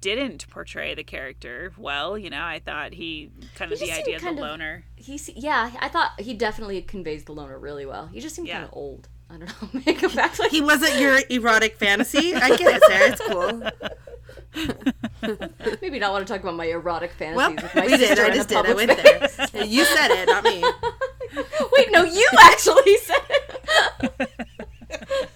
didn't 0.01 0.47
portray 0.49 0.93
the 0.95 1.03
character 1.03 1.72
well. 1.78 2.18
You 2.18 2.30
know, 2.30 2.43
I 2.43 2.60
thought 2.60 2.93
he 2.93 3.32
kind 3.55 3.72
of 3.72 3.80
He 3.80 3.86
the 3.88 3.93
idea 3.93 4.16
of 4.18 4.22
seemed 4.22 4.38
the 4.38 4.41
kind 4.41 4.49
of- 4.53 4.60
loner. 4.60 4.84
he's 4.95 5.30
yeah, 5.30 5.72
I 5.80 5.88
thought 5.89 6.20
he 6.20 6.34
definitely 6.34 6.82
conveys 6.82 7.24
the 7.26 7.32
loner 7.34 7.58
really 7.58 7.86
well. 7.86 8.08
He 8.08 8.20
just 8.20 8.36
seemed 8.36 8.47
Yeah. 8.47 8.55
kind 8.55 8.66
of 8.66 8.72
old. 8.74 9.08
I 9.30 9.38
don't 9.38 9.74
know. 9.74 9.82
Make 9.86 9.99
him 10.01 10.14
back 10.16 10.39
like 10.39 10.51
he 10.51 10.62
wasn't 10.62 10.99
your 10.99 11.20
erotic 11.30 11.76
fantasy. 11.78 12.34
I 12.34 12.55
get 12.55 12.82
it, 12.82 12.84
Sarah. 12.88 13.12
It's 13.12 13.22
cool. 13.28 13.64
maybe 15.82 15.99
not 15.99 16.12
want 16.14 16.26
to 16.26 16.34
talk 16.34 16.41
about 16.41 16.55
my 16.55 16.66
erotic 16.66 17.12
Well, 17.20 17.49
fantasies 17.53 17.64
with 17.64 17.76
my 17.76 17.86
we 17.86 17.97
did. 17.97 18.20
I 18.20 18.30
just 18.34 18.49
did. 18.49 18.58
I 18.58 18.62
public 18.64 18.88
went 18.88 18.99
space. 18.99 19.51
there. 19.51 19.66
You 19.66 19.86
said 19.86 20.12
it, 20.12 20.26
not 20.28 20.43
me. 20.43 20.62
Wait, 21.74 21.92
no, 21.92 22.04
you 22.04 22.28
actually 22.40 22.98
said 22.98 23.18
it. 23.30 24.30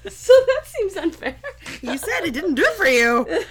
so 0.11 0.33
that 0.47 0.61
seems 0.65 0.95
unfair. 0.95 1.35
You 1.81 1.97
said 1.97 2.21
it 2.25 2.33
didn't 2.33 2.55
do 2.55 2.63
it 2.65 2.73
for 2.75 2.85
you. 2.85 3.45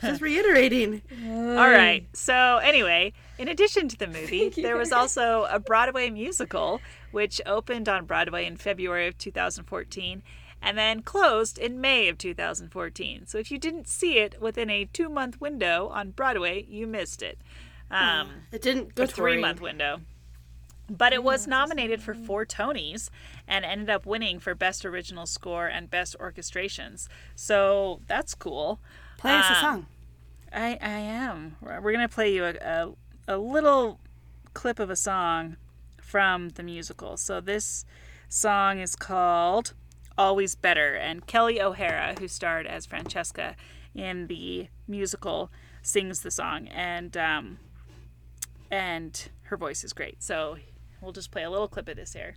Just 0.00 0.22
reiterating. 0.22 1.02
All 1.26 1.68
right. 1.68 2.06
So 2.14 2.58
anyway, 2.58 3.12
in 3.38 3.48
addition 3.48 3.88
to 3.88 3.98
the 3.98 4.06
movie, 4.06 4.48
there 4.48 4.76
was 4.76 4.92
also 4.92 5.46
a 5.50 5.58
Broadway 5.58 6.10
musical 6.10 6.80
which 7.10 7.40
opened 7.44 7.88
on 7.88 8.06
Broadway 8.06 8.46
in 8.46 8.56
February 8.56 9.06
of 9.06 9.18
2014 9.18 10.22
and 10.62 10.78
then 10.78 11.02
closed 11.02 11.58
in 11.58 11.80
May 11.80 12.08
of 12.08 12.16
2014. 12.18 13.26
So 13.26 13.38
if 13.38 13.50
you 13.50 13.58
didn't 13.58 13.88
see 13.88 14.18
it 14.18 14.40
within 14.40 14.70
a 14.70 14.86
2-month 14.86 15.40
window 15.40 15.88
on 15.88 16.12
Broadway, 16.12 16.64
you 16.68 16.86
missed 16.86 17.22
it. 17.22 17.38
Um 17.90 18.28
It 18.52 18.62
didn't 18.62 18.94
go 18.94 19.02
a 19.04 19.06
3-month 19.06 19.60
window. 19.60 20.00
But 20.90 21.12
it 21.12 21.22
was 21.22 21.46
nominated 21.46 22.02
for 22.02 22.12
four 22.12 22.44
Tonys 22.44 23.08
and 23.48 23.64
ended 23.64 23.88
up 23.88 24.04
winning 24.04 24.38
for 24.40 24.54
Best 24.54 24.84
Original 24.84 25.26
Score 25.26 25.66
and 25.66 25.88
Best 25.88 26.16
Orchestrations. 26.18 27.08
So 27.34 28.00
that's 28.06 28.34
cool. 28.34 28.80
Play 29.16 29.32
us 29.34 29.46
a 29.48 29.54
Um, 29.54 29.60
song. 29.60 29.86
I, 30.52 30.78
I 30.82 30.98
am. 30.98 31.56
We're 31.62 31.80
we're 31.80 31.92
gonna 31.92 32.08
play 32.08 32.34
you 32.34 32.44
a, 32.44 32.54
a, 32.60 32.92
a 33.28 33.38
little 33.38 34.00
clip 34.52 34.78
of 34.78 34.90
a 34.90 34.96
song 34.96 35.56
from 36.00 36.50
the 36.50 36.62
musical. 36.62 37.16
So 37.16 37.40
this 37.40 37.86
song 38.28 38.78
is 38.78 38.94
called 38.94 39.72
"Always 40.18 40.54
Better," 40.56 40.94
and 40.94 41.26
Kelli 41.26 41.58
O'Hara, 41.58 42.16
who 42.18 42.28
starred 42.28 42.66
as 42.66 42.84
Francesca 42.84 43.56
in 43.94 44.26
the 44.26 44.68
musical, 44.86 45.50
sings 45.80 46.20
the 46.20 46.30
song, 46.30 46.68
and 46.68 47.16
um, 47.16 47.58
and 48.70 49.30
her 49.44 49.56
voice 49.56 49.84
is 49.84 49.92
great. 49.94 50.22
So 50.22 50.58
we'll 51.02 51.12
just 51.12 51.30
play 51.30 51.42
a 51.42 51.50
little 51.50 51.68
clip 51.68 51.88
of 51.88 51.96
this 51.96 52.12
here. 52.12 52.36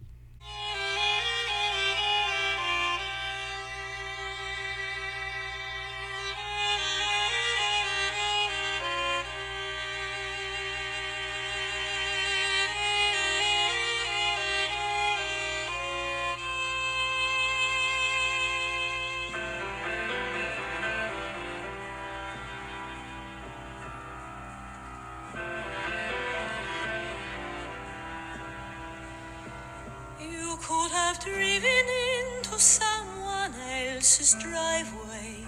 Driven 31.26 31.86
into 32.20 32.60
someone 32.60 33.52
else's 33.74 34.36
driveway. 34.40 35.44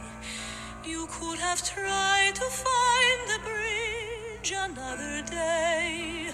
You 0.84 1.08
could 1.08 1.38
have 1.38 1.62
tried 1.64 2.34
to 2.34 2.48
find 2.66 3.20
the 3.32 3.40
bridge 3.48 4.54
another 4.58 5.22
day. 5.30 6.32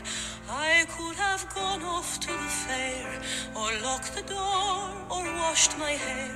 I 0.49 0.85
could 0.95 1.17
have 1.17 1.43
gone 1.53 1.83
off 1.83 2.19
to 2.21 2.27
the 2.27 2.51
fair, 2.67 3.21
or 3.55 3.69
locked 3.83 4.15
the 4.15 4.21
door, 4.21 4.79
or 5.13 5.23
washed 5.41 5.77
my 5.77 5.91
hair, 5.91 6.35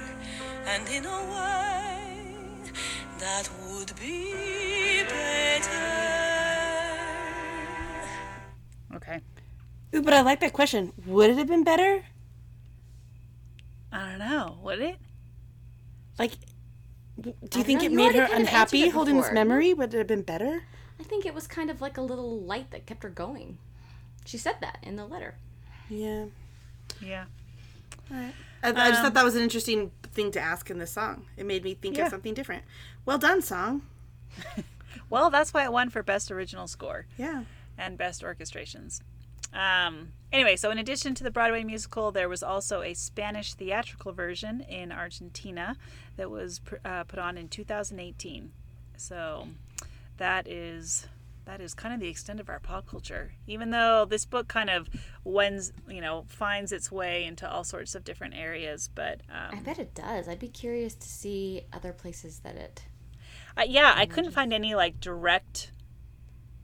and 0.65 0.87
in 0.89 1.05
a 1.05 1.21
way 1.33 2.71
that 3.19 3.49
would 3.69 3.93
be 3.99 5.03
better. 5.07 6.07
Okay. 8.95 9.21
Ooh, 9.95 10.01
but 10.01 10.13
I 10.13 10.21
like 10.21 10.41
that 10.41 10.51
question. 10.51 10.91
Would 11.05 11.29
it 11.29 11.37
have 11.37 11.47
been 11.47 11.63
better? 11.63 12.03
I 14.67 14.75
don't 14.75 14.79
know. 14.79 14.85
Would 14.85 14.93
it? 14.93 14.97
Like, 16.19 16.31
do 17.49 17.59
you 17.59 17.63
think 17.65 17.81
know. 17.81 17.85
it 17.87 17.91
You 17.91 17.97
made 17.97 18.15
her 18.15 18.27
unhappy 18.31 18.79
answered 18.79 18.87
it 18.89 18.93
holding 18.93 19.17
this 19.17 19.31
memory? 19.31 19.73
Would 19.73 19.93
it 19.93 19.97
have 19.97 20.07
been 20.07 20.21
better? 20.23 20.63
I 20.99 21.03
think 21.03 21.25
it 21.25 21.33
was 21.33 21.47
kind 21.47 21.69
of 21.69 21.81
like 21.81 21.97
a 21.97 22.01
little 22.01 22.39
light 22.39 22.71
that 22.71 22.85
kept 22.85 23.03
her 23.03 23.09
going. 23.09 23.57
She 24.25 24.37
said 24.37 24.55
that 24.61 24.79
in 24.83 24.95
the 24.95 25.05
letter. 25.05 25.35
Yeah. 25.89 26.25
Yeah. 27.01 27.25
I, 28.11 28.33
I 28.63 28.89
just 28.89 29.01
thought 29.01 29.13
that 29.13 29.19
um, 29.21 29.25
was 29.25 29.35
an 29.35 29.43
interesting 29.43 29.91
thing 30.13 30.31
to 30.31 30.39
ask 30.39 30.69
in 30.69 30.79
this 30.79 30.91
song. 30.91 31.25
It 31.37 31.45
made 31.45 31.63
me 31.63 31.73
think 31.75 31.97
Yeah. 31.97 32.05
of 32.05 32.09
something 32.09 32.33
different. 32.33 32.63
Well 33.05 33.17
done, 33.17 33.41
song. 33.41 33.83
Well, 35.09 35.29
that's 35.29 35.53
why 35.53 35.63
it 35.63 35.71
won 35.71 35.89
for 35.89 36.03
Best 36.03 36.31
Original 36.31 36.67
Score. 36.67 37.05
Yeah. 37.17 37.43
and 37.77 37.97
best 37.97 38.23
orchestrations. 38.23 39.01
Um, 39.57 40.13
anyway, 40.31 40.55
so 40.55 40.69
in 40.69 40.77
addition 40.77 41.15
to 41.15 41.23
the 41.23 41.31
Broadway 41.31 41.63
musical, 41.63 42.11
there 42.11 42.29
was 42.29 42.43
also 42.43 42.83
a 42.83 42.93
Spanish 42.93 43.55
theatrical 43.55 44.13
version 44.13 44.61
in 44.61 44.91
Argentina 44.91 45.75
that 46.15 46.29
was 46.29 46.59
pr- 46.59 46.75
uh, 46.85 47.03
put 47.05 47.17
on 47.17 47.37
in 47.37 47.49
2018. 47.49 48.51
So 48.97 49.47
that 50.17 50.47
is 50.47 51.07
that 51.45 51.61
is 51.61 51.73
kind 51.73 51.93
of 51.93 52.01
the 52.01 52.09
extent 52.09 52.41
of 52.41 52.49
our 52.49 52.59
pop 52.59 52.85
culture. 52.85 53.31
Even 53.47 53.71
though 53.71 54.05
this 54.05 54.25
book 54.25 54.49
kind 54.49 54.69
of 54.69 54.89
wends, 55.23 55.71
you 55.87 56.01
know, 56.01 56.25
finds 56.27 56.73
its 56.73 56.91
way 56.91 57.23
into 57.23 57.49
all 57.49 57.63
sorts 57.63 57.95
of 57.95 58.03
different 58.03 58.35
areas, 58.35 58.89
but 58.93 59.21
I 59.31 59.57
um, 59.57 59.63
bet 59.63 59.79
it 59.79 59.95
does. 59.95 60.27
I'd 60.27 60.39
be 60.39 60.49
curious 60.49 60.93
to 60.93 61.07
see 61.07 61.63
other 61.71 61.93
places 61.93 62.39
that 62.39 62.55
it. 62.57 62.83
I, 63.55 63.63
yeah, 63.63 63.93
I 63.95 64.05
couldn't 64.05 64.31
find 64.31 64.53
any 64.53 64.75
like 64.75 64.99
direct 64.99 65.71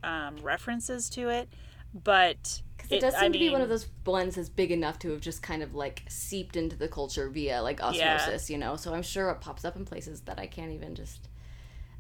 um, 0.04 0.36
references 0.44 1.10
to 1.12 1.30
it, 1.30 1.48
but 1.94 2.62
Because 2.94 3.04
it, 3.04 3.12
does 3.12 3.20
seem 3.20 3.34
to 3.34 3.40
be 3.40 3.50
one 3.50 3.62
of 3.62 3.70
those 3.70 3.88
ones 4.06 4.36
that's 4.36 4.50
big 4.50 4.72
enough 4.72 5.00
to 5.00 5.12
have 5.12 5.22
just 5.22 5.42
kind 5.42 5.62
of 5.64 5.76
like 5.76 6.04
seeped 6.08 6.56
into 6.56 6.76
the 6.76 6.88
culture 6.88 7.30
via 7.30 7.62
like 7.62 7.82
osmosis, 7.82 8.50
you 8.50 8.58
know. 8.58 8.76
So 8.76 8.94
I'm 8.94 9.04
sure 9.04 9.30
it 9.30 9.42
pops 9.42 9.66
up 9.66 9.76
in 9.76 9.86
places 9.86 10.22
that 10.22 10.40
I 10.40 10.48
can't 10.48 10.72
even 10.72 10.96
just 10.96 11.28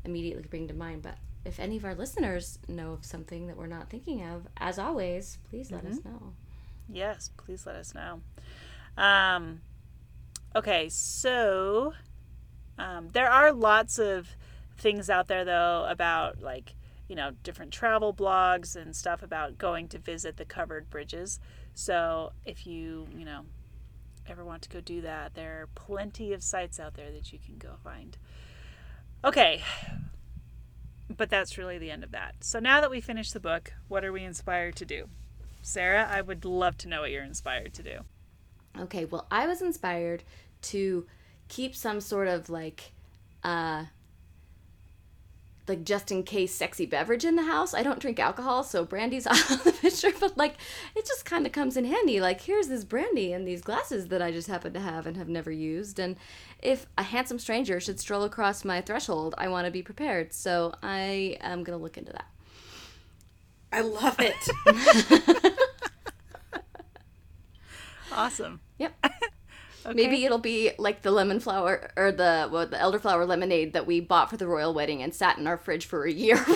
immediately 0.05 0.43
bring 0.49 0.67
to 0.67 0.73
mind. 0.73 1.01
But 1.03 1.17
if 1.45 1.59
any 1.59 1.77
of 1.77 1.85
our 1.85 1.95
listeners 1.95 2.59
know 2.67 2.93
of 2.93 3.05
something 3.05 3.47
that 3.47 3.57
we're 3.57 3.67
not 3.67 3.89
thinking 3.89 4.23
of, 4.23 4.47
as 4.57 4.79
always, 4.79 5.37
please 5.49 5.71
let 5.71 5.85
us 5.85 5.99
know. 6.03 6.33
Yes, 6.89 7.29
please 7.37 7.65
let 7.65 7.75
us 7.75 7.93
know. 7.93 8.21
Um, 8.97 9.61
okay, 10.55 10.89
so 10.89 11.93
um, 12.77 13.09
there 13.09 13.29
are 13.29 13.51
lots 13.51 13.99
of 13.99 14.27
things 14.77 15.09
out 15.09 15.27
there 15.27 15.45
though 15.45 15.85
about 15.89 16.41
like 16.41 16.75
you 17.07 17.15
know 17.15 17.31
different 17.43 17.71
travel 17.71 18.13
blogs 18.13 18.75
and 18.75 18.95
stuff 18.95 19.21
about 19.23 19.57
going 19.57 19.87
to 19.89 19.99
visit 19.99 20.37
the 20.37 20.45
covered 20.45 20.89
bridges. 20.89 21.39
So 21.73 22.33
if 22.45 22.65
you 22.65 23.07
you 23.15 23.25
know 23.25 23.45
ever 24.27 24.43
want 24.45 24.61
to 24.63 24.69
go 24.69 24.79
do 24.79 25.01
that, 25.01 25.33
there 25.33 25.61
are 25.61 25.67
plenty 25.75 26.33
of 26.33 26.43
sites 26.43 26.79
out 26.79 26.93
there 26.93 27.11
that 27.11 27.33
you 27.33 27.39
can 27.39 27.57
go 27.57 27.75
find. 27.83 28.17
Okay. 29.23 29.61
But 31.15 31.29
that's 31.29 31.57
really 31.57 31.77
the 31.77 31.91
end 31.91 32.03
of 32.03 32.11
that. 32.11 32.35
So 32.41 32.59
now 32.59 32.81
that 32.81 32.89
we 32.89 33.01
finished 33.01 33.33
the 33.33 33.39
book, 33.39 33.73
what 33.87 34.03
are 34.03 34.11
we 34.11 34.23
inspired 34.23 34.75
to 34.77 34.85
do? 34.85 35.09
Sarah, 35.61 36.07
I 36.09 36.21
would 36.21 36.45
love 36.45 36.77
to 36.79 36.87
know 36.87 37.01
what 37.01 37.11
you're 37.11 37.23
inspired 37.23 37.73
to 37.75 37.83
do. 37.83 37.99
Okay, 38.79 39.05
well, 39.05 39.27
I 39.29 39.47
was 39.47 39.61
inspired 39.61 40.23
to 40.63 41.05
keep 41.47 41.75
some 41.75 42.01
sort 42.01 42.27
of 42.27 42.49
like, 42.49 42.91
uh, 43.43 43.85
like 45.67 45.83
just 45.83 46.11
in 46.11 46.23
case 46.23 46.53
sexy 46.53 46.85
beverage 46.85 47.25
in 47.25 47.35
the 47.35 47.43
house. 47.43 47.73
I 47.73 47.83
don't 47.83 47.99
drink 47.99 48.19
alcohol, 48.19 48.63
so 48.63 48.83
brandy's 48.85 49.27
out 49.27 49.51
of 49.51 49.63
the 49.63 49.71
picture, 49.71 50.11
but 50.19 50.37
like 50.37 50.55
it 50.95 51.05
just 51.05 51.25
kind 51.25 51.45
of 51.45 51.51
comes 51.51 51.77
in 51.77 51.85
handy. 51.85 52.19
Like, 52.19 52.41
here's 52.41 52.67
this 52.67 52.83
brandy 52.83 53.33
in 53.33 53.45
these 53.45 53.61
glasses 53.61 54.07
that 54.07 54.21
I 54.21 54.31
just 54.31 54.47
happen 54.47 54.73
to 54.73 54.79
have 54.79 55.05
and 55.07 55.17
have 55.17 55.29
never 55.29 55.51
used. 55.51 55.99
And 55.99 56.15
if 56.61 56.85
a 56.97 57.03
handsome 57.03 57.39
stranger 57.39 57.79
should 57.79 57.99
stroll 57.99 58.23
across 58.23 58.63
my 58.65 58.81
threshold, 58.81 59.35
I 59.37 59.47
want 59.47 59.65
to 59.65 59.71
be 59.71 59.83
prepared. 59.83 60.33
So 60.33 60.73
I 60.83 61.37
am 61.41 61.63
going 61.63 61.77
to 61.77 61.83
look 61.83 61.97
into 61.97 62.11
that. 62.13 62.27
I 63.71 63.81
love 63.81 64.17
it. 64.19 65.53
Awesome. 68.15 68.59
Yep. 68.77 68.93
Okay. 69.85 69.93
Maybe 69.93 70.23
it'll 70.23 70.37
be 70.37 70.71
like 70.77 71.01
the 71.01 71.11
lemon 71.11 71.39
flower 71.39 71.91
or 71.97 72.11
the 72.11 72.47
well, 72.51 72.65
the 72.67 72.77
elderflower 72.77 73.27
lemonade 73.27 73.73
that 73.73 73.85
we 73.85 73.99
bought 73.99 74.29
for 74.29 74.37
the 74.37 74.47
royal 74.47 74.73
wedding 74.73 75.01
and 75.01 75.13
sat 75.13 75.37
in 75.37 75.45
our 75.45 75.57
fridge 75.57 75.85
for 75.85 76.05
a 76.05 76.11
year. 76.11 76.43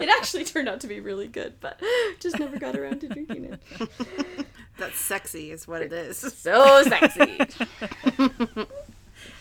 it 0.00 0.08
actually 0.10 0.44
turned 0.44 0.68
out 0.68 0.80
to 0.80 0.86
be 0.86 1.00
really 1.00 1.28
good, 1.28 1.54
but 1.60 1.80
just 2.20 2.38
never 2.38 2.58
got 2.58 2.76
around 2.76 3.00
to 3.00 3.08
drinking 3.08 3.44
it. 3.44 3.60
That's 4.78 5.00
sexy, 5.00 5.50
is 5.50 5.66
what 5.66 5.80
it 5.82 5.92
is. 5.92 6.18
So 6.42 6.82
sexy. 6.82 7.38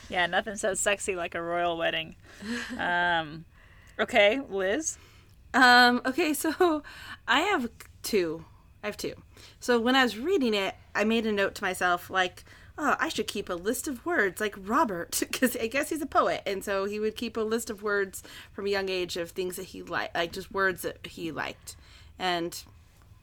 Yeah, 0.09 0.25
nothing 0.27 0.55
says 0.57 0.79
sexy 0.79 1.15
like 1.15 1.35
a 1.35 1.41
royal 1.41 1.77
wedding. 1.77 2.15
Um, 2.77 3.45
okay, 3.97 4.41
Liz. 4.49 4.97
Um, 5.53 6.01
okay, 6.05 6.33
so 6.33 6.83
I 7.27 7.39
have 7.41 7.69
two. 8.03 8.45
I 8.83 8.87
have 8.87 8.97
two. 8.97 9.13
So 9.59 9.79
when 9.79 9.95
I 9.95 10.03
was 10.03 10.17
reading 10.17 10.53
it, 10.53 10.75
I 10.95 11.03
made 11.03 11.25
a 11.25 11.31
note 11.31 11.55
to 11.55 11.63
myself, 11.63 12.09
like, 12.09 12.43
oh, 12.77 12.95
I 12.99 13.09
should 13.09 13.27
keep 13.27 13.49
a 13.49 13.53
list 13.53 13.87
of 13.87 14.05
words 14.05 14.41
like 14.41 14.55
Robert, 14.57 15.17
because 15.31 15.55
I 15.55 15.67
guess 15.67 15.89
he's 15.89 16.01
a 16.01 16.07
poet. 16.07 16.41
And 16.45 16.63
so 16.63 16.85
he 16.85 16.99
would 16.99 17.15
keep 17.15 17.37
a 17.37 17.41
list 17.41 17.69
of 17.69 17.83
words 17.83 18.23
from 18.53 18.65
a 18.65 18.69
young 18.69 18.89
age 18.89 19.17
of 19.17 19.31
things 19.31 19.55
that 19.57 19.65
he 19.65 19.81
liked, 19.81 20.15
like 20.15 20.31
just 20.31 20.51
words 20.51 20.81
that 20.81 21.05
he 21.05 21.31
liked. 21.31 21.75
And 22.17 22.63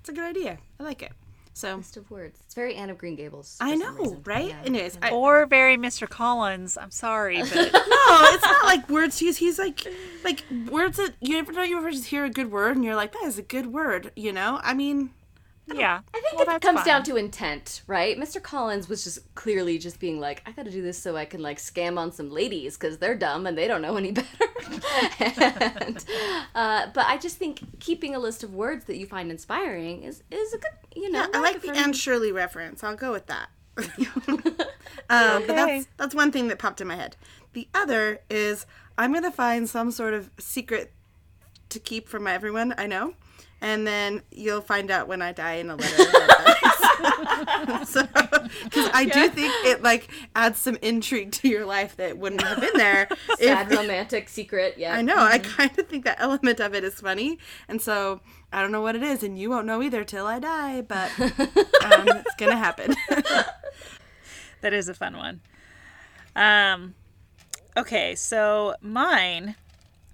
it's 0.00 0.08
a 0.08 0.12
good 0.12 0.24
idea. 0.24 0.58
I 0.78 0.82
like 0.82 1.02
it. 1.02 1.12
So 1.58 1.74
List 1.74 1.96
of 1.96 2.08
words. 2.08 2.38
It's 2.44 2.54
very 2.54 2.76
Anne 2.76 2.88
of 2.88 2.98
Green 2.98 3.16
Gables. 3.16 3.56
I 3.60 3.74
know, 3.74 4.22
right? 4.24 4.50
Yeah. 4.50 4.62
Anyways, 4.64 4.96
I, 5.02 5.10
Or 5.10 5.44
very 5.44 5.76
Mr. 5.76 6.08
Collins. 6.08 6.76
I'm 6.76 6.92
sorry, 6.92 7.40
but 7.40 7.52
no, 7.56 7.60
it's 7.72 8.44
not 8.44 8.64
like 8.64 8.88
words 8.88 9.18
he's 9.18 9.38
he's 9.38 9.58
like 9.58 9.84
like 10.22 10.44
words 10.70 10.98
that 10.98 11.14
you 11.20 11.36
ever 11.36 11.52
know 11.52 11.62
you 11.62 11.76
ever 11.76 11.90
just 11.90 12.04
hear 12.04 12.24
a 12.24 12.30
good 12.30 12.52
word 12.52 12.76
and 12.76 12.84
you're 12.84 12.94
like 12.94 13.12
that 13.12 13.24
is 13.24 13.38
a 13.38 13.42
good 13.42 13.66
word, 13.72 14.12
you 14.14 14.32
know? 14.32 14.60
I 14.62 14.72
mean, 14.72 15.10
yeah. 15.74 16.00
I 16.14 16.20
think 16.20 16.46
Well, 16.46 16.56
it 16.56 16.62
comes 16.62 16.78
fine. 16.80 16.86
down 16.86 17.02
to 17.04 17.16
intent, 17.16 17.82
right? 17.86 18.16
Mr. 18.18 18.42
Collins 18.42 18.88
was 18.88 19.04
just 19.04 19.34
clearly 19.34 19.78
just 19.78 20.00
being 20.00 20.18
like, 20.20 20.42
I 20.46 20.52
got 20.52 20.64
to 20.64 20.70
do 20.70 20.82
this 20.82 20.98
so 20.98 21.16
I 21.16 21.24
can 21.24 21.42
like 21.42 21.58
scam 21.58 21.98
on 21.98 22.12
some 22.12 22.30
ladies 22.30 22.76
because 22.76 22.98
they're 22.98 23.14
dumb 23.14 23.46
and 23.46 23.56
they 23.56 23.66
don't 23.68 23.82
know 23.82 23.96
any 23.96 24.12
better. 24.12 24.28
and, 25.20 26.04
uh, 26.54 26.86
but 26.94 27.06
I 27.06 27.18
just 27.18 27.36
think 27.36 27.80
keeping 27.80 28.14
a 28.14 28.18
list 28.18 28.42
of 28.42 28.54
words 28.54 28.84
that 28.86 28.96
you 28.96 29.06
find 29.06 29.30
inspiring 29.30 30.02
is 30.02 30.22
is 30.30 30.52
a 30.54 30.58
good, 30.58 30.70
you 30.96 31.10
know. 31.10 31.26
I 31.34 31.40
like 31.40 31.60
the 31.62 31.70
Anne 31.76 31.92
Shirley 31.92 32.32
reference. 32.32 32.82
I'll 32.82 32.96
go 32.96 33.12
with 33.12 33.26
that. 33.26 33.48
um, 34.28 34.36
But 35.08 35.42
Okay. 35.42 35.54
that's 35.54 35.88
that's 35.96 36.14
one 36.14 36.32
thing 36.32 36.48
that 36.48 36.58
popped 36.58 36.80
in 36.80 36.88
my 36.88 36.96
head. 36.96 37.16
The 37.52 37.68
other 37.74 38.20
is 38.30 38.66
I'm 38.96 39.12
gonna 39.12 39.30
find 39.30 39.68
some 39.68 39.90
sort 39.90 40.14
of 40.14 40.30
secret 40.38 40.92
to 41.68 41.78
keep 41.78 42.08
from 42.08 42.26
everyone 42.26 42.74
I 42.78 42.86
know, 42.86 43.14
and 43.60 43.86
then 43.86 44.22
you'll 44.30 44.60
find 44.60 44.90
out 44.90 45.08
when 45.08 45.22
I 45.22 45.32
die 45.32 45.54
in 45.54 45.70
a 45.70 45.76
letter. 45.76 46.04
so, 47.84 48.02
because 48.64 48.90
I 48.92 49.10
do 49.12 49.28
think 49.28 49.52
it 49.66 49.82
like 49.82 50.08
adds 50.34 50.58
some 50.58 50.76
intrigue 50.82 51.32
to 51.32 51.48
your 51.48 51.66
life 51.66 51.96
that 51.96 52.18
wouldn't 52.18 52.42
have 52.42 52.60
been 52.60 52.76
there 52.76 53.08
sad 53.38 53.70
if 53.70 53.78
romantic 53.78 54.28
secret. 54.28 54.74
Yeah, 54.76 54.94
I 54.94 55.02
know. 55.02 55.16
I 55.18 55.38
kind 55.38 55.76
of 55.78 55.88
think 55.88 56.04
that 56.04 56.20
element 56.20 56.60
of 56.60 56.74
it 56.74 56.84
is 56.84 56.94
funny, 56.94 57.38
and 57.68 57.80
so 57.82 58.20
I 58.52 58.62
don't 58.62 58.72
know 58.72 58.82
what 58.82 58.96
it 58.96 59.02
is, 59.02 59.22
and 59.22 59.38
you 59.38 59.50
won't 59.50 59.66
know 59.66 59.82
either 59.82 60.04
till 60.04 60.26
I 60.26 60.38
die. 60.38 60.82
But 60.82 61.10
um, 61.18 61.28
it's 62.08 62.34
gonna 62.36 62.56
happen. 62.56 62.94
That 64.60 64.72
is 64.72 64.88
a 64.88 64.94
fun 64.94 65.16
one. 65.16 65.40
Um, 66.34 66.94
okay, 67.76 68.14
so 68.14 68.74
mine, 68.80 69.54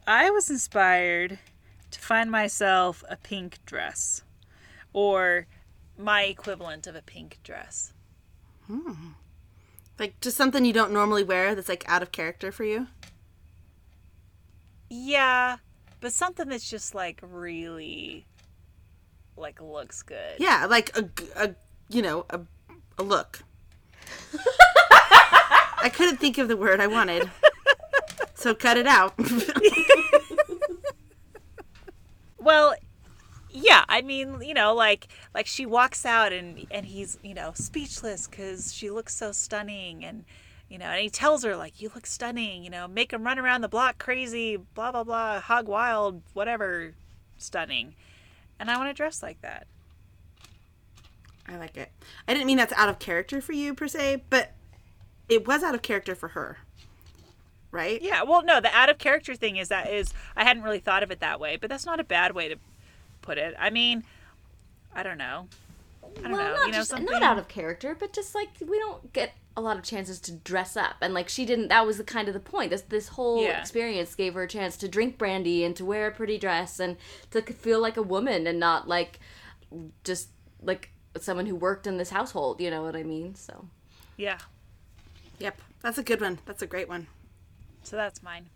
I 0.07 0.31
was 0.31 0.51
inspired 0.51 1.39
find 2.05 2.31
myself 2.31 3.03
a 3.09 3.17
pink 3.17 3.59
dress, 3.65 4.23
or 4.93 5.47
my 5.97 6.25
equivalent 6.25 6.87
of 6.87 6.95
a 6.95 7.03
pink 7.03 7.39
dress. 7.43 7.93
Hmm. 8.67 9.13
like 9.99 10.19
just 10.23 10.39
something 10.39 10.65
you 10.65 10.73
don't 10.73 10.91
normally 10.91 11.23
wear 11.23 11.55
that's 11.55 11.69
like 11.69 11.85
out 11.87 12.03
of 12.03 12.13
character 12.13 12.51
for 12.51 12.65
you. 12.65 12.87
Yeah, 14.89 15.59
but 16.01 16.13
something 16.13 16.49
that's 16.49 16.69
just 16.69 16.95
like 16.95 17.21
really, 17.23 18.27
like 19.37 19.61
looks 19.61 20.03
good. 20.03 20.37
Yeah, 20.39 20.67
like 20.67 20.97
a, 20.97 21.09
a 21.37 21.55
you 21.89 22.03
know 22.03 22.27
a, 22.31 22.41
a 22.99 23.03
look. 23.03 23.43
I 25.83 25.91
couldn't 25.93 26.19
think 26.19 26.39
of 26.39 26.49
the 26.49 26.57
word 26.57 26.81
I 26.81 26.87
wanted, 26.87 27.31
so 28.35 28.55
cut 28.55 28.77
it 28.77 28.87
out. 28.87 29.15
Well, 32.45 32.75
yeah, 33.51 33.85
I 33.89 34.03
mean, 34.03 34.43
you 34.43 34.55
know, 34.55 34.75
like 34.75 35.09
like 35.35 35.47
she 35.47 35.67
walks 35.67 36.05
out 36.05 36.33
and 36.33 36.67
and 36.71 36.87
he's 36.87 37.19
you 37.23 37.35
know 37.35 37.53
speechless 37.55 38.27
because 38.27 38.75
she 38.75 38.91
looks 38.91 39.15
so 39.17 39.33
stunning 39.33 40.05
and. 40.05 40.25
You 40.67 40.79
know, 40.79 40.87
and 40.87 41.03
he 41.03 41.11
tells 41.11 41.45
her 41.45 41.57
like, 41.57 41.81
"You 41.81 41.91
look 41.95 42.07
stunning. 42.07 42.65
You 42.65 42.71
know, 42.71 42.89
make 42.89 43.13
him 43.13 43.23
run 43.23 43.39
around 43.39 43.61
the 43.61 43.69
block 43.69 43.99
crazy, 43.99 44.57
blah 44.57 44.91
blah 44.91 45.05
blah, 45.05 45.39
hog 45.39 45.69
wild, 45.69 46.23
whatever, 46.33 46.95
stunning." 47.37 47.95
And 48.59 48.71
I 48.71 48.79
want 48.79 48.89
to 48.89 48.95
dress 48.95 49.23
like 49.23 49.41
that. 49.43 49.67
I 51.47 51.59
like 51.59 51.77
it. 51.77 51.93
I 52.27 52.33
didn't 52.33 52.47
mean 52.47 52.57
that's 52.57 52.73
out 52.73 52.89
of 52.89 52.99
character 52.99 53.43
for 53.43 53.53
you 53.53 53.75
per 53.75 53.87
se, 53.87 54.25
but 54.31 54.53
it 55.29 55.47
was 55.47 55.63
out 55.63 55.75
of 55.75 55.83
character 55.83 56.15
for 56.15 56.29
her, 56.29 56.59
right? 57.75 58.01
Yeah, 58.01 58.23
well, 58.23 58.43
no, 58.43 58.61
the 58.61 58.75
out 58.75 58.89
of 58.89 58.99
character 58.99 59.35
thing 59.35 59.57
is 59.57 59.69
that 59.69 59.93
is 59.93 60.15
I 60.37 60.45
hadn't 60.45 60.63
really 60.63 60.79
thought 60.79 61.03
of 61.03 61.11
it 61.11 61.21
that 61.21 61.41
way, 61.41 61.57
but 61.57 61.69
that's 61.69 61.85
not 61.85 62.01
a 62.01 62.05
bad 62.05 62.35
way 62.35 62.49
to 62.49 62.57
put 63.21 63.37
it. 63.37 63.55
I 63.59 63.69
mean, 63.71 64.05
I 64.95 65.03
don't 65.03 65.19
know. 65.19 65.49
I 66.19 66.23
don't 66.23 66.33
well, 66.33 66.41
know. 66.41 66.55
not 66.55 66.67
you 66.67 66.73
know, 66.73 66.79
just 66.79 66.91
something 66.91 67.11
not 67.11 67.23
out 67.23 67.39
of 67.39 67.49
character, 67.49 67.97
but 67.99 68.13
just 68.13 68.35
like 68.35 68.49
we 68.67 68.79
don't 68.79 69.13
get 69.13 69.33
a 69.57 69.61
lot 69.61 69.77
of 69.77 69.83
chances 69.83 70.21
to 70.21 70.33
dress 70.33 70.77
up, 70.77 70.97
and 71.01 71.13
like 71.15 71.29
she 71.29 71.45
didn't. 71.45 71.69
That 71.69 71.87
was 71.87 71.99
the 71.99 72.05
kind 72.05 72.29
of 72.29 72.35
the 72.35 72.41
point. 72.41 72.71
This 72.71 72.83
this 72.83 73.09
whole 73.09 73.43
Yeah. 73.43 73.61
experience 73.61 74.15
gave 74.15 74.35
her 74.35 74.43
a 74.45 74.49
chance 74.49 74.77
to 74.79 74.89
drink 74.89 75.19
brandy 75.19 75.65
and 75.65 75.75
to 75.77 75.85
wear 75.85 76.07
a 76.07 76.13
pretty 76.13 76.39
dress 76.39 76.79
and 76.79 76.97
to 77.33 77.43
feel 77.43 77.81
like 77.81 77.97
a 77.97 78.03
woman 78.03 78.47
and 78.47 78.61
not 78.61 78.87
like 78.89 79.19
just 80.05 80.29
like 80.63 80.91
someone 81.21 81.47
who 81.47 81.57
worked 81.57 81.87
in 81.87 81.97
this 81.97 82.11
household. 82.11 82.61
You 82.61 82.71
know 82.71 82.83
what 82.83 82.95
I 82.97 83.03
mean? 83.03 83.35
So 83.35 83.67
yeah. 84.17 84.39
Yep. 85.39 85.61
That's 85.83 85.99
a 85.99 86.03
good 86.03 86.21
one. 86.21 86.39
That's 86.47 86.63
a 86.63 86.67
great 86.67 86.89
one. 86.89 87.09
So 87.85 87.97
that's 87.97 88.23
mine. 88.23 88.49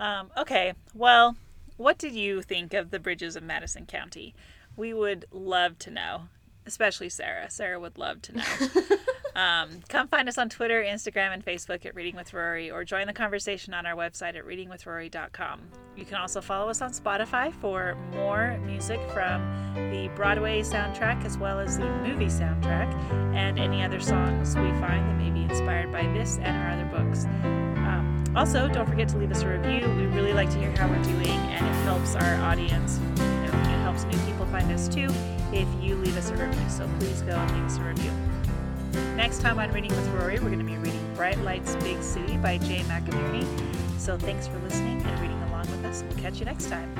Um, 0.00 0.30
okay, 0.36 0.74
well, 0.94 1.36
what 1.76 1.98
did 1.98 2.14
you 2.14 2.42
think 2.42 2.74
of 2.74 2.90
the 2.90 2.98
bridges 2.98 3.36
of 3.36 3.42
Madison 3.42 3.86
County? 3.86 4.34
We 4.76 4.94
would 4.94 5.26
love 5.30 5.78
to 5.80 5.90
know, 5.90 6.22
especially 6.66 7.08
Sarah. 7.08 7.50
Sarah 7.50 7.78
would 7.78 7.98
love 7.98 8.22
to 8.22 8.36
know. 8.36 8.44
um, 9.40 9.68
come 9.88 10.08
find 10.08 10.28
us 10.28 10.38
on 10.38 10.48
Twitter, 10.48 10.82
Instagram, 10.82 11.32
and 11.32 11.44
Facebook 11.44 11.84
at 11.86 11.94
Reading 11.94 12.16
with 12.16 12.32
Rory, 12.32 12.70
or 12.70 12.84
join 12.84 13.06
the 13.06 13.12
conversation 13.12 13.74
on 13.74 13.86
our 13.86 13.94
website 13.94 14.36
at 14.36 14.44
readingwithrory.com. 14.44 15.60
You 15.96 16.04
can 16.04 16.16
also 16.16 16.40
follow 16.40 16.70
us 16.70 16.80
on 16.80 16.92
Spotify 16.92 17.52
for 17.52 17.94
more 18.12 18.58
music 18.64 19.00
from 19.10 19.42
the 19.74 20.10
Broadway 20.14 20.62
soundtrack 20.62 21.24
as 21.24 21.38
well 21.38 21.58
as 21.60 21.78
the 21.78 21.90
movie 22.06 22.26
soundtrack 22.26 22.92
and 23.34 23.58
any 23.58 23.82
other 23.82 24.00
songs 24.00 24.56
we 24.56 24.70
find 24.72 25.08
that 25.08 25.18
may 25.18 25.30
be 25.30 25.42
inspired 25.42 25.92
by 25.92 26.02
this 26.14 26.38
and 26.38 26.56
our 26.56 26.70
other 26.70 27.04
books. 27.04 27.26
Also, 28.34 28.66
don't 28.68 28.88
forget 28.88 29.08
to 29.10 29.18
leave 29.18 29.30
us 29.30 29.42
a 29.42 29.48
review. 29.48 29.86
We 29.94 30.06
really 30.06 30.32
like 30.32 30.50
to 30.50 30.58
hear 30.58 30.70
how 30.72 30.88
we're 30.88 31.02
doing, 31.02 31.28
and 31.28 31.66
it 31.66 31.84
helps 31.84 32.14
our 32.14 32.34
audience. 32.36 32.98
You 33.18 33.24
know, 33.24 33.58
it 33.58 33.82
helps 33.82 34.04
new 34.04 34.18
people 34.24 34.46
find 34.46 34.70
us 34.72 34.88
too 34.88 35.08
if 35.52 35.68
you 35.82 35.96
leave 35.96 36.16
us 36.16 36.30
a 36.30 36.36
review. 36.36 36.68
So 36.70 36.88
please 36.98 37.20
go 37.22 37.32
and 37.32 37.50
leave 37.52 37.64
us 37.64 37.76
a 37.76 37.82
review. 37.82 38.10
Next 39.16 39.42
time 39.42 39.58
on 39.58 39.70
Reading 39.72 39.90
with 39.90 40.08
Rory, 40.08 40.38
we're 40.38 40.48
going 40.50 40.58
to 40.58 40.64
be 40.64 40.76
reading 40.78 41.14
Bright 41.14 41.38
Lights 41.40 41.76
Big 41.76 42.02
City 42.02 42.38
by 42.38 42.56
Jay 42.56 42.80
McInerney. 42.88 43.46
So 43.98 44.16
thanks 44.16 44.46
for 44.46 44.58
listening 44.60 45.02
and 45.02 45.20
reading 45.20 45.40
along 45.44 45.70
with 45.70 45.84
us. 45.84 46.02
We'll 46.08 46.18
catch 46.18 46.38
you 46.38 46.46
next 46.46 46.68
time. 46.70 46.90